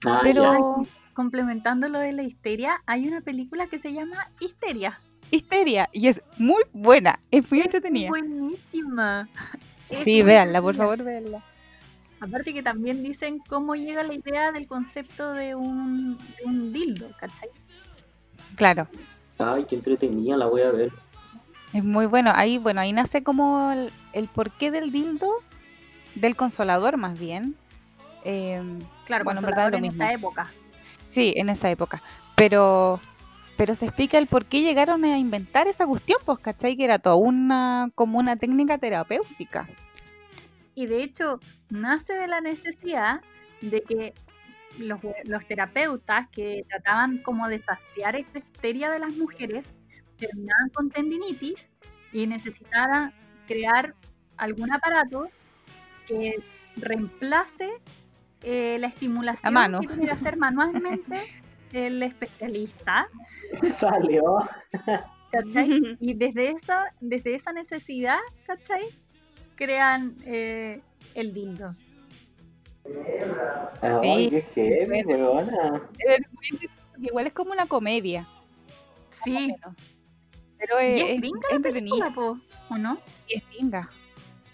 Ah, 0.05 0.21
Pero 0.23 0.85
Complementando 1.15 1.89
lo 1.91 1.99
de 1.99 2.13
la 2.13 2.23
histeria, 2.23 2.83
hay 2.87 3.07
una 3.07 3.21
película 3.21 3.67
que 3.67 3.79
se 3.79 3.93
llama 3.93 4.31
Histeria. 4.41 4.99
histeria, 5.31 5.89
y 5.93 6.09
es 6.09 6.23
muy 6.39 6.63
buena, 6.73 7.21
es 7.31 7.51
muy 7.51 7.61
Es 7.61 7.67
entretenida. 7.67 8.09
buenísima. 8.09 9.29
Sí, 9.93 10.23
véanla, 10.23 10.61
por 10.63 10.75
favor, 10.75 11.03
véanla. 11.03 11.43
Aparte 12.21 12.55
que 12.55 12.63
también 12.63 13.03
dicen 13.03 13.41
cómo 13.49 13.75
llega 13.75 14.03
la 14.05 14.15
idea 14.15 14.53
del 14.53 14.67
concepto 14.67 15.33
de 15.33 15.55
un, 15.55 16.17
de 16.19 16.45
un 16.45 16.73
dildo, 16.73 17.11
¿cachai? 17.19 17.49
Claro. 18.57 18.87
Ay, 19.39 19.65
qué 19.69 19.75
entretenida, 19.75 20.37
la 20.37 20.47
voy 20.47 20.63
a 20.63 20.71
ver. 20.71 20.93
es 21.73 21.83
muy 21.83 22.07
bueno. 22.07 22.31
Ahí, 22.35 22.59
bueno, 22.59 22.81
ahí 22.81 22.93
nace 22.93 23.23
como 23.25 23.73
el, 23.73 23.91
el 24.13 24.29
porqué 24.29 24.71
del 24.71 24.93
dildo, 24.93 25.29
del 26.15 26.37
consolador 26.37 26.97
más 26.97 27.19
bien. 27.19 27.57
Em, 28.25 28.79
Claro, 29.07 29.25
Bueno, 29.25 29.41
en 29.41 29.47
verdad 29.47 29.65
es 29.67 29.71
lo 29.73 29.77
en 29.79 29.83
mismo. 29.83 30.03
esa 30.05 30.13
época. 30.13 30.53
Sí, 31.09 31.33
en 31.37 31.49
esa 31.49 31.71
época. 31.71 32.03
Pero, 32.37 33.01
pero 33.57 33.75
se 33.75 33.87
explica 33.87 34.17
el 34.17 34.29
por 34.29 34.47
qué 34.47 34.61
llegaron 34.63 35.05
a 35.05 35.19
inventar 35.19 35.67
esa 35.67 35.87
cuestión, 35.87 36.19
pues, 36.25 36.39
¿cachai? 36.39 36.77
Que 36.77 36.85
era 36.85 37.01
toda 37.01 37.17
una, 37.17 37.91
como 37.97 38.19
una 38.21 38.37
técnica 38.37 38.79
terapéutica. 38.79 39.69
Y 40.75 40.87
de 40.87 41.03
hecho, 41.03 41.41
nace 41.71 42.15
de 42.15 42.29
la 42.29 42.41
necesidad 42.41 43.21
de 43.61 43.83
que 43.83 44.15
los, 44.79 45.01
los 45.25 45.47
terapeutas 45.47 46.29
que 46.29 46.65
trataban 46.69 47.19
como 47.19 47.49
de 47.49 47.61
saciar 47.61 48.17
esta 48.17 48.39
histeria 48.39 48.91
de 48.91 48.99
las 48.99 49.15
mujeres 49.15 49.67
terminaban 50.19 50.71
con 50.71 50.91
tendinitis 50.91 51.71
y 52.13 52.27
necesitaban 52.27 53.13
crear 53.47 53.95
algún 54.37 54.73
aparato 54.73 55.29
que 56.07 56.43
reemplace 56.77 57.71
eh, 58.43 58.79
la 58.81 58.89
estimulación 58.89 59.53
mano. 59.53 59.81
que 59.81 59.89
tiene 59.89 60.07
que 60.07 60.11
hacer 60.13 60.37
manualmente 60.37 61.21
el 61.73 62.03
especialista. 62.03 63.09
Salió. 63.63 64.37
¿cachai? 65.31 65.97
Y 66.01 66.15
desde 66.15 66.51
esa, 66.51 66.95
desde 67.01 67.35
esa 67.35 67.53
necesidad, 67.53 68.19
¿cachai? 68.47 68.85
Crean 69.63 70.17
eh, 70.27 70.81
el 71.15 71.33
dildo. 71.33 71.77
Ay, 73.81 74.29
Sí. 74.29 74.43
qué 74.57 74.87
heavy, 74.87 75.05
weona. 75.05 75.89
Igual 77.01 77.29
es 77.29 77.33
como 77.33 77.53
una 77.53 77.67
comedia. 77.67 78.27
Sí. 79.11 79.55
Pero 80.59 80.83
Y 80.83 80.85
es, 80.85 81.03
es 81.03 81.23
es 81.23 81.33
entretenida. 81.53 82.07
película, 82.07 82.13
po, 82.13 82.39
¿o 82.75 82.77
no? 82.79 82.99
Y 83.29 83.37
es 83.37 83.49
gringa. 83.51 83.89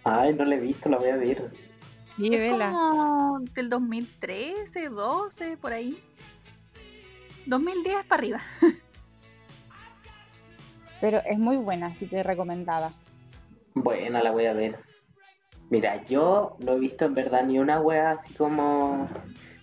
Ay, 0.04 0.34
no 0.34 0.44
la 0.44 0.56
he 0.56 0.60
visto, 0.60 0.90
la 0.90 0.98
voy 0.98 1.08
a 1.08 1.16
ver. 1.16 1.50
Sí, 2.16 2.26
es 2.34 2.40
vela. 2.40 2.70
como 2.70 3.38
del 3.54 3.70
2013, 3.70 4.90
12, 4.90 5.56
por 5.56 5.72
ahí. 5.72 5.98
2010 7.46 8.04
para 8.04 8.20
arriba. 8.20 8.40
Pero 11.00 11.22
es 11.24 11.38
muy 11.38 11.56
buena, 11.56 11.86
así 11.86 12.06
que 12.08 12.22
recomendada. 12.22 12.92
Buena, 13.72 14.22
la 14.22 14.32
voy 14.32 14.44
a 14.44 14.52
ver. 14.52 14.87
Mira, 15.70 16.02
yo 16.06 16.56
no 16.60 16.72
he 16.72 16.78
visto 16.78 17.04
en 17.04 17.14
verdad 17.14 17.44
ni 17.44 17.58
una 17.58 17.80
wea 17.80 18.12
así 18.12 18.32
como. 18.34 19.06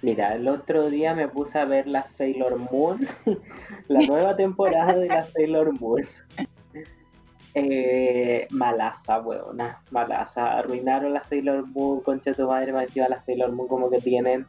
Mira, 0.01 0.35
el 0.35 0.47
otro 0.47 0.89
día 0.89 1.15
me 1.15 1.27
puse 1.27 1.57
a 1.57 1.65
ver 1.65 1.87
la 1.87 2.05
Sailor 2.05 2.57
Moon, 2.57 3.07
la 3.87 4.05
nueva 4.05 4.35
temporada 4.35 4.93
de 4.93 5.07
la 5.07 5.25
Sailor 5.25 5.79
Moon. 5.79 6.03
Eh, 7.57 8.49
malaza, 8.49 9.21
weona, 9.21 9.81
malaza. 9.89 10.57
Arruinaron 10.57 11.13
la 11.13 11.23
Sailor 11.23 11.65
Moon, 11.65 12.01
concha 12.01 12.31
de 12.31 12.35
tu 12.35 12.47
madre, 12.47 12.73
me 12.73 12.81
decía 12.81 13.07
la 13.07 13.21
Sailor 13.21 13.53
Moon 13.53 13.69
como 13.69 13.89
que 13.89 14.01
tienen 14.01 14.45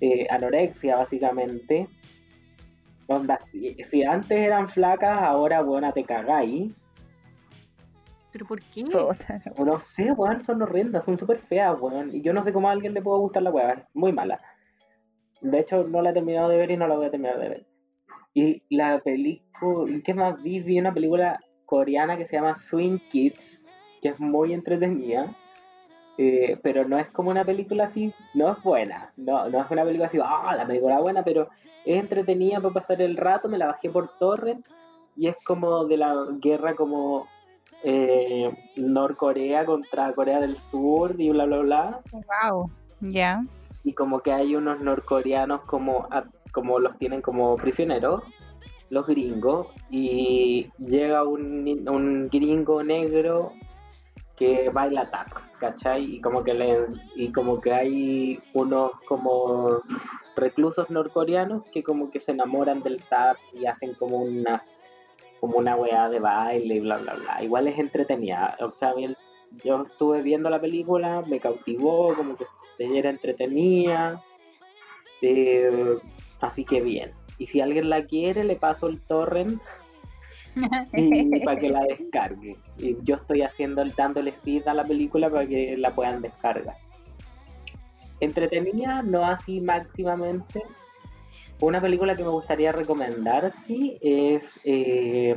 eh, 0.00 0.26
anorexia, 0.30 0.96
básicamente. 0.96 1.88
Si 3.84 4.02
antes 4.02 4.38
eran 4.38 4.66
flacas, 4.66 5.20
ahora, 5.20 5.62
weona, 5.62 5.92
te 5.92 6.04
cagáis. 6.04 6.72
¿Pero 8.32 8.46
por 8.46 8.60
qué? 8.62 8.84
Puta. 8.84 9.42
No 9.58 9.78
sé, 9.78 10.12
weón, 10.12 10.40
son 10.42 10.62
horrendas, 10.62 11.04
son 11.04 11.18
súper 11.18 11.38
feas, 11.38 11.78
weón. 11.80 12.14
Y 12.14 12.22
yo 12.22 12.32
no 12.32 12.42
sé 12.42 12.52
cómo 12.52 12.68
a 12.68 12.72
alguien 12.72 12.94
le 12.94 13.02
puede 13.02 13.20
gustar 13.20 13.42
la 13.42 13.50
weá, 13.50 13.86
muy 13.94 14.12
mala. 14.12 14.40
De 15.40 15.58
hecho, 15.58 15.84
no 15.84 16.02
la 16.02 16.10
he 16.10 16.14
terminado 16.14 16.48
de 16.48 16.56
ver 16.56 16.70
y 16.70 16.76
no 16.76 16.86
la 16.86 16.96
voy 16.96 17.06
a 17.06 17.10
terminar 17.10 17.38
de 17.38 17.48
ver. 17.48 17.66
Y 18.34 18.62
la 18.70 18.98
película, 19.00 20.00
¿qué 20.04 20.14
más 20.14 20.42
vi? 20.42 20.60
Vi 20.60 20.78
una 20.78 20.94
película 20.94 21.40
coreana 21.66 22.16
que 22.16 22.26
se 22.26 22.36
llama 22.36 22.56
Swing 22.56 22.98
Kids, 23.10 23.62
que 24.00 24.08
es 24.10 24.20
muy 24.20 24.52
entretenida. 24.52 25.36
eh, 26.18 26.58
pero 26.62 26.86
no 26.86 26.98
es 26.98 27.08
como 27.08 27.30
una 27.30 27.44
película 27.44 27.84
así, 27.84 28.12
no 28.34 28.52
es 28.52 28.62
buena, 28.62 29.10
no, 29.16 29.48
no 29.48 29.60
es 29.62 29.70
una 29.70 29.82
película 29.82 30.06
así, 30.06 30.18
ah, 30.22 30.54
la 30.56 30.66
película 30.66 31.00
buena, 31.00 31.24
pero 31.24 31.48
es 31.86 31.98
entretenida 31.98 32.60
para 32.60 32.74
pasar 32.74 33.00
el 33.00 33.16
rato, 33.16 33.48
me 33.48 33.56
la 33.58 33.66
bajé 33.68 33.88
por 33.90 34.18
torrent 34.18 34.64
y 35.16 35.28
es 35.28 35.36
como 35.44 35.86
de 35.86 35.96
la 35.96 36.14
guerra 36.40 36.74
como 36.74 37.26
eh, 37.84 38.50
Norcorea 38.76 39.64
contra 39.64 40.12
Corea 40.12 40.40
del 40.40 40.56
Sur 40.56 41.14
y 41.18 41.30
bla 41.30 41.46
bla 41.46 41.58
bla 41.58 42.00
Wow. 42.12 42.70
Ya. 43.00 43.42
y 43.84 43.92
como 43.94 44.20
que 44.20 44.32
hay 44.32 44.54
unos 44.54 44.80
norcoreanos 44.80 45.62
como, 45.62 46.08
como 46.52 46.78
los 46.78 46.96
tienen 46.98 47.20
como 47.20 47.56
prisioneros, 47.56 48.22
los 48.90 49.06
gringos, 49.06 49.66
y 49.90 50.70
llega 50.78 51.24
un, 51.24 51.88
un 51.88 52.28
gringo 52.28 52.82
negro 52.84 53.52
que 54.36 54.70
baila 54.70 55.10
tap, 55.10 55.28
¿cachai? 55.58 56.16
Y 56.16 56.20
como 56.20 56.44
que 56.44 56.54
le, 56.54 56.86
y 57.16 57.32
como 57.32 57.60
que 57.60 57.72
hay 57.72 58.40
unos 58.54 58.92
como 59.08 59.80
reclusos 60.36 60.88
norcoreanos 60.90 61.64
que 61.72 61.82
como 61.82 62.10
que 62.10 62.20
se 62.20 62.32
enamoran 62.32 62.82
del 62.82 63.02
tap 63.02 63.36
y 63.52 63.66
hacen 63.66 63.94
como 63.94 64.18
una 64.18 64.62
como 65.42 65.58
una 65.58 65.74
weá 65.74 66.08
de 66.08 66.20
baile 66.20 66.76
y 66.76 66.78
bla 66.78 66.98
bla 66.98 67.14
bla. 67.14 67.42
Igual 67.42 67.66
es 67.66 67.76
entretenida. 67.76 68.56
O 68.60 68.70
sea, 68.70 68.92
el- 68.96 69.16
yo 69.64 69.82
estuve 69.82 70.22
viendo 70.22 70.48
la 70.48 70.60
película, 70.60 71.20
me 71.26 71.40
cautivó, 71.40 72.14
como 72.14 72.36
que 72.36 72.46
era 72.78 73.10
entretenida. 73.10 74.22
eh, 75.20 75.98
así 76.40 76.64
que 76.64 76.80
bien. 76.80 77.10
Y 77.38 77.48
si 77.48 77.60
alguien 77.60 77.90
la 77.90 78.04
quiere, 78.06 78.44
le 78.44 78.54
paso 78.54 78.86
el 78.86 79.00
torrent 79.00 79.60
y 80.94 81.40
para 81.44 81.58
que 81.58 81.70
la 81.70 81.80
descargue. 81.86 82.56
Y 82.78 82.96
yo 83.02 83.16
estoy 83.16 83.42
haciendo 83.42 83.84
dándole 83.96 84.34
cita 84.36 84.70
a 84.70 84.74
la 84.74 84.84
película 84.84 85.28
para 85.28 85.44
que 85.46 85.76
la 85.76 85.92
puedan 85.92 86.22
descargar. 86.22 86.76
Entretenida, 88.20 89.02
no 89.02 89.24
así 89.26 89.60
máximamente. 89.60 90.62
Una 91.62 91.80
película 91.80 92.16
que 92.16 92.24
me 92.24 92.30
gustaría 92.30 92.72
recomendar, 92.72 93.52
sí, 93.52 93.96
es 94.00 94.58
eh, 94.64 95.36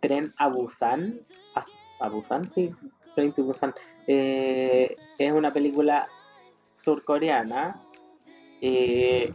Tren 0.00 0.34
a 0.36 0.48
Busan. 0.48 1.20
¿A 2.00 2.08
Busan? 2.08 2.52
Sí, 2.52 2.72
Tren 3.14 3.32
to 3.32 3.44
Busan. 3.44 3.72
Eh, 4.08 4.96
es 5.16 5.32
una 5.32 5.52
película 5.52 6.08
surcoreana 6.82 7.80
eh, 8.60 9.32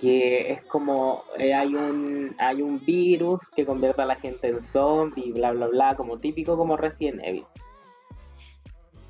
que 0.00 0.52
es 0.52 0.64
como 0.66 1.24
hay 1.36 1.74
un 1.74 2.36
hay 2.38 2.62
un 2.62 2.78
virus 2.84 3.40
que 3.48 3.66
convierte 3.66 4.02
a 4.02 4.06
la 4.06 4.14
gente 4.14 4.46
en 4.46 4.60
zombie, 4.60 5.32
bla 5.32 5.50
bla 5.50 5.66
bla, 5.66 5.96
como 5.96 6.18
típico 6.18 6.56
como 6.56 6.76
Resident 6.76 7.20
Evil. 7.24 7.46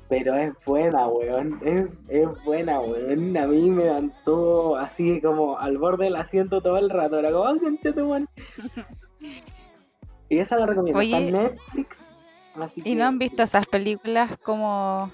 Pero 0.09 0.35
es 0.35 0.53
buena, 0.65 1.07
weón. 1.07 1.59
Es, 1.65 1.89
es 2.07 2.43
buena, 2.45 2.79
weón. 2.79 3.35
A 3.37 3.45
mí 3.47 3.69
me 3.69 3.91
mantuvo 3.91 4.77
así 4.77 5.19
como 5.21 5.57
al 5.59 5.77
borde 5.77 6.05
del 6.05 6.15
asiento 6.15 6.61
todo 6.61 6.77
el 6.77 6.89
rato. 6.89 7.19
Era 7.19 7.31
como, 7.31 7.45
"Ah, 7.45 7.53
weón". 7.95 8.29
Y 10.29 10.39
esa 10.39 10.57
la 10.57 10.65
recomiendo. 10.65 10.99
Está 11.01 11.17
en 11.17 11.23
Oye, 11.23 11.31
Netflix. 11.31 12.07
Así 12.55 12.81
¿Y 12.83 12.95
no 12.95 13.05
han 13.05 13.19
visto 13.19 13.43
esas 13.43 13.65
películas 13.67 14.37
como 14.43 15.11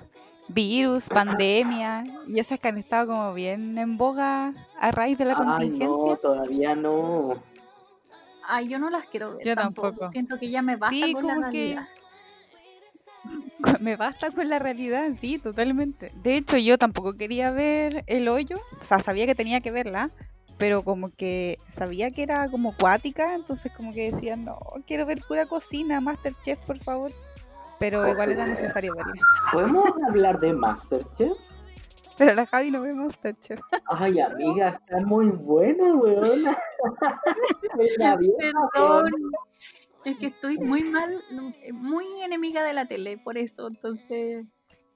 Virus, 0.47 1.09
Pandemia 1.09 2.03
y 2.27 2.39
esas 2.39 2.59
que 2.59 2.69
han 2.69 2.77
estado 2.77 3.07
como 3.07 3.33
bien 3.33 3.77
en 3.77 3.97
boga 3.97 4.53
a 4.79 4.91
raíz 4.91 5.17
de 5.17 5.25
la 5.25 5.33
Ay, 5.33 5.37
no, 5.39 5.45
contingencia? 5.45 6.15
todavía 6.17 6.75
no. 6.75 7.35
Ay, 8.47 8.67
yo 8.69 8.79
no 8.79 8.89
las 8.89 9.05
quiero 9.07 9.35
ver 9.35 9.45
Yo 9.45 9.55
tampoco. 9.55 9.89
tampoco. 9.89 10.11
Siento 10.11 10.37
que 10.39 10.49
ya 10.49 10.61
me 10.61 10.77
basta 10.77 10.89
Sí, 10.89 11.13
con 11.13 11.27
la 11.27 11.33
que 11.35 11.41
realidad. 11.75 11.87
me 13.81 13.95
basta 13.95 14.31
con 14.31 14.49
la 14.49 14.59
realidad, 14.59 15.09
sí, 15.19 15.39
totalmente. 15.39 16.11
De 16.23 16.35
hecho, 16.35 16.57
yo 16.57 16.77
tampoco 16.77 17.13
quería 17.13 17.51
ver 17.51 18.03
El 18.07 18.27
Hoyo, 18.27 18.57
o 18.79 18.83
sea, 18.83 18.99
sabía 18.99 19.25
que 19.25 19.35
tenía 19.35 19.61
que 19.61 19.71
verla, 19.71 20.11
pero 20.57 20.83
como 20.83 21.09
que 21.09 21.59
sabía 21.71 22.11
que 22.11 22.23
era 22.23 22.49
como 22.49 22.75
cuática, 22.75 23.35
entonces 23.35 23.71
como 23.75 23.93
que 23.93 24.11
decía, 24.11 24.35
no, 24.35 24.59
quiero 24.85 25.05
ver 25.05 25.21
pura 25.27 25.45
cocina, 25.45 26.01
Masterchef, 26.01 26.59
por 26.59 26.79
favor. 26.79 27.11
Pero 27.79 28.07
igual 28.07 28.31
era 28.31 28.45
necesario 28.45 28.95
verla. 28.95 29.13
¿Podemos 29.51 29.91
hablar 30.07 30.39
de 30.39 30.53
Masterchef? 30.53 31.33
Pero 32.17 32.33
la 32.35 32.45
Javi 32.45 32.71
no 32.71 32.81
ve 32.81 32.93
Masterchef. 32.93 33.59
Ay, 33.87 34.19
amiga, 34.19 34.69
está 34.69 35.01
muy 35.01 35.27
bueno, 35.27 35.95
weón. 35.95 36.43
Perdón. 38.73 39.11
Es 40.05 40.17
que 40.17 40.27
estoy 40.27 40.57
muy 40.57 40.83
mal, 40.83 41.23
muy 41.73 42.05
enemiga 42.21 42.63
de 42.63 42.73
la 42.73 42.85
tele, 42.85 43.17
por 43.17 43.37
eso, 43.37 43.67
entonces. 43.69 44.45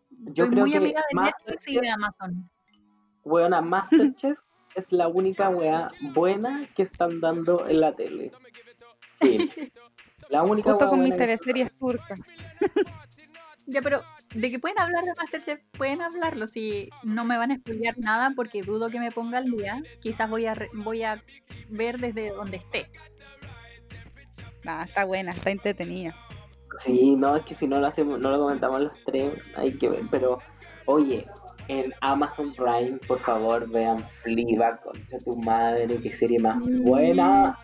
Yo 0.10 0.46
Estoy 0.46 0.50
creo 0.50 0.62
muy 0.64 0.72
que 0.72 0.78
amiga 0.78 1.02
de 1.12 1.22
Netflix 1.22 1.68
y 1.68 1.80
de 1.80 1.90
Amazon. 1.90 2.50
Weona, 3.24 3.62
Masterchef 3.62 4.38
es 4.76 4.92
la 4.92 5.08
única 5.08 5.50
wea 5.50 5.90
buena 6.14 6.68
que 6.76 6.84
están 6.84 7.20
dando 7.20 7.68
en 7.68 7.82
la 7.82 7.94
tele. 7.96 8.32
Sí. 9.22 9.50
La 10.30 10.44
única 10.44 10.72
Justo 10.72 10.90
con 10.90 11.02
mis 11.04 11.16
teleseries 11.16 11.72
turcas. 11.78 12.20
Ya, 13.70 13.82
pero 13.82 14.02
de 14.34 14.50
que 14.50 14.60
pueden 14.60 14.80
hablar 14.80 15.04
de 15.04 15.12
Masterchef, 15.18 15.60
pueden 15.78 16.02
hablarlo. 16.02 16.48
Si 16.48 16.90
no 17.04 17.26
me 17.26 17.38
van 17.38 17.52
a 17.52 17.58
spoilear 17.58 18.00
nada, 18.00 18.32
porque 18.34 18.62
dudo 18.64 18.90
que 18.90 18.98
me 18.98 19.12
ponga 19.12 19.40
al 19.40 19.52
día. 19.52 19.84
Quizás 20.00 20.30
voy 20.30 20.46
a, 20.46 20.56
re- 20.56 20.70
voy 20.74 21.04
a 21.04 21.22
ver 21.68 22.00
desde 22.00 22.30
donde 22.30 22.56
esté. 22.58 22.90
Nah, 24.68 24.84
está 24.84 25.06
buena, 25.06 25.32
está 25.32 25.50
entretenida. 25.50 26.14
Sí, 26.80 27.16
no, 27.16 27.38
es 27.38 27.46
que 27.46 27.56
si 27.56 27.70
no 27.70 27.80
lo 27.80 27.88
hacemos, 27.88 28.20
no 28.20 28.30
lo 28.30 28.38
comentamos 28.38 28.82
los 28.82 28.92
tres, 29.06 29.32
hay 29.56 29.72
que 29.78 29.88
ver. 29.88 30.02
Pero, 30.12 30.40
oye, 30.86 31.26
en 31.70 31.94
Amazon 32.02 32.54
Prime, 32.54 32.98
por 33.08 33.18
favor, 33.22 33.70
vean 33.70 34.00
Fleabag, 34.22 34.82
concha 34.84 35.20
tu 35.20 35.38
madre, 35.38 35.98
qué 36.02 36.12
serie 36.12 36.38
más 36.40 36.58
Mm. 36.58 36.84
buena. 36.84 37.58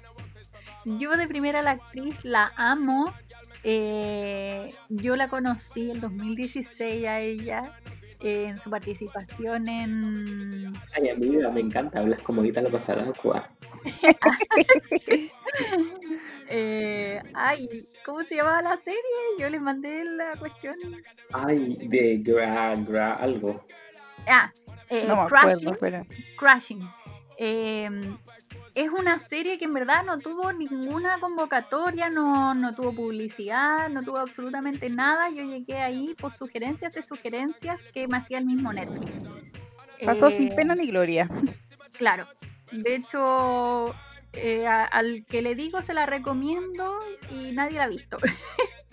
Yo 0.86 1.16
de 1.18 1.28
primera 1.28 1.62
la 1.62 1.72
actriz 1.72 2.24
la 2.24 2.54
amo. 2.56 3.14
Eh, 3.66 4.74
yo 4.88 5.18
la 5.18 5.28
conocí 5.28 5.92
en 5.92 6.00
2016 6.00 7.06
a 7.06 7.20
ella 7.20 7.74
eh, 8.22 8.46
en 8.48 8.60
su 8.60 8.70
participación 8.70 9.68
en 9.68 10.74
Ay, 10.98 11.10
amiga, 11.10 11.50
me 11.52 11.60
encanta, 11.60 12.00
hablas 12.00 12.22
como 12.22 12.40
ahorita 12.40 12.62
lo 12.62 12.72
pasará. 12.72 13.12
eh, 16.50 17.22
ay, 17.34 17.86
¿cómo 18.06 18.24
se 18.24 18.36
llamaba 18.36 18.62
la 18.62 18.78
serie? 18.78 19.00
Yo 19.40 19.50
les 19.50 19.62
mandé 19.62 20.04
la 20.04 20.36
cuestión. 20.38 20.76
Ay, 21.32 21.78
de 21.88 22.20
Gra, 22.24 22.76
Gra, 22.76 23.14
algo. 23.16 23.66
Ah, 24.28 24.52
eh, 24.90 25.06
No 25.08 25.24
me 25.24 25.30
Crashing. 25.30 25.50
acuerdo, 25.70 25.78
pero. 25.80 26.06
Crashing. 26.38 26.90
Eh, 27.38 27.90
es 28.76 28.90
una 28.90 29.20
serie 29.20 29.58
que 29.60 29.66
en 29.66 29.74
verdad 29.74 30.04
no 30.04 30.18
tuvo 30.20 30.52
ninguna 30.52 31.20
convocatoria, 31.20 32.10
no, 32.10 32.54
no 32.56 32.74
tuvo 32.74 32.94
publicidad, 32.94 33.90
no 33.90 34.02
tuvo 34.02 34.18
absolutamente 34.18 34.90
nada. 34.90 35.30
Yo 35.30 35.44
llegué 35.44 35.78
ahí 35.78 36.16
por 36.20 36.34
sugerencias 36.34 36.94
de 36.94 37.04
sugerencias 37.04 37.84
que 37.94 38.08
me 38.08 38.18
hacía 38.18 38.38
el 38.40 38.46
mismo 38.46 38.74
Netflix. 38.74 39.24
Pasó 40.06 40.28
Eh, 40.30 40.32
sin 40.32 40.56
pena 40.56 40.74
ni 40.76 40.88
gloria. 40.88 41.30
Claro. 41.98 42.28
De 42.74 42.96
hecho, 42.96 43.96
eh, 44.34 44.66
a- 44.68 44.86
al 44.86 45.26
que 45.28 45.42
le 45.42 45.56
digo 45.56 45.82
se 45.82 45.94
la 45.94 46.06
recomiendo 46.06 46.92
y 47.32 47.52
nadie 47.52 47.78
la 47.78 47.86
ha 47.86 47.88
visto. 47.90 48.18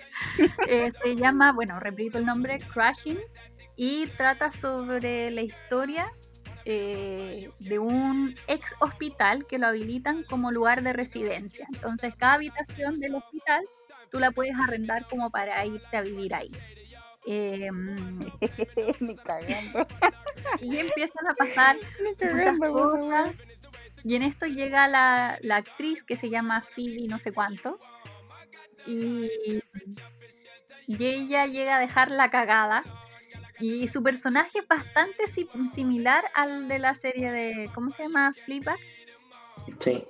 Eh, 0.68 0.92
se 1.02 1.16
llama, 1.16 1.52
bueno, 1.52 1.80
repito 1.80 2.18
el 2.18 2.26
nombre, 2.26 2.60
Crashing, 2.72 3.18
y 3.76 4.06
trata 4.18 4.52
sobre 4.52 5.30
la 5.30 5.40
historia 5.40 6.12
eh, 6.66 7.50
de 7.58 7.78
un 7.78 8.36
ex 8.46 8.74
hospital 8.80 9.46
que 9.46 9.58
lo 9.58 9.66
habilitan 9.68 10.22
como 10.24 10.52
lugar 10.52 10.82
de 10.82 10.92
residencia. 10.92 11.66
Entonces, 11.72 12.14
cada 12.16 12.34
habitación 12.34 13.00
del 13.00 13.14
hospital 13.14 13.64
tú 14.10 14.20
la 14.20 14.30
puedes 14.30 14.54
arrendar 14.60 15.08
como 15.08 15.30
para 15.30 15.64
irte 15.64 15.96
a 15.96 16.02
vivir 16.02 16.34
ahí. 16.34 16.50
Em, 17.26 18.18
ni 19.00 19.16
cagando. 19.16 19.86
y 20.60 20.78
empiezan 20.78 21.26
a 21.28 21.34
pasar 21.34 21.76
muchas 22.04 22.58
cosas. 22.58 23.30
Y 24.05 24.14
en 24.16 24.22
esto 24.22 24.46
llega 24.46 24.88
la, 24.88 25.38
la 25.42 25.57
actriz 25.57 26.03
que 26.03 26.16
se 26.16 26.30
llama 26.30 26.62
Phoebe 26.62 27.07
no 27.09 27.18
sé 27.18 27.32
cuánto. 27.32 27.78
Y, 28.86 29.28
ella 30.88 31.46
llega 31.46 31.76
a 31.76 31.80
dejar 31.80 32.11
la 32.11 32.30
cagada. 32.30 32.82
Y 33.59 33.88
su 33.88 34.03
personaje 34.03 34.61
es 34.61 34.66
bastante 34.68 35.26
si- 35.26 35.48
similar 35.72 36.24
al 36.34 36.66
de 36.66 36.78
la 36.78 36.94
serie 36.94 37.30
de. 37.30 37.70
¿Cómo 37.74 37.90
se 37.90 38.05
llama? 38.05 38.32
Fleabag. 38.44 38.78
Sí. 39.78 40.03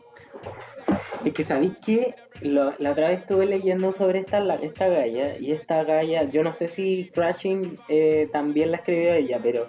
Es 1.24 1.34
que 1.34 1.44
sabéis 1.44 1.72
que 1.84 2.14
la 2.42 2.68
otra 2.68 3.08
vez 3.08 3.20
estuve 3.20 3.46
leyendo 3.46 3.92
sobre 3.92 4.20
esta, 4.20 4.38
la- 4.40 4.54
esta 4.54 4.88
galla 4.88 5.36
y 5.36 5.50
esta 5.52 5.82
galla, 5.84 6.22
yo 6.24 6.42
no 6.44 6.54
sé 6.54 6.68
si 6.68 7.10
Crashing 7.12 7.76
eh, 7.88 8.28
también 8.32 8.70
la 8.70 8.78
escribió 8.78 9.12
ella, 9.14 9.40
pero 9.42 9.66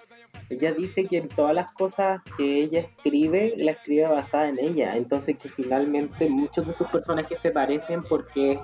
ella 0.51 0.73
dice 0.73 1.05
que 1.05 1.21
todas 1.21 1.55
las 1.55 1.71
cosas 1.73 2.21
que 2.37 2.61
ella 2.63 2.79
escribe, 2.81 3.53
la 3.57 3.71
escribe 3.71 4.07
basada 4.07 4.49
en 4.49 4.59
ella, 4.59 4.95
entonces 4.95 5.37
que 5.37 5.49
finalmente 5.49 6.29
muchos 6.29 6.67
de 6.67 6.73
sus 6.73 6.87
personajes 6.87 7.39
se 7.39 7.51
parecen 7.51 8.03
porque 8.03 8.59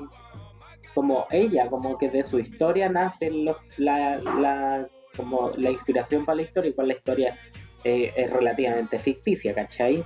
como 0.94 1.28
ella, 1.32 1.70
como 1.70 1.98
que 1.98 2.10
de 2.10 2.24
su 2.24 2.40
historia 2.40 2.90
nace 2.90 3.30
los- 3.32 3.58
la, 3.78 4.18
la- 4.18 4.88
como 5.16 5.52
la 5.58 5.72
inspiración 5.72 6.26
para 6.26 6.38
la 6.38 6.42
historia, 6.44 6.70
igual 6.72 6.88
la 6.90 6.94
historia 6.96 7.40
eh, 7.84 8.12
es 8.16 8.30
relativamente 8.32 9.00
ficticia, 9.00 9.54
¿cachai? 9.54 10.04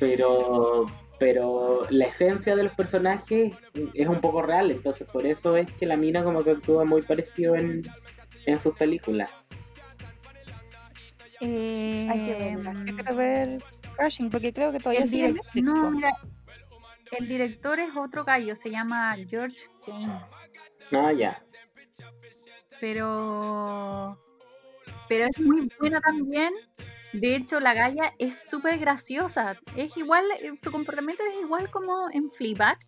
Pero, 0.00 0.86
pero 1.18 1.82
la 1.90 2.06
esencia 2.06 2.54
de 2.56 2.62
los 2.64 2.72
personajes 2.74 3.56
es 3.94 4.08
un 4.08 4.20
poco 4.20 4.42
real, 4.42 4.70
entonces 4.70 5.06
por 5.12 5.26
eso 5.26 5.56
es 5.56 5.70
que 5.72 5.86
la 5.86 5.96
mina 5.96 6.22
como 6.22 6.42
que 6.42 6.52
actúa 6.52 6.84
muy 6.84 7.02
parecido 7.02 7.56
en, 7.56 7.82
en 8.46 8.58
sus 8.58 8.74
películas. 8.76 9.30
Eh, 11.40 12.08
Hay 12.10 12.26
que 12.26 12.34
verla. 12.34 12.74
Yo 12.84 12.94
quiero 12.94 13.14
ver 13.16 13.64
Crashing 13.96 14.30
porque 14.30 14.52
creo 14.52 14.72
que 14.72 14.78
todavía 14.80 15.02
el 15.02 15.08
sigue 15.08 15.26
en 15.26 15.34
Netflix. 15.34 15.66
no, 15.66 15.90
mira, 15.90 16.10
el 17.12 17.28
director 17.28 17.78
es 17.80 17.90
otro 17.96 18.24
gallo, 18.24 18.56
se 18.56 18.70
llama 18.70 19.16
George 19.28 19.58
Kane. 19.84 20.20
Ah, 20.92 21.12
ya. 21.12 21.42
pero 22.80 24.18
pero 25.08 25.26
es 25.26 25.40
muy 25.40 25.70
buena 25.78 26.00
también. 26.00 26.52
De 27.12 27.34
hecho, 27.34 27.60
la 27.60 27.72
Gaia 27.72 28.14
es 28.18 28.48
súper 28.50 28.78
graciosa. 28.78 29.58
Es 29.76 29.96
igual, 29.96 30.24
eh, 30.40 30.52
su 30.62 30.70
comportamiento 30.70 31.22
es 31.24 31.40
igual 31.40 31.70
como 31.70 32.10
en 32.12 32.30
Fleabag. 32.30 32.78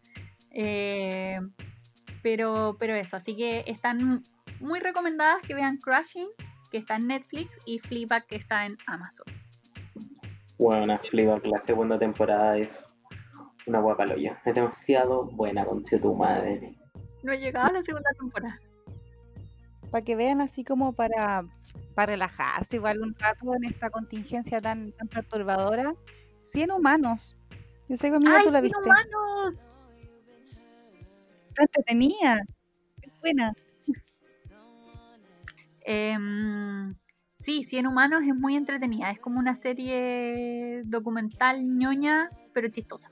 Eh, 0.50 1.38
pero, 2.22 2.76
pero 2.78 2.94
eso, 2.94 3.16
así 3.16 3.34
que 3.34 3.64
están 3.66 4.22
muy 4.60 4.78
recomendadas 4.80 5.40
que 5.42 5.54
vean 5.54 5.78
Crashing, 5.78 6.28
que 6.70 6.78
está 6.78 6.96
en 6.96 7.08
Netflix, 7.08 7.58
y 7.66 7.78
Fleabag, 7.78 8.26
que 8.26 8.36
está 8.36 8.66
en 8.66 8.78
Amazon. 8.86 9.26
Bueno, 10.58 10.96
Fleabag, 10.98 11.46
la 11.46 11.58
segunda 11.58 11.98
temporada 11.98 12.56
es 12.56 12.86
una 13.66 13.80
guapaloya. 13.80 14.40
Es 14.44 14.54
demasiado 14.54 15.24
buena, 15.24 15.64
con 15.64 15.82
tu 15.82 16.14
madre. 16.14 16.76
No 17.22 17.32
he 17.32 17.38
llegado 17.38 17.68
a 17.68 17.72
la 17.72 17.82
segunda 17.82 18.10
temporada. 18.18 18.60
Para 19.90 20.04
que 20.04 20.16
vean 20.16 20.40
así 20.40 20.64
como 20.64 20.92
para, 20.92 21.44
para 21.94 22.12
relajarse 22.12 22.76
igual 22.76 23.00
un 23.00 23.14
rato 23.14 23.54
en 23.54 23.64
esta 23.64 23.90
contingencia 23.90 24.60
tan, 24.60 24.92
tan 24.92 25.08
perturbadora. 25.08 25.94
100 26.42 26.70
humanos. 26.70 27.36
Yo 27.88 27.96
sé 27.96 28.08
que 28.10 28.16
amiga 28.16 28.36
¡Ay, 28.38 28.46
tú 28.46 28.52
la 28.52 28.60
Cien 28.60 28.62
viste. 28.62 28.78
humanos! 28.82 29.66
Está 31.48 31.62
entretenida. 31.62 32.40
Es 33.02 33.20
buena. 33.20 33.52
Em, 35.92 36.94
sí, 37.34 37.64
100 37.64 37.88
humanos 37.88 38.22
es 38.22 38.32
muy 38.32 38.54
entretenida. 38.54 39.10
Es 39.10 39.18
como 39.18 39.40
una 39.40 39.56
serie 39.56 40.82
documental 40.84 41.62
ñoña, 41.66 42.30
pero 42.54 42.68
chistosa. 42.68 43.10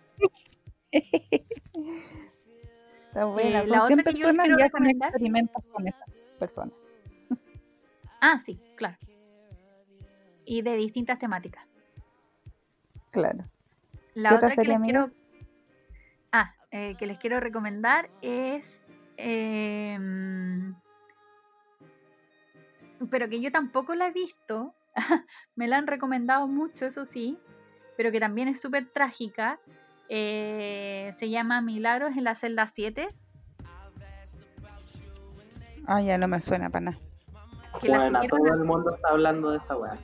Está 3.08 3.24
buena. 3.24 3.62
Eh, 3.62 3.66
la 3.66 3.80
Son 3.80 3.88
100 3.88 4.00
otra 4.00 4.12
que 4.12 4.18
yo 4.18 4.26
personas 4.28 4.46
quiero 4.46 4.60
y 4.60 4.62
hacen 4.62 4.86
experimentos 4.86 5.64
con 5.72 5.88
esas 5.88 6.08
personas. 6.38 6.74
Ah, 8.20 8.38
sí, 8.38 8.60
claro. 8.76 8.96
Y 10.44 10.62
de 10.62 10.76
distintas 10.76 11.18
temáticas. 11.18 11.64
Claro. 13.10 13.44
La 14.14 14.28
¿Qué 14.30 14.34
otra 14.36 14.50
serie, 14.50 14.62
que 14.64 14.68
les 14.68 14.76
amiga? 14.76 15.06
quiero. 15.08 15.48
Ah, 16.30 16.54
eh, 16.70 16.94
que 16.96 17.06
les 17.06 17.18
quiero 17.18 17.40
recomendar 17.40 18.08
es. 18.22 18.92
em, 19.16 20.74
pero 23.10 23.28
que 23.28 23.40
yo 23.40 23.50
tampoco 23.52 23.94
la 23.94 24.08
he 24.08 24.12
visto. 24.12 24.74
Me 25.56 25.68
la 25.68 25.78
han 25.78 25.86
recomendado 25.86 26.46
mucho, 26.48 26.86
eso 26.86 27.04
sí. 27.04 27.38
Pero 27.96 28.10
que 28.12 28.20
también 28.20 28.48
es 28.48 28.60
súper 28.60 28.88
trágica. 28.92 29.58
eh, 30.08 31.12
se 31.18 31.28
llama 31.30 31.60
Milagros 31.60 32.16
en 32.16 32.24
la 32.24 32.34
celda 32.34 32.66
7. 32.66 33.08
Ah, 35.86 36.00
ya 36.02 36.18
no 36.18 36.28
me 36.28 36.40
suena 36.42 36.70
para 36.70 36.86
nada. 36.86 36.98
Que 37.80 37.88
la 37.88 37.98
Bueno, 37.98 38.18
subieron 38.18 38.42
todo 38.44 38.54
el 38.54 38.64
mundo 38.64 38.94
está 38.94 39.08
hablando 39.08 39.50
de 39.50 39.58
esa 39.58 39.76
weá. 39.76 39.94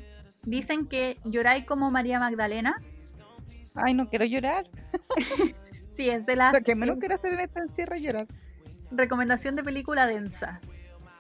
Dicen 0.45 0.87
que 0.87 1.19
lloráis 1.25 1.65
como 1.67 1.91
María 1.91 2.19
Magdalena. 2.21 2.81
Ay, 3.75 3.95
no 3.95 4.09
quiero 4.09 4.25
llorar. 4.25 4.67
Sí, 5.89 6.11
es 6.11 6.27
de 6.27 6.35
las. 6.35 6.53
Lo 6.53 6.61
que 6.65 6.75
menos 6.75 6.97
quiero 6.97 7.15
hacer 7.15 7.35
en 7.35 7.39
esta 7.41 7.61
encierro 7.61 7.95
es 7.95 8.03
llorar. 8.03 8.27
recomendación 8.91 9.55
de 9.55 9.63
película 9.63 10.09
densa. 10.09 10.61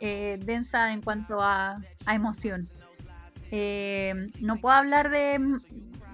Eh, 0.07 0.39
densa 0.45 0.93
en 0.93 1.01
cuanto 1.01 1.41
a, 1.41 1.79
a 2.05 2.15
emoción. 2.15 2.69
Eh, 3.51 4.13
no 4.39 4.57
puedo 4.59 4.77
hablar 4.77 5.09
de. 5.09 5.39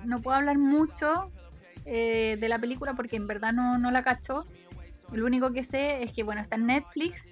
No 0.05 0.21
puedo 0.23 0.37
hablar 0.37 0.59
mucho 0.59 1.33
eh, 1.87 2.37
de 2.39 2.49
la 2.49 2.61
película 2.61 2.95
porque 2.95 3.17
en 3.17 3.27
verdad 3.27 3.53
no, 3.53 3.79
no 3.79 3.91
la 3.91 4.05
cacho. 4.05 4.47
Lo 5.11 5.27
único 5.27 5.53
que 5.53 5.65
sé 5.65 6.05
es 6.05 6.13
que 6.13 6.23
bueno, 6.23 6.41
está 6.41 6.55
en 6.55 6.67
Netflix. 6.67 7.27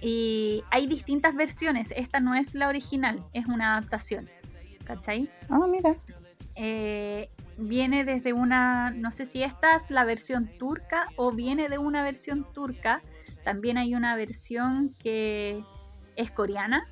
Y 0.00 0.64
hay 0.70 0.86
distintas 0.86 1.34
versiones. 1.34 1.92
Esta 1.94 2.20
no 2.20 2.34
es 2.34 2.54
la 2.54 2.68
original, 2.68 3.22
es 3.34 3.44
una 3.44 3.76
adaptación. 3.76 4.30
¿Cachai? 4.84 5.28
Ah, 5.50 5.66
mira. 5.68 5.94
eh, 6.54 7.28
viene 7.58 8.04
desde 8.04 8.32
una, 8.32 8.90
no 8.92 9.10
sé 9.10 9.26
si 9.26 9.42
esta 9.42 9.76
es 9.76 9.90
la 9.90 10.04
versión 10.04 10.48
turca 10.58 11.08
o 11.16 11.32
viene 11.32 11.68
de 11.68 11.76
una 11.76 12.02
versión 12.02 12.46
turca. 12.54 13.02
También 13.46 13.78
hay 13.78 13.94
una 13.94 14.16
versión 14.16 14.90
que 15.00 15.62
es 16.16 16.32
coreana, 16.32 16.84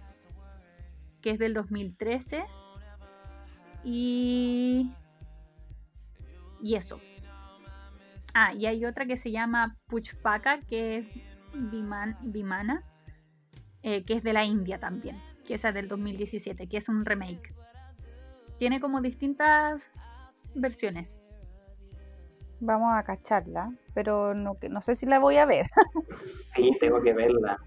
que 1.21 1.31
es 1.31 1.41
del 1.41 1.53
2013. 1.53 2.45
Y, 3.83 4.89
y 6.63 6.77
eso. 6.77 7.01
Ah, 8.35 8.55
y 8.55 8.67
hay 8.67 8.85
otra 8.85 9.05
que 9.05 9.17
se 9.17 9.33
llama 9.33 9.77
Puchpaka, 9.89 10.61
que 10.61 10.99
es 10.99 11.07
Viman- 11.55 12.19
Vimana, 12.23 12.85
eh, 13.83 14.05
que 14.05 14.15
es 14.15 14.23
de 14.23 14.33
la 14.33 14.45
India 14.45 14.79
también, 14.79 15.17
que 15.45 15.55
es 15.55 15.63
del 15.63 15.89
2017, 15.89 16.69
que 16.69 16.77
es 16.77 16.89
un 16.89 17.05
remake 17.05 17.53
tiene 18.57 18.79
como 18.79 19.01
distintas 19.01 19.91
versiones. 20.55 21.19
Vamos 22.61 22.95
a 22.95 23.03
cacharla, 23.03 23.73
pero 23.95 24.35
no, 24.35 24.59
que- 24.59 24.69
no 24.69 24.81
sé 24.81 24.97
si 24.97 25.07
la 25.07 25.19
voy 25.19 25.37
a 25.37 25.47
ver. 25.47 25.67
Sí, 26.55 26.71
tengo 26.81 27.03
que 27.03 27.13
verla. 27.13 27.59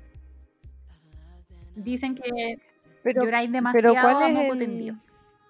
Dicen 1.75 2.15
que 2.15 2.57
Pero, 3.03 3.23
lloráis 3.23 3.49
pero 3.49 3.57
demasiado 3.57 4.01
¿cuál 4.01 4.23
a 4.23 4.29
es 4.29 4.51
el- 4.51 4.57
tendido. 4.59 4.95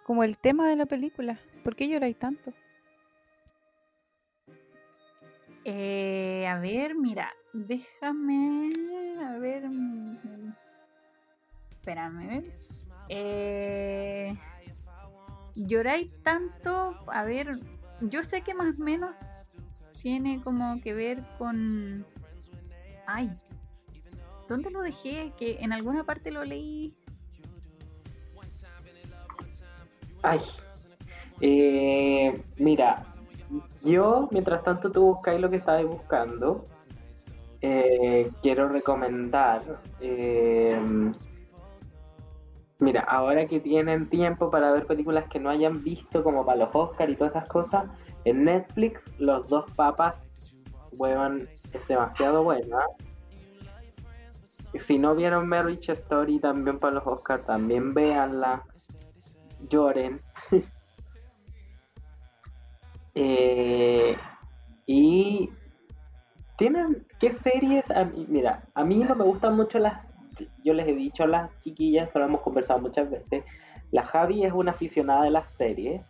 como 0.03 0.23
el 0.23 0.37
tema 0.37 0.67
de 0.67 0.75
la 0.75 0.85
película? 0.87 1.39
¿Por 1.63 1.75
qué 1.75 1.87
lloráis 1.87 2.17
tanto? 2.17 2.51
Eh, 5.65 6.47
a 6.47 6.59
ver, 6.59 6.95
mira, 6.95 7.31
déjame. 7.53 8.69
A 9.23 9.37
ver. 9.37 9.69
mm, 9.69 10.53
Espérame, 11.71 12.23
a 12.23 12.27
ver. 12.27 12.43
Eh, 13.09 14.35
lloráis 15.55 16.11
tanto. 16.23 16.95
A 17.07 17.23
ver, 17.23 17.51
yo 18.01 18.23
sé 18.23 18.41
que 18.41 18.53
más 18.53 18.75
o 18.79 18.83
menos 18.83 19.15
tiene 20.01 20.41
como 20.43 20.79
que 20.81 20.93
ver 20.93 21.23
con. 21.37 22.05
Ay, 23.05 23.31
¿dónde 24.47 24.69
lo 24.71 24.81
dejé? 24.81 25.33
Que 25.37 25.57
en 25.61 25.73
alguna 25.73 26.03
parte 26.03 26.31
lo 26.31 26.43
leí. 26.43 26.95
Ay. 30.21 30.39
Eh, 31.39 32.41
mira, 32.57 33.05
yo, 33.83 34.27
mientras 34.31 34.63
tanto 34.63 34.91
tú 34.91 35.01
buscáis 35.13 35.39
lo 35.39 35.49
que 35.49 35.57
estabais 35.57 35.85
buscando, 35.85 36.67
eh, 37.61 38.29
quiero 38.41 38.67
recomendar. 38.69 39.81
eh, 39.99 40.79
mira, 42.79 43.01
ahora 43.01 43.47
que 43.47 43.59
tienen 43.59 44.09
tiempo 44.09 44.49
para 44.49 44.71
ver 44.71 44.85
películas 44.85 45.25
que 45.29 45.39
no 45.39 45.49
hayan 45.49 45.83
visto, 45.83 46.23
como 46.23 46.45
para 46.45 46.65
los 46.65 46.69
Oscar 46.73 47.09
y 47.09 47.15
todas 47.15 47.35
esas 47.35 47.47
cosas, 47.47 47.85
en 48.25 48.43
Netflix, 48.43 49.09
Los 49.17 49.47
dos 49.47 49.69
papas, 49.71 50.27
weón, 50.91 51.47
es 51.73 51.87
demasiado 51.87 52.43
buena. 52.43 52.79
Si 54.73 54.99
no 54.99 55.15
vieron 55.15 55.47
Marriage 55.47 55.91
Story 55.93 56.39
también 56.39 56.77
para 56.79 56.95
los 56.95 57.07
Oscar, 57.07 57.41
también 57.45 57.93
véanla 57.93 58.63
lloren. 59.69 60.21
Eh, 63.19 64.15
y 64.85 65.49
¿Tienen 66.57 67.05
qué 67.19 67.31
series? 67.31 67.85
Mira, 68.27 68.63
a 68.73 68.83
mí 68.83 68.97
no 68.97 69.15
me 69.15 69.23
gustan 69.23 69.55
mucho 69.55 69.77
las. 69.77 70.06
Yo 70.63 70.73
les 70.73 70.87
he 70.87 70.93
dicho 70.93 71.23
a 71.23 71.27
las 71.27 71.59
chiquillas, 71.59 72.09
pero 72.13 72.25
hemos 72.25 72.41
conversado 72.41 72.79
muchas 72.79 73.09
veces. 73.09 73.43
La 73.91 74.03
Javi 74.03 74.43
es 74.45 74.53
una 74.53 74.71
aficionada 74.71 75.23
de 75.23 75.31
las 75.31 75.49
series. 75.49 76.01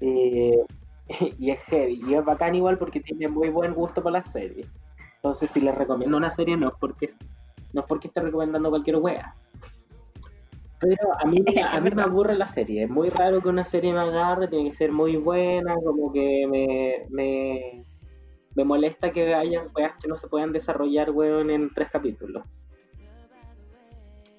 eh, 0.00 0.64
y 1.38 1.50
es 1.50 1.60
heavy. 1.62 2.00
Y 2.06 2.14
es 2.14 2.24
bacán 2.24 2.54
igual 2.54 2.78
porque 2.78 3.00
tiene 3.00 3.28
muy 3.28 3.48
buen 3.48 3.74
gusto 3.74 4.02
por 4.02 4.12
las 4.12 4.30
series. 4.30 4.66
Entonces, 5.16 5.50
si 5.50 5.60
les 5.60 5.74
recomiendo 5.74 6.16
una 6.16 6.30
serie, 6.30 6.56
no 6.56 6.68
es 6.68 6.74
porque, 6.80 7.10
no 7.72 7.82
es 7.82 7.86
porque 7.86 8.08
esté 8.08 8.20
recomendando 8.20 8.70
cualquier 8.70 8.96
wea. 8.96 9.34
Pero 10.80 10.96
a 11.18 11.26
mí, 11.26 11.44
a 11.62 11.80
mí 11.80 11.90
me 11.90 12.02
aburre 12.02 12.34
la 12.36 12.48
serie. 12.48 12.84
Es 12.84 12.90
muy 12.90 13.10
raro 13.10 13.42
que 13.42 13.50
una 13.50 13.66
serie 13.66 13.92
me 13.92 14.00
agarre, 14.00 14.48
tiene 14.48 14.70
que 14.70 14.76
ser 14.76 14.92
muy 14.92 15.16
buena, 15.16 15.74
como 15.74 16.10
que 16.10 16.46
me, 16.48 17.06
me, 17.10 17.84
me 18.54 18.64
molesta 18.64 19.10
que 19.10 19.34
haya 19.34 19.64
weas 19.76 19.92
que 20.00 20.08
no 20.08 20.16
se 20.16 20.26
puedan 20.28 20.52
desarrollar, 20.52 21.10
weón, 21.10 21.50
en 21.50 21.68
tres 21.68 21.90
capítulos. 21.90 22.44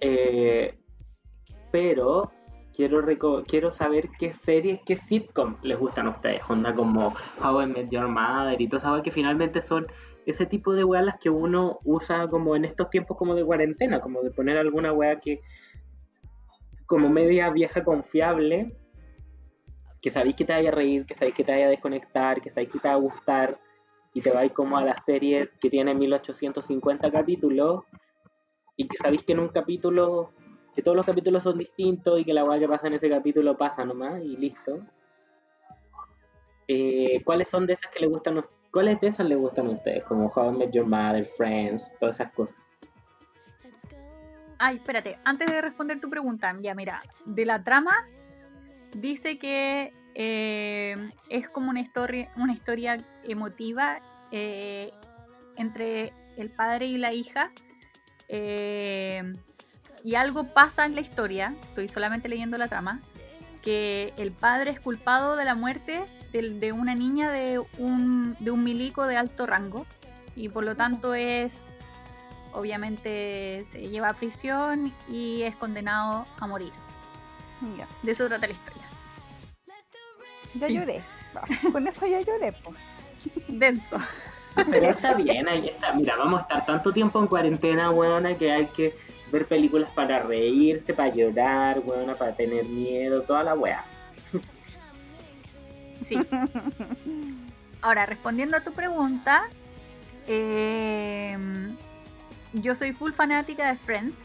Eh, 0.02 0.78
pero 1.72 2.32
quiero 2.74 3.06
quiero 3.48 3.72
saber 3.72 4.10
qué 4.20 4.34
series, 4.34 4.80
qué 4.86 4.96
sitcom 4.96 5.58
les 5.62 5.78
gustan 5.80 6.08
a 6.08 6.12
ustedes. 6.12 6.42
Onda 6.50 6.74
como 6.74 7.14
How 7.42 7.62
I 7.62 7.66
Met 7.68 7.90
Your 7.90 8.08
Mother 8.08 8.60
y 8.60 8.68
todo 8.68 8.80
eso, 8.80 9.04
que 9.04 9.12
finalmente 9.12 9.62
son 9.62 9.88
ese 10.26 10.46
tipo 10.46 10.74
de 10.74 10.84
weas 10.84 11.06
las 11.06 11.18
que 11.20 11.30
uno 11.30 11.80
usa 11.84 12.28
como 12.28 12.56
en 12.56 12.66
estos 12.66 12.90
tiempos 12.90 13.18
como 13.18 13.36
de 13.36 13.46
cuarentena, 13.46 14.02
como 14.02 14.22
de 14.22 14.32
poner 14.32 14.58
alguna 14.58 14.92
wea 14.92 15.20
que 15.20 15.42
como 16.86 17.10
media 17.10 17.50
vieja 17.50 17.84
confiable, 17.84 18.76
que 20.02 20.12
sabéis 20.12 20.36
que 20.36 20.46
te 20.46 20.54
vaya 20.54 20.70
a 20.70 20.74
reír, 20.74 21.06
que 21.06 21.16
sabéis 21.16 21.36
que 21.36 21.44
te 21.44 21.52
vaya 21.52 21.68
a 21.68 21.70
desconectar, 21.70 22.42
que 22.42 22.50
sabéis 22.50 22.72
que 22.72 22.80
te 22.80 22.88
va 22.88 22.96
a 22.96 22.98
gustar, 22.98 23.60
y 24.14 24.22
te 24.22 24.32
vais 24.32 24.52
como 24.52 24.78
a 24.78 24.84
la 24.84 24.98
serie 24.98 25.50
que 25.60 25.70
tiene 25.70 25.94
1850 25.94 27.12
capítulos, 27.12 27.84
y 28.82 28.88
que 28.88 28.98
sabéis 28.98 29.24
que 29.24 29.34
en 29.34 29.40
un 29.40 29.50
capítulo, 29.50 30.32
que 30.76 30.82
todos 30.82 30.98
los 30.98 31.06
capítulos 31.06 31.44
son 31.44 31.58
distintos, 31.58 32.20
y 32.20 32.26
que 32.26 32.34
la 32.34 32.44
weá 32.44 32.60
que 32.60 32.68
pasa 32.68 32.88
en 32.88 32.94
ese 32.94 33.10
capítulo 33.10 33.58
pasa 33.58 33.86
nomás, 33.86 34.22
y 34.24 34.38
listo. 34.38 34.80
Eh, 36.68 37.22
¿Cuáles 37.24 37.48
son 37.50 37.68
de 37.68 37.74
esas 37.74 37.92
que 37.92 38.00
les 38.00 38.10
gustan 38.10 38.40
a- 38.40 38.46
¿Cuáles 38.72 39.00
de 39.02 39.08
esas 39.08 39.28
les 39.28 39.38
gustan 39.38 39.68
a 39.68 39.72
ustedes? 39.72 40.04
Como 40.06 40.28
How 40.28 40.54
I 40.54 40.58
Met 40.58 40.72
Your 40.72 40.86
Mother, 40.86 41.26
Friends, 41.26 41.92
todas 42.00 42.16
esas 42.16 42.32
cosas. 42.34 42.56
Ay, 44.58 44.78
espérate, 44.78 45.18
antes 45.26 45.52
de 45.52 45.62
responder 45.62 46.00
tu 46.00 46.10
pregunta, 46.10 46.56
ya 46.62 46.74
mira, 46.76 47.02
de 47.26 47.46
la 47.46 47.64
trama 47.64 47.92
dice 48.96 49.38
que 49.40 49.92
eh, 50.16 50.96
es 51.30 51.50
como 51.50 51.70
una 51.70 51.82
historia, 51.82 52.30
una 52.38 52.54
historia 52.54 53.04
emotiva 53.24 54.00
eh, 54.32 54.92
entre 55.58 56.14
el 56.38 56.52
padre 56.52 56.86
y 56.86 56.98
la 56.98 57.12
hija. 57.12 57.52
Eh, 58.32 59.36
y 60.04 60.16
algo 60.16 60.46
pasa 60.54 60.86
en 60.86 60.96
la 60.96 61.02
historia, 61.02 61.54
estoy 61.62 61.88
solamente 61.88 62.28
leyendo 62.30 62.58
la 62.58 62.68
trama, 62.68 63.02
que 63.62 64.14
el 64.18 64.32
padre 64.32 64.72
es 64.72 64.80
culpado 64.80 65.36
de 65.36 65.46
la 65.46 65.54
muerte 65.54 66.04
del- 66.32 66.60
de, 66.60 66.72
una 66.72 66.96
niña 66.96 67.30
de 67.30 67.60
un, 67.78 68.36
de 68.40 68.50
un 68.52 68.64
milico 68.64 69.06
de 69.06 69.18
alto 69.18 69.46
rango 69.46 69.86
y 70.36 70.50
por 70.50 70.64
lo 70.64 70.76
tanto 70.76 71.14
es 71.14 71.74
obviamente 72.54 73.64
se 73.70 73.88
lleva 73.90 74.10
a 74.10 74.14
prisión 74.14 74.94
y 75.08 75.44
es 75.44 75.56
condenado 75.56 76.26
a 76.40 76.48
morir. 76.48 76.72
Ya, 77.78 77.88
De 78.02 78.12
eso 78.14 78.28
trata 78.28 78.48
la 78.48 78.54
historia. 78.54 78.84
ya 80.56 80.68
Sí. 80.68 80.74
lloré. 80.74 81.04
Con 81.72 81.88
eso 81.88 82.06
ya 82.08 82.22
lloré, 82.22 82.52
po. 82.54 82.74
Denso. 83.48 83.98
Pero 84.56 84.88
está 84.88 85.14
bien, 85.14 85.48
ahí 85.48 85.70
está. 85.70 85.94
Mira, 85.94 86.16
vamos 86.18 86.40
a 86.40 86.44
estar 86.44 86.66
tanto 86.66 86.92
tiempo 86.92 87.20
en 87.20 87.28
cuarentena, 87.28 87.90
weona, 87.90 88.36
que 88.36 88.52
hay 88.52 88.68
que 88.68 88.96
ver 89.32 89.48
películas 89.48 89.90
para 89.92 90.20
reírse, 90.20 90.94
para 90.94 91.10
llorar, 91.14 91.82
weona, 91.86 92.16
para 92.16 92.36
tener 92.36 92.66
miedo, 92.66 93.22
toda 93.22 93.44
la 93.44 93.56
weá. 93.56 93.86
Sí. 96.02 96.18
Ahora, 97.82 98.06
respondiendo 98.06 98.58
a 98.58 98.62
tu 98.62 98.74
pregunta, 98.74 99.44
eh, 100.28 101.38
yo 102.54 102.76
soy 102.76 102.92
full 102.92 103.14
fanática 103.14 103.70
de 103.70 103.78
Friends. 103.78 104.16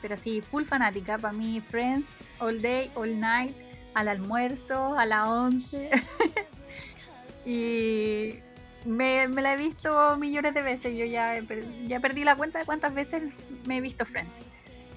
Pero 0.00 0.16
sí, 0.16 0.40
full 0.40 0.64
fanática. 0.64 1.16
Para 1.18 1.32
mí, 1.32 1.60
Friends, 1.60 2.08
all 2.40 2.60
day, 2.60 2.90
all 2.94 3.18
night, 3.18 3.56
al 3.94 4.08
almuerzo, 4.08 4.98
a 4.98 5.06
la 5.06 5.28
11. 5.30 5.90
y 7.46 8.34
me, 8.84 9.28
me 9.28 9.42
la 9.42 9.54
he 9.54 9.56
visto 9.56 10.16
millones 10.16 10.54
de 10.54 10.62
veces. 10.62 10.96
Yo 10.96 11.04
ya, 11.04 11.38
ya 11.86 12.00
perdí 12.00 12.24
la 12.24 12.36
cuenta 12.36 12.58
de 12.58 12.64
cuántas 12.64 12.94
veces 12.94 13.22
me 13.66 13.78
he 13.78 13.80
visto 13.80 14.04
Friends. 14.04 14.32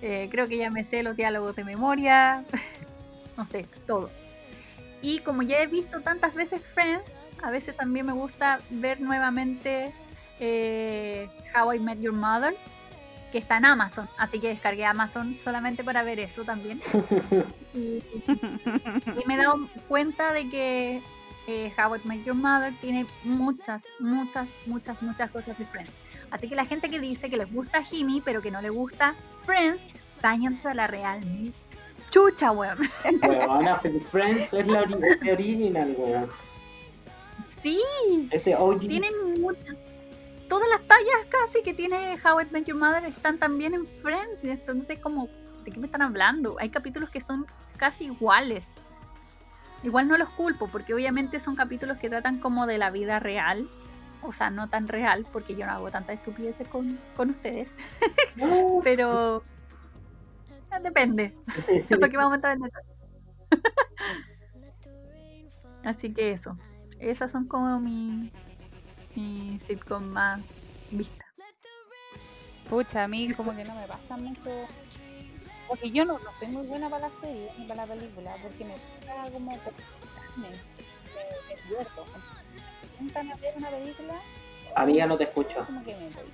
Eh, 0.01 0.27
creo 0.31 0.47
que 0.47 0.57
ya 0.57 0.69
me 0.69 0.85
sé 0.85 1.03
los 1.03 1.15
diálogos 1.15 1.55
de 1.55 1.63
memoria. 1.63 2.43
no 3.37 3.45
sé, 3.45 3.67
todo. 3.85 4.09
Y 5.01 5.19
como 5.19 5.41
ya 5.43 5.59
he 5.59 5.67
visto 5.67 6.01
tantas 6.01 6.33
veces 6.33 6.61
Friends, 6.65 7.13
a 7.43 7.51
veces 7.51 7.75
también 7.75 8.05
me 8.05 8.13
gusta 8.13 8.59
ver 8.69 9.01
nuevamente 9.01 9.93
eh, 10.39 11.29
How 11.55 11.73
I 11.73 11.79
Met 11.79 11.99
Your 12.01 12.13
Mother, 12.13 12.55
que 13.31 13.37
está 13.37 13.57
en 13.57 13.65
Amazon. 13.65 14.09
Así 14.17 14.39
que 14.39 14.49
descargué 14.49 14.85
Amazon 14.85 15.37
solamente 15.37 15.83
para 15.83 16.03
ver 16.03 16.19
eso 16.19 16.43
también. 16.43 16.81
Y, 17.75 18.01
y 19.05 19.25
me 19.27 19.33
he 19.33 19.37
dado 19.37 19.67
cuenta 19.89 20.31
de 20.31 20.49
que 20.49 21.01
eh, 21.47 21.71
How 21.77 21.95
I 21.95 21.99
Met 22.05 22.23
Your 22.25 22.35
Mother 22.35 22.73
tiene 22.81 23.05
muchas, 23.23 23.85
muchas, 23.99 24.49
muchas, 24.65 25.01
muchas 25.01 25.29
cosas 25.31 25.57
de 25.57 25.65
Friends. 25.65 25.91
Así 26.31 26.49
que 26.49 26.55
la 26.55 26.65
gente 26.65 26.89
que 26.89 26.99
dice 26.99 27.29
que 27.29 27.37
les 27.37 27.51
gusta 27.53 27.83
Jimmy, 27.83 28.21
pero 28.23 28.41
que 28.41 28.51
no 28.51 28.61
le 28.61 28.69
gusta 28.69 29.15
Friends, 29.45 29.85
váyanse 30.21 30.69
a 30.69 30.73
la 30.73 30.87
real. 30.87 31.21
Chucha, 32.09 32.51
weón. 32.51 32.77
Weona, 33.27 33.79
Friends 34.11 34.53
es 34.53 34.67
la 34.67 34.83
ori- 34.83 35.03
es 35.05 35.21
la 35.21 35.33
original, 35.33 35.95
weón. 35.97 36.29
Sí, 37.47 37.79
Ese 38.31 38.55
OG. 38.55 38.79
tienen 38.87 39.41
muchas. 39.41 39.75
Todas 40.47 40.67
las 40.69 40.81
tallas 40.87 41.25
casi 41.29 41.63
que 41.63 41.73
tiene 41.73 42.17
How 42.23 42.41
I 42.41 42.45
Met 42.51 42.65
Your 42.65 42.77
Mother 42.77 43.03
están 43.05 43.39
también 43.39 43.73
en 43.73 43.85
Friends. 43.85 44.43
y 44.43 44.51
Entonces, 44.51 44.99
como, 44.99 45.27
¿de 45.63 45.71
qué 45.71 45.79
me 45.79 45.87
están 45.87 46.01
hablando? 46.03 46.55
Hay 46.59 46.69
capítulos 46.69 47.09
que 47.09 47.19
son 47.21 47.45
casi 47.77 48.05
iguales. 48.05 48.67
Igual 49.83 50.07
no 50.07 50.17
los 50.17 50.29
culpo, 50.29 50.67
porque 50.67 50.93
obviamente 50.93 51.39
son 51.39 51.55
capítulos 51.55 51.97
que 51.97 52.09
tratan 52.09 52.39
como 52.39 52.65
de 52.65 52.77
la 52.77 52.89
vida 52.89 53.19
real. 53.19 53.69
O 54.21 54.33
sea, 54.33 54.49
no 54.49 54.69
tan 54.69 54.87
real, 54.87 55.27
porque 55.31 55.55
yo 55.55 55.65
no 55.67 55.73
hago 55.73 55.91
tantas 55.91 56.15
estupideces 56.15 56.67
con, 56.67 56.99
con 57.15 57.29
ustedes. 57.31 57.71
No. 58.35 58.81
Pero. 58.83 59.43
eh, 60.71 60.79
Depende. 60.83 61.33
porque 62.01 62.17
vamos 62.17 62.33
a 62.33 62.35
entrar 62.35 62.53
en 62.57 62.63
detalle. 62.63 62.95
Así 65.85 66.13
que 66.13 66.31
eso. 66.31 66.57
Esas 66.99 67.31
son 67.31 67.45
como 67.45 67.79
mi, 67.79 68.31
mi 69.15 69.59
sitcom 69.59 70.03
más 70.03 70.41
vista. 70.91 71.25
Pucha, 72.69 73.03
a 73.03 73.07
mí 73.07 73.31
como 73.33 73.55
que 73.55 73.63
no 73.63 73.75
me 73.75 73.87
pasa 73.87 74.17
mucho. 74.17 74.41
Porque 75.67 75.91
yo 75.91 76.05
no, 76.05 76.19
no 76.19 76.33
soy 76.33 76.47
muy 76.49 76.65
buena 76.67 76.89
para 76.89 77.09
la 77.09 77.15
serie 77.15 77.49
ni 77.57 77.65
para 77.65 77.85
la 77.85 77.93
película, 77.93 78.35
porque 78.41 78.65
me 78.65 78.73
gusta 78.73 79.31
como 79.31 79.51
me, 79.51 80.49
me, 80.49 80.49
pierdo. 81.67 82.05
Intentan 82.99 83.41
ver 83.41 83.53
una 83.57 83.69
película, 83.69 84.13
Amiga, 84.75 85.05
no 85.05 85.17
te 85.17 85.23
escucho. 85.23 85.63
como 85.65 85.83
que 85.83 85.95
me 85.95 86.09
voy. 86.09 86.25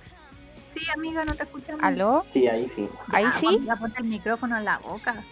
Sí, 0.68 0.80
amiga, 0.94 1.24
no 1.24 1.34
te 1.34 1.42
escuchamos. 1.42 1.82
¿Aló? 1.82 2.24
Sí, 2.32 2.48
ahí 2.48 2.68
sí. 2.68 2.88
¿Ahí 3.12 3.30
sí? 3.30 3.60
Ya 3.64 3.76
ponte 3.76 4.00
el 4.00 4.08
micrófono 4.08 4.56
en 4.56 4.64
la 4.64 4.78
boca. 4.78 5.22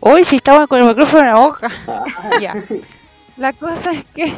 Uy, 0.00 0.24
si 0.24 0.36
estaba 0.36 0.66
con 0.66 0.80
el 0.80 0.86
micrófono 0.86 1.22
en 1.22 1.28
la 1.28 1.36
boca. 1.36 1.70
Ah, 1.86 2.04
Ya. 2.40 2.62
La 3.36 3.52
cosa 3.52 3.92
es 3.92 4.04
que, 4.06 4.32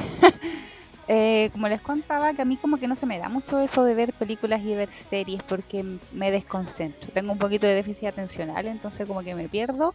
eh, 1.12 1.50
como 1.50 1.66
les 1.66 1.80
contaba, 1.80 2.34
que 2.34 2.42
a 2.42 2.44
mí 2.44 2.56
como 2.56 2.76
que 2.76 2.86
no 2.86 2.94
se 2.94 3.04
me 3.04 3.18
da 3.18 3.28
mucho 3.28 3.58
eso 3.58 3.82
de 3.82 3.96
ver 3.96 4.12
películas 4.12 4.62
y 4.62 4.76
ver 4.76 4.92
series 4.92 5.42
porque 5.42 5.84
me 6.12 6.30
desconcentro. 6.30 7.10
Tengo 7.12 7.32
un 7.32 7.38
poquito 7.38 7.66
de 7.66 7.74
déficit 7.74 8.04
atencional, 8.04 8.64
entonces 8.68 9.08
como 9.08 9.20
que 9.24 9.34
me 9.34 9.48
pierdo. 9.48 9.92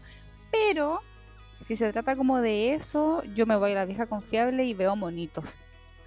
Pero 0.51 0.99
si 1.70 1.78
se 1.78 1.89
trata 1.93 2.18
como 2.18 2.41
de 2.41 2.74
eso, 2.74 3.24
yo 3.34 3.45
me 3.45 3.55
voy 3.55 3.72
a 3.72 3.76
la 3.76 3.86
vieja 3.86 4.07
confiable 4.07 4.66
y 4.66 4.74
veo 4.74 4.97
monitos. 4.97 5.57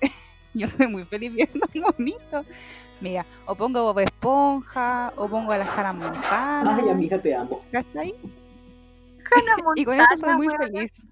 yo 0.53 0.69
soy 0.69 0.89
muy 0.89 1.07
feliz 1.07 1.33
viendo 1.33 1.67
monitos. 1.97 2.45
Mira, 3.01 3.25
o 3.47 3.55
pongo 3.55 3.85
Bob 3.85 4.01
Esponja, 4.01 5.15
o 5.17 5.27
pongo 5.27 5.53
a 5.53 5.57
la 5.57 5.75
Hannah 5.75 5.95
Montana. 5.95 6.77
Ay, 6.77 6.91
amiga, 6.91 7.19
te 7.19 7.35
amo. 7.35 7.65
¿cachai? 7.73 8.15
Hannah 9.31 9.57
Y 9.75 9.87
con 9.87 9.99
eso 9.99 10.17
soy 10.19 10.35
Montana, 10.35 10.69
muy 10.69 10.81
feliz. 10.81 11.07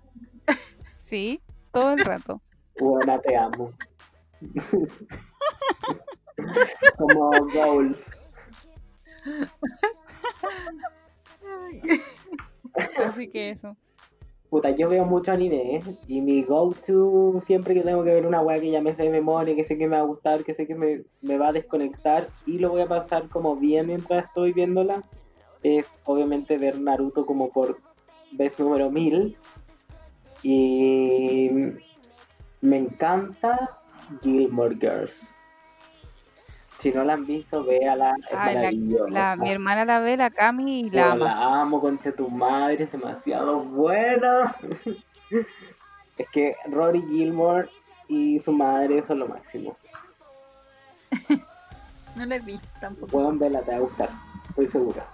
Sí, 0.99 1.41
todo 1.73 1.95
el 1.95 2.05
rato. 2.05 2.43
Buena, 2.79 3.19
te 3.21 3.37
amo. 3.37 3.73
Como 6.99 7.31
goals. 7.53 8.11
Así 12.97 13.29
que 13.29 13.51
eso. 13.51 13.77
Puta, 14.51 14.71
yo 14.71 14.89
veo 14.89 15.05
mucho 15.05 15.33
anime 15.33 15.77
¿eh? 15.77 15.83
y 16.07 16.21
mi 16.21 16.43
go-to 16.43 17.41
siempre 17.41 17.75
que 17.75 17.81
tengo 17.81 18.05
que 18.05 18.15
ver 18.15 18.27
una 18.27 18.41
weá 18.41 18.61
que 18.61 18.71
ya 18.71 18.81
me 18.81 18.95
sé 18.95 19.03
de 19.03 19.11
memoria, 19.11 19.57
que 19.57 19.65
sé 19.65 19.77
que 19.77 19.89
me 19.89 19.97
va 19.97 20.03
a 20.03 20.07
gustar, 20.07 20.45
que 20.45 20.55
sé 20.55 20.69
que 20.69 20.77
me, 20.77 21.03
me 21.21 21.37
va 21.37 21.49
a 21.49 21.53
desconectar 21.53 22.29
y 22.47 22.59
lo 22.59 22.71
voy 22.71 22.83
a 22.83 22.87
pasar 22.87 23.29
como 23.29 23.57
bien 23.57 23.89
mientras 23.89 24.27
estoy 24.27 24.53
viéndola, 24.53 25.03
es 25.65 25.93
obviamente 26.05 26.59
ver 26.59 26.79
Naruto 26.81 27.27
como 27.27 27.51
por 27.51 27.81
vez 28.33 28.59
número 28.59 28.91
1000 28.91 29.37
y 30.45 31.51
me 32.61 32.79
encanta 32.79 33.79
Gilmore 34.23 34.75
Girls. 34.77 35.33
Si 36.81 36.91
no 36.93 37.05
la 37.05 37.15
han 37.15 37.27
visto, 37.27 37.65
véala. 37.65 38.11
Es 38.31 38.37
Ay, 38.37 38.55
la- 38.55 38.61
maravillosa. 38.61 39.11
la- 39.11 39.37
mi 39.37 39.51
hermana 39.51 39.85
la 39.85 39.99
ve, 40.01 40.17
la 40.17 40.31
Cami, 40.31 40.81
y 40.81 40.91
Yo 40.91 40.97
la 40.97 41.13
ama. 41.13 41.25
la 41.25 41.61
amo, 41.63 41.81
concha 41.81 42.13
tu 42.13 42.29
madre, 42.29 42.85
es 42.85 42.93
demasiado 42.93 43.61
buena. 43.61 44.55
es 46.19 46.29
que 46.31 46.55
Rory 46.71 47.03
Gilmore 47.09 47.69
y 48.09 48.39
su 48.41 48.53
madre 48.53 49.03
son 49.07 49.21
lo 49.21 49.29
máximo. 49.29 49.77
No 52.17 52.25
la 52.25 52.37
he 52.37 52.41
visto 52.41 52.67
tampoco. 52.81 53.09
Pueden 53.13 53.39
verla, 53.39 53.61
te 53.61 53.73
va 53.73 53.77
a 53.77 53.81
gustar, 53.81 54.09
estoy 54.49 54.71
segura. 54.71 55.05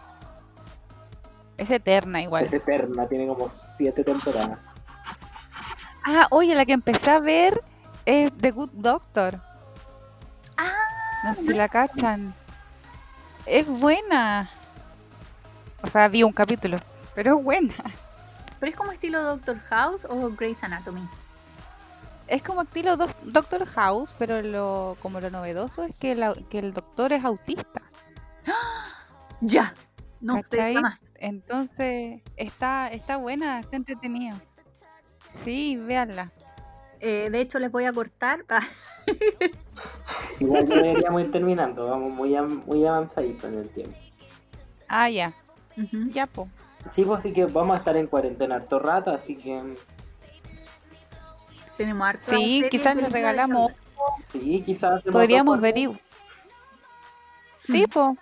Es 1.59 1.69
eterna 1.73 2.23
igual. 2.23 2.45
Es 2.45 2.53
eterna, 2.53 3.09
tiene 3.09 3.27
como 3.27 3.51
siete 3.77 4.05
temporadas. 4.05 4.61
Ah, 6.05 6.27
oye, 6.31 6.55
la 6.55 6.65
que 6.65 6.73
empecé 6.73 7.11
a 7.11 7.19
ver 7.21 7.63
es 8.05 8.33
The 8.37 8.51
Good 8.51 8.71
Doctor. 8.73 9.41
Ah, 10.57 10.73
No 11.25 11.35
sé 11.35 11.43
si 11.43 11.55
la 11.55 11.69
cachan. 11.69 12.35
Es 13.47 13.69
buena. 13.69 14.51
O 15.83 15.89
sea, 15.89 16.09
vi 16.09 16.23
un 16.23 16.33
capítulo, 16.33 16.79
pero 17.15 17.39
es 17.39 17.45
buena. 17.45 17.75
pero 18.61 18.71
es 18.71 18.77
como 18.77 18.93
estilo 18.93 19.23
Doctor 19.23 19.59
House 19.71 20.05
o 20.09 20.31
Grey's 20.31 20.63
Anatomy. 20.63 21.07
Es 22.29 22.43
como 22.43 22.63
estilo 22.63 22.97
Doc- 22.97 23.19
Doctor 23.25 23.67
House, 23.67 24.15
pero 24.19 24.41
lo, 24.41 24.97
como 25.03 25.21
lo 25.21 25.29
novedoso 25.31 25.83
es 25.83 25.95
que, 25.97 26.15
la- 26.15 26.35
que 26.51 26.61
el 26.61 26.73
doctor 26.73 27.13
es 27.13 27.25
autista. 27.25 27.83
Ya. 29.41 29.75
No 30.21 30.35
sé 30.45 30.75
más. 30.81 31.15
Entonces, 31.17 32.21
está, 32.37 32.87
está 32.89 33.17
buena, 33.17 33.59
está 33.59 33.75
entretenida. 33.75 34.41
Sí, 35.35 35.77
véanla. 35.77 36.31
Eh, 37.01 37.29
de 37.31 37.41
hecho, 37.41 37.59
les 37.59 37.71
voy 37.73 37.85
a 37.85 37.93
cortar. 37.93 38.45
Igual 40.41 40.69
ya 40.69 40.77
deberíamos 40.77 41.23
ir 41.23 41.33
terminando, 41.33 41.89
vamos 41.89 42.13
muy, 42.13 42.35
am- 42.37 42.63
muy 42.67 42.85
avanzadito 42.87 43.49
en 43.49 43.59
el 43.59 43.69
tiempo. 43.71 43.97
Ah, 44.89 45.09
ya. 45.09 45.33
Ya, 46.13 46.27
po. 46.27 46.49
Sí, 46.95 47.05
pues 47.05 47.21
así 47.21 47.33
que 47.33 47.47
vamos 47.47 47.75
a 47.77 47.79
estar 47.79 47.97
en 47.97 48.07
cuarentena 48.07 48.57
harto 48.57 48.79
rato, 48.79 49.11
así 49.11 49.37
que 49.37 49.77
Tenemos 51.77 52.07
harto 52.07 52.25
Sí, 52.25 52.65
quizás 52.71 52.95
les 52.97 53.11
regalamos. 53.11 53.73
sí, 54.33 54.63
quizás 54.65 55.03
Podríamos 55.05 55.61
ver 55.61 55.79
igual. 55.79 56.01
Sí, 57.61 57.87
po. 57.87 58.17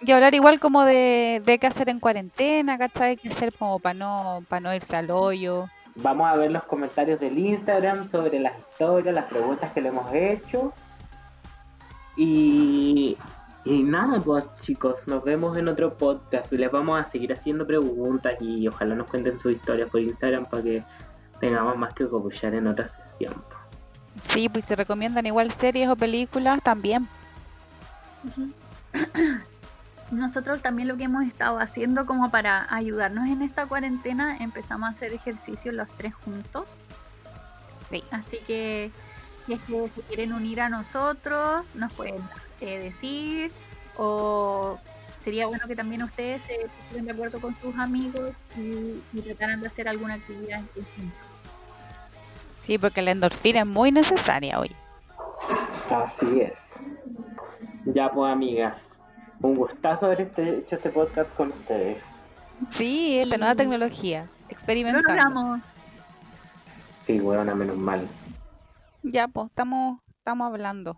Y 0.00 0.10
hablar 0.12 0.34
igual 0.34 0.58
como 0.58 0.84
de, 0.84 1.42
de 1.44 1.58
qué 1.58 1.66
hacer 1.66 1.90
en 1.90 2.00
cuarentena, 2.00 2.78
¿cachai? 2.78 3.16
Qué 3.18 3.28
hacer 3.28 3.52
como 3.52 3.78
para 3.78 3.94
no, 3.94 4.42
para 4.48 4.60
no 4.60 4.74
irse 4.74 4.96
al 4.96 5.10
hoyo. 5.10 5.68
Vamos 6.02 6.26
a 6.26 6.36
ver 6.36 6.50
los 6.50 6.64
comentarios 6.64 7.20
del 7.20 7.38
Instagram 7.38 8.08
sobre 8.08 8.38
las 8.40 8.58
historias, 8.58 9.14
las 9.14 9.26
preguntas 9.26 9.72
que 9.72 9.80
le 9.80 9.88
hemos 9.88 10.12
hecho. 10.12 10.72
Y, 12.16 13.16
y 13.64 13.82
nada, 13.82 14.20
pues 14.20 14.44
chicos, 14.60 15.06
nos 15.06 15.22
vemos 15.24 15.56
en 15.56 15.68
otro 15.68 15.96
podcast. 15.96 16.50
Les 16.52 16.70
vamos 16.70 17.00
a 17.00 17.04
seguir 17.04 17.32
haciendo 17.32 17.66
preguntas 17.66 18.34
y 18.40 18.66
ojalá 18.66 18.94
nos 18.94 19.08
cuenten 19.08 19.38
sus 19.38 19.52
historias 19.52 19.90
por 19.90 20.00
Instagram 20.00 20.46
para 20.46 20.62
que 20.62 20.84
tengamos 21.40 21.76
más 21.76 21.92
que 21.94 22.08
copuchar 22.08 22.54
en 22.54 22.66
otra 22.66 22.88
sesión. 22.88 23.34
Sí, 24.22 24.48
pues 24.48 24.64
si 24.64 24.74
recomiendan 24.74 25.26
igual 25.26 25.50
series 25.50 25.88
o 25.88 25.96
películas, 25.96 26.62
también. 26.62 27.08
Nosotros 30.10 30.60
también 30.62 30.88
lo 30.88 30.96
que 30.96 31.04
hemos 31.04 31.24
estado 31.24 31.58
haciendo 31.58 32.04
como 32.04 32.30
para 32.30 32.66
ayudarnos 32.74 33.28
en 33.28 33.42
esta 33.42 33.66
cuarentena, 33.66 34.36
empezamos 34.38 34.88
a 34.88 34.92
hacer 34.92 35.12
ejercicio 35.12 35.70
los 35.72 35.88
tres 35.96 36.14
juntos. 36.14 36.76
Sí. 37.88 38.02
Así 38.10 38.38
que 38.46 38.90
si 39.46 39.52
es 39.52 39.60
que 39.60 39.88
se 39.88 40.02
quieren 40.02 40.32
unir 40.32 40.60
a 40.60 40.68
nosotros, 40.68 41.74
nos 41.74 41.92
pueden 41.94 42.22
eh, 42.60 42.78
decir. 42.78 43.52
O 43.96 44.78
sería 45.18 45.46
bueno 45.46 45.66
que 45.68 45.76
también 45.76 46.02
ustedes 46.02 46.44
se 46.44 46.68
pusieran 46.84 47.06
de 47.06 47.12
acuerdo 47.12 47.40
con 47.40 47.56
sus 47.60 47.76
amigos 47.76 48.32
y, 48.56 49.00
y 49.12 49.22
trataran 49.22 49.60
de 49.60 49.66
hacer 49.66 49.88
alguna 49.88 50.14
actividad 50.14 50.60
en 50.60 50.66
conjunto. 50.66 51.16
Sí, 52.58 52.78
porque 52.78 53.02
la 53.02 53.10
endorfina 53.12 53.60
es 53.60 53.66
muy 53.66 53.90
necesaria 53.90 54.58
hoy. 54.58 54.70
Así 55.90 56.40
es. 56.40 56.74
Ya 57.86 58.10
pues 58.10 58.32
amigas, 58.32 58.90
un 59.42 59.54
gustazo 59.56 60.06
haber 60.06 60.22
este- 60.22 60.58
hecho 60.58 60.76
este 60.76 60.90
podcast 60.90 61.34
con 61.34 61.48
ustedes. 61.48 62.04
Sí, 62.70 63.18
esta 63.18 63.38
nueva 63.38 63.54
tecnología. 63.54 64.24
Lo 64.24 64.48
Experimentando. 64.50 65.08
logramos. 65.08 65.60
Sí, 67.06 67.18
buena, 67.20 67.54
menos 67.54 67.76
mal. 67.76 68.06
Ya, 69.02 69.28
pues, 69.28 69.46
estamos, 69.46 69.98
estamos 70.18 70.46
hablando. 70.52 70.96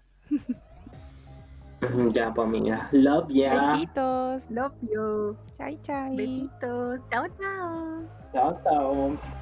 Ya 2.12 2.32
pues 2.32 2.46
amigas, 2.46 2.92
love 2.92 3.26
ya. 3.28 3.72
Besitos. 3.72 4.42
Love 4.50 4.72
you. 4.82 5.36
Chai, 5.56 5.78
chai. 5.82 6.16
Besitos. 6.16 7.00
Chao, 7.10 7.26
chao. 7.40 8.02
Chao, 8.32 8.60
chao. 8.62 9.41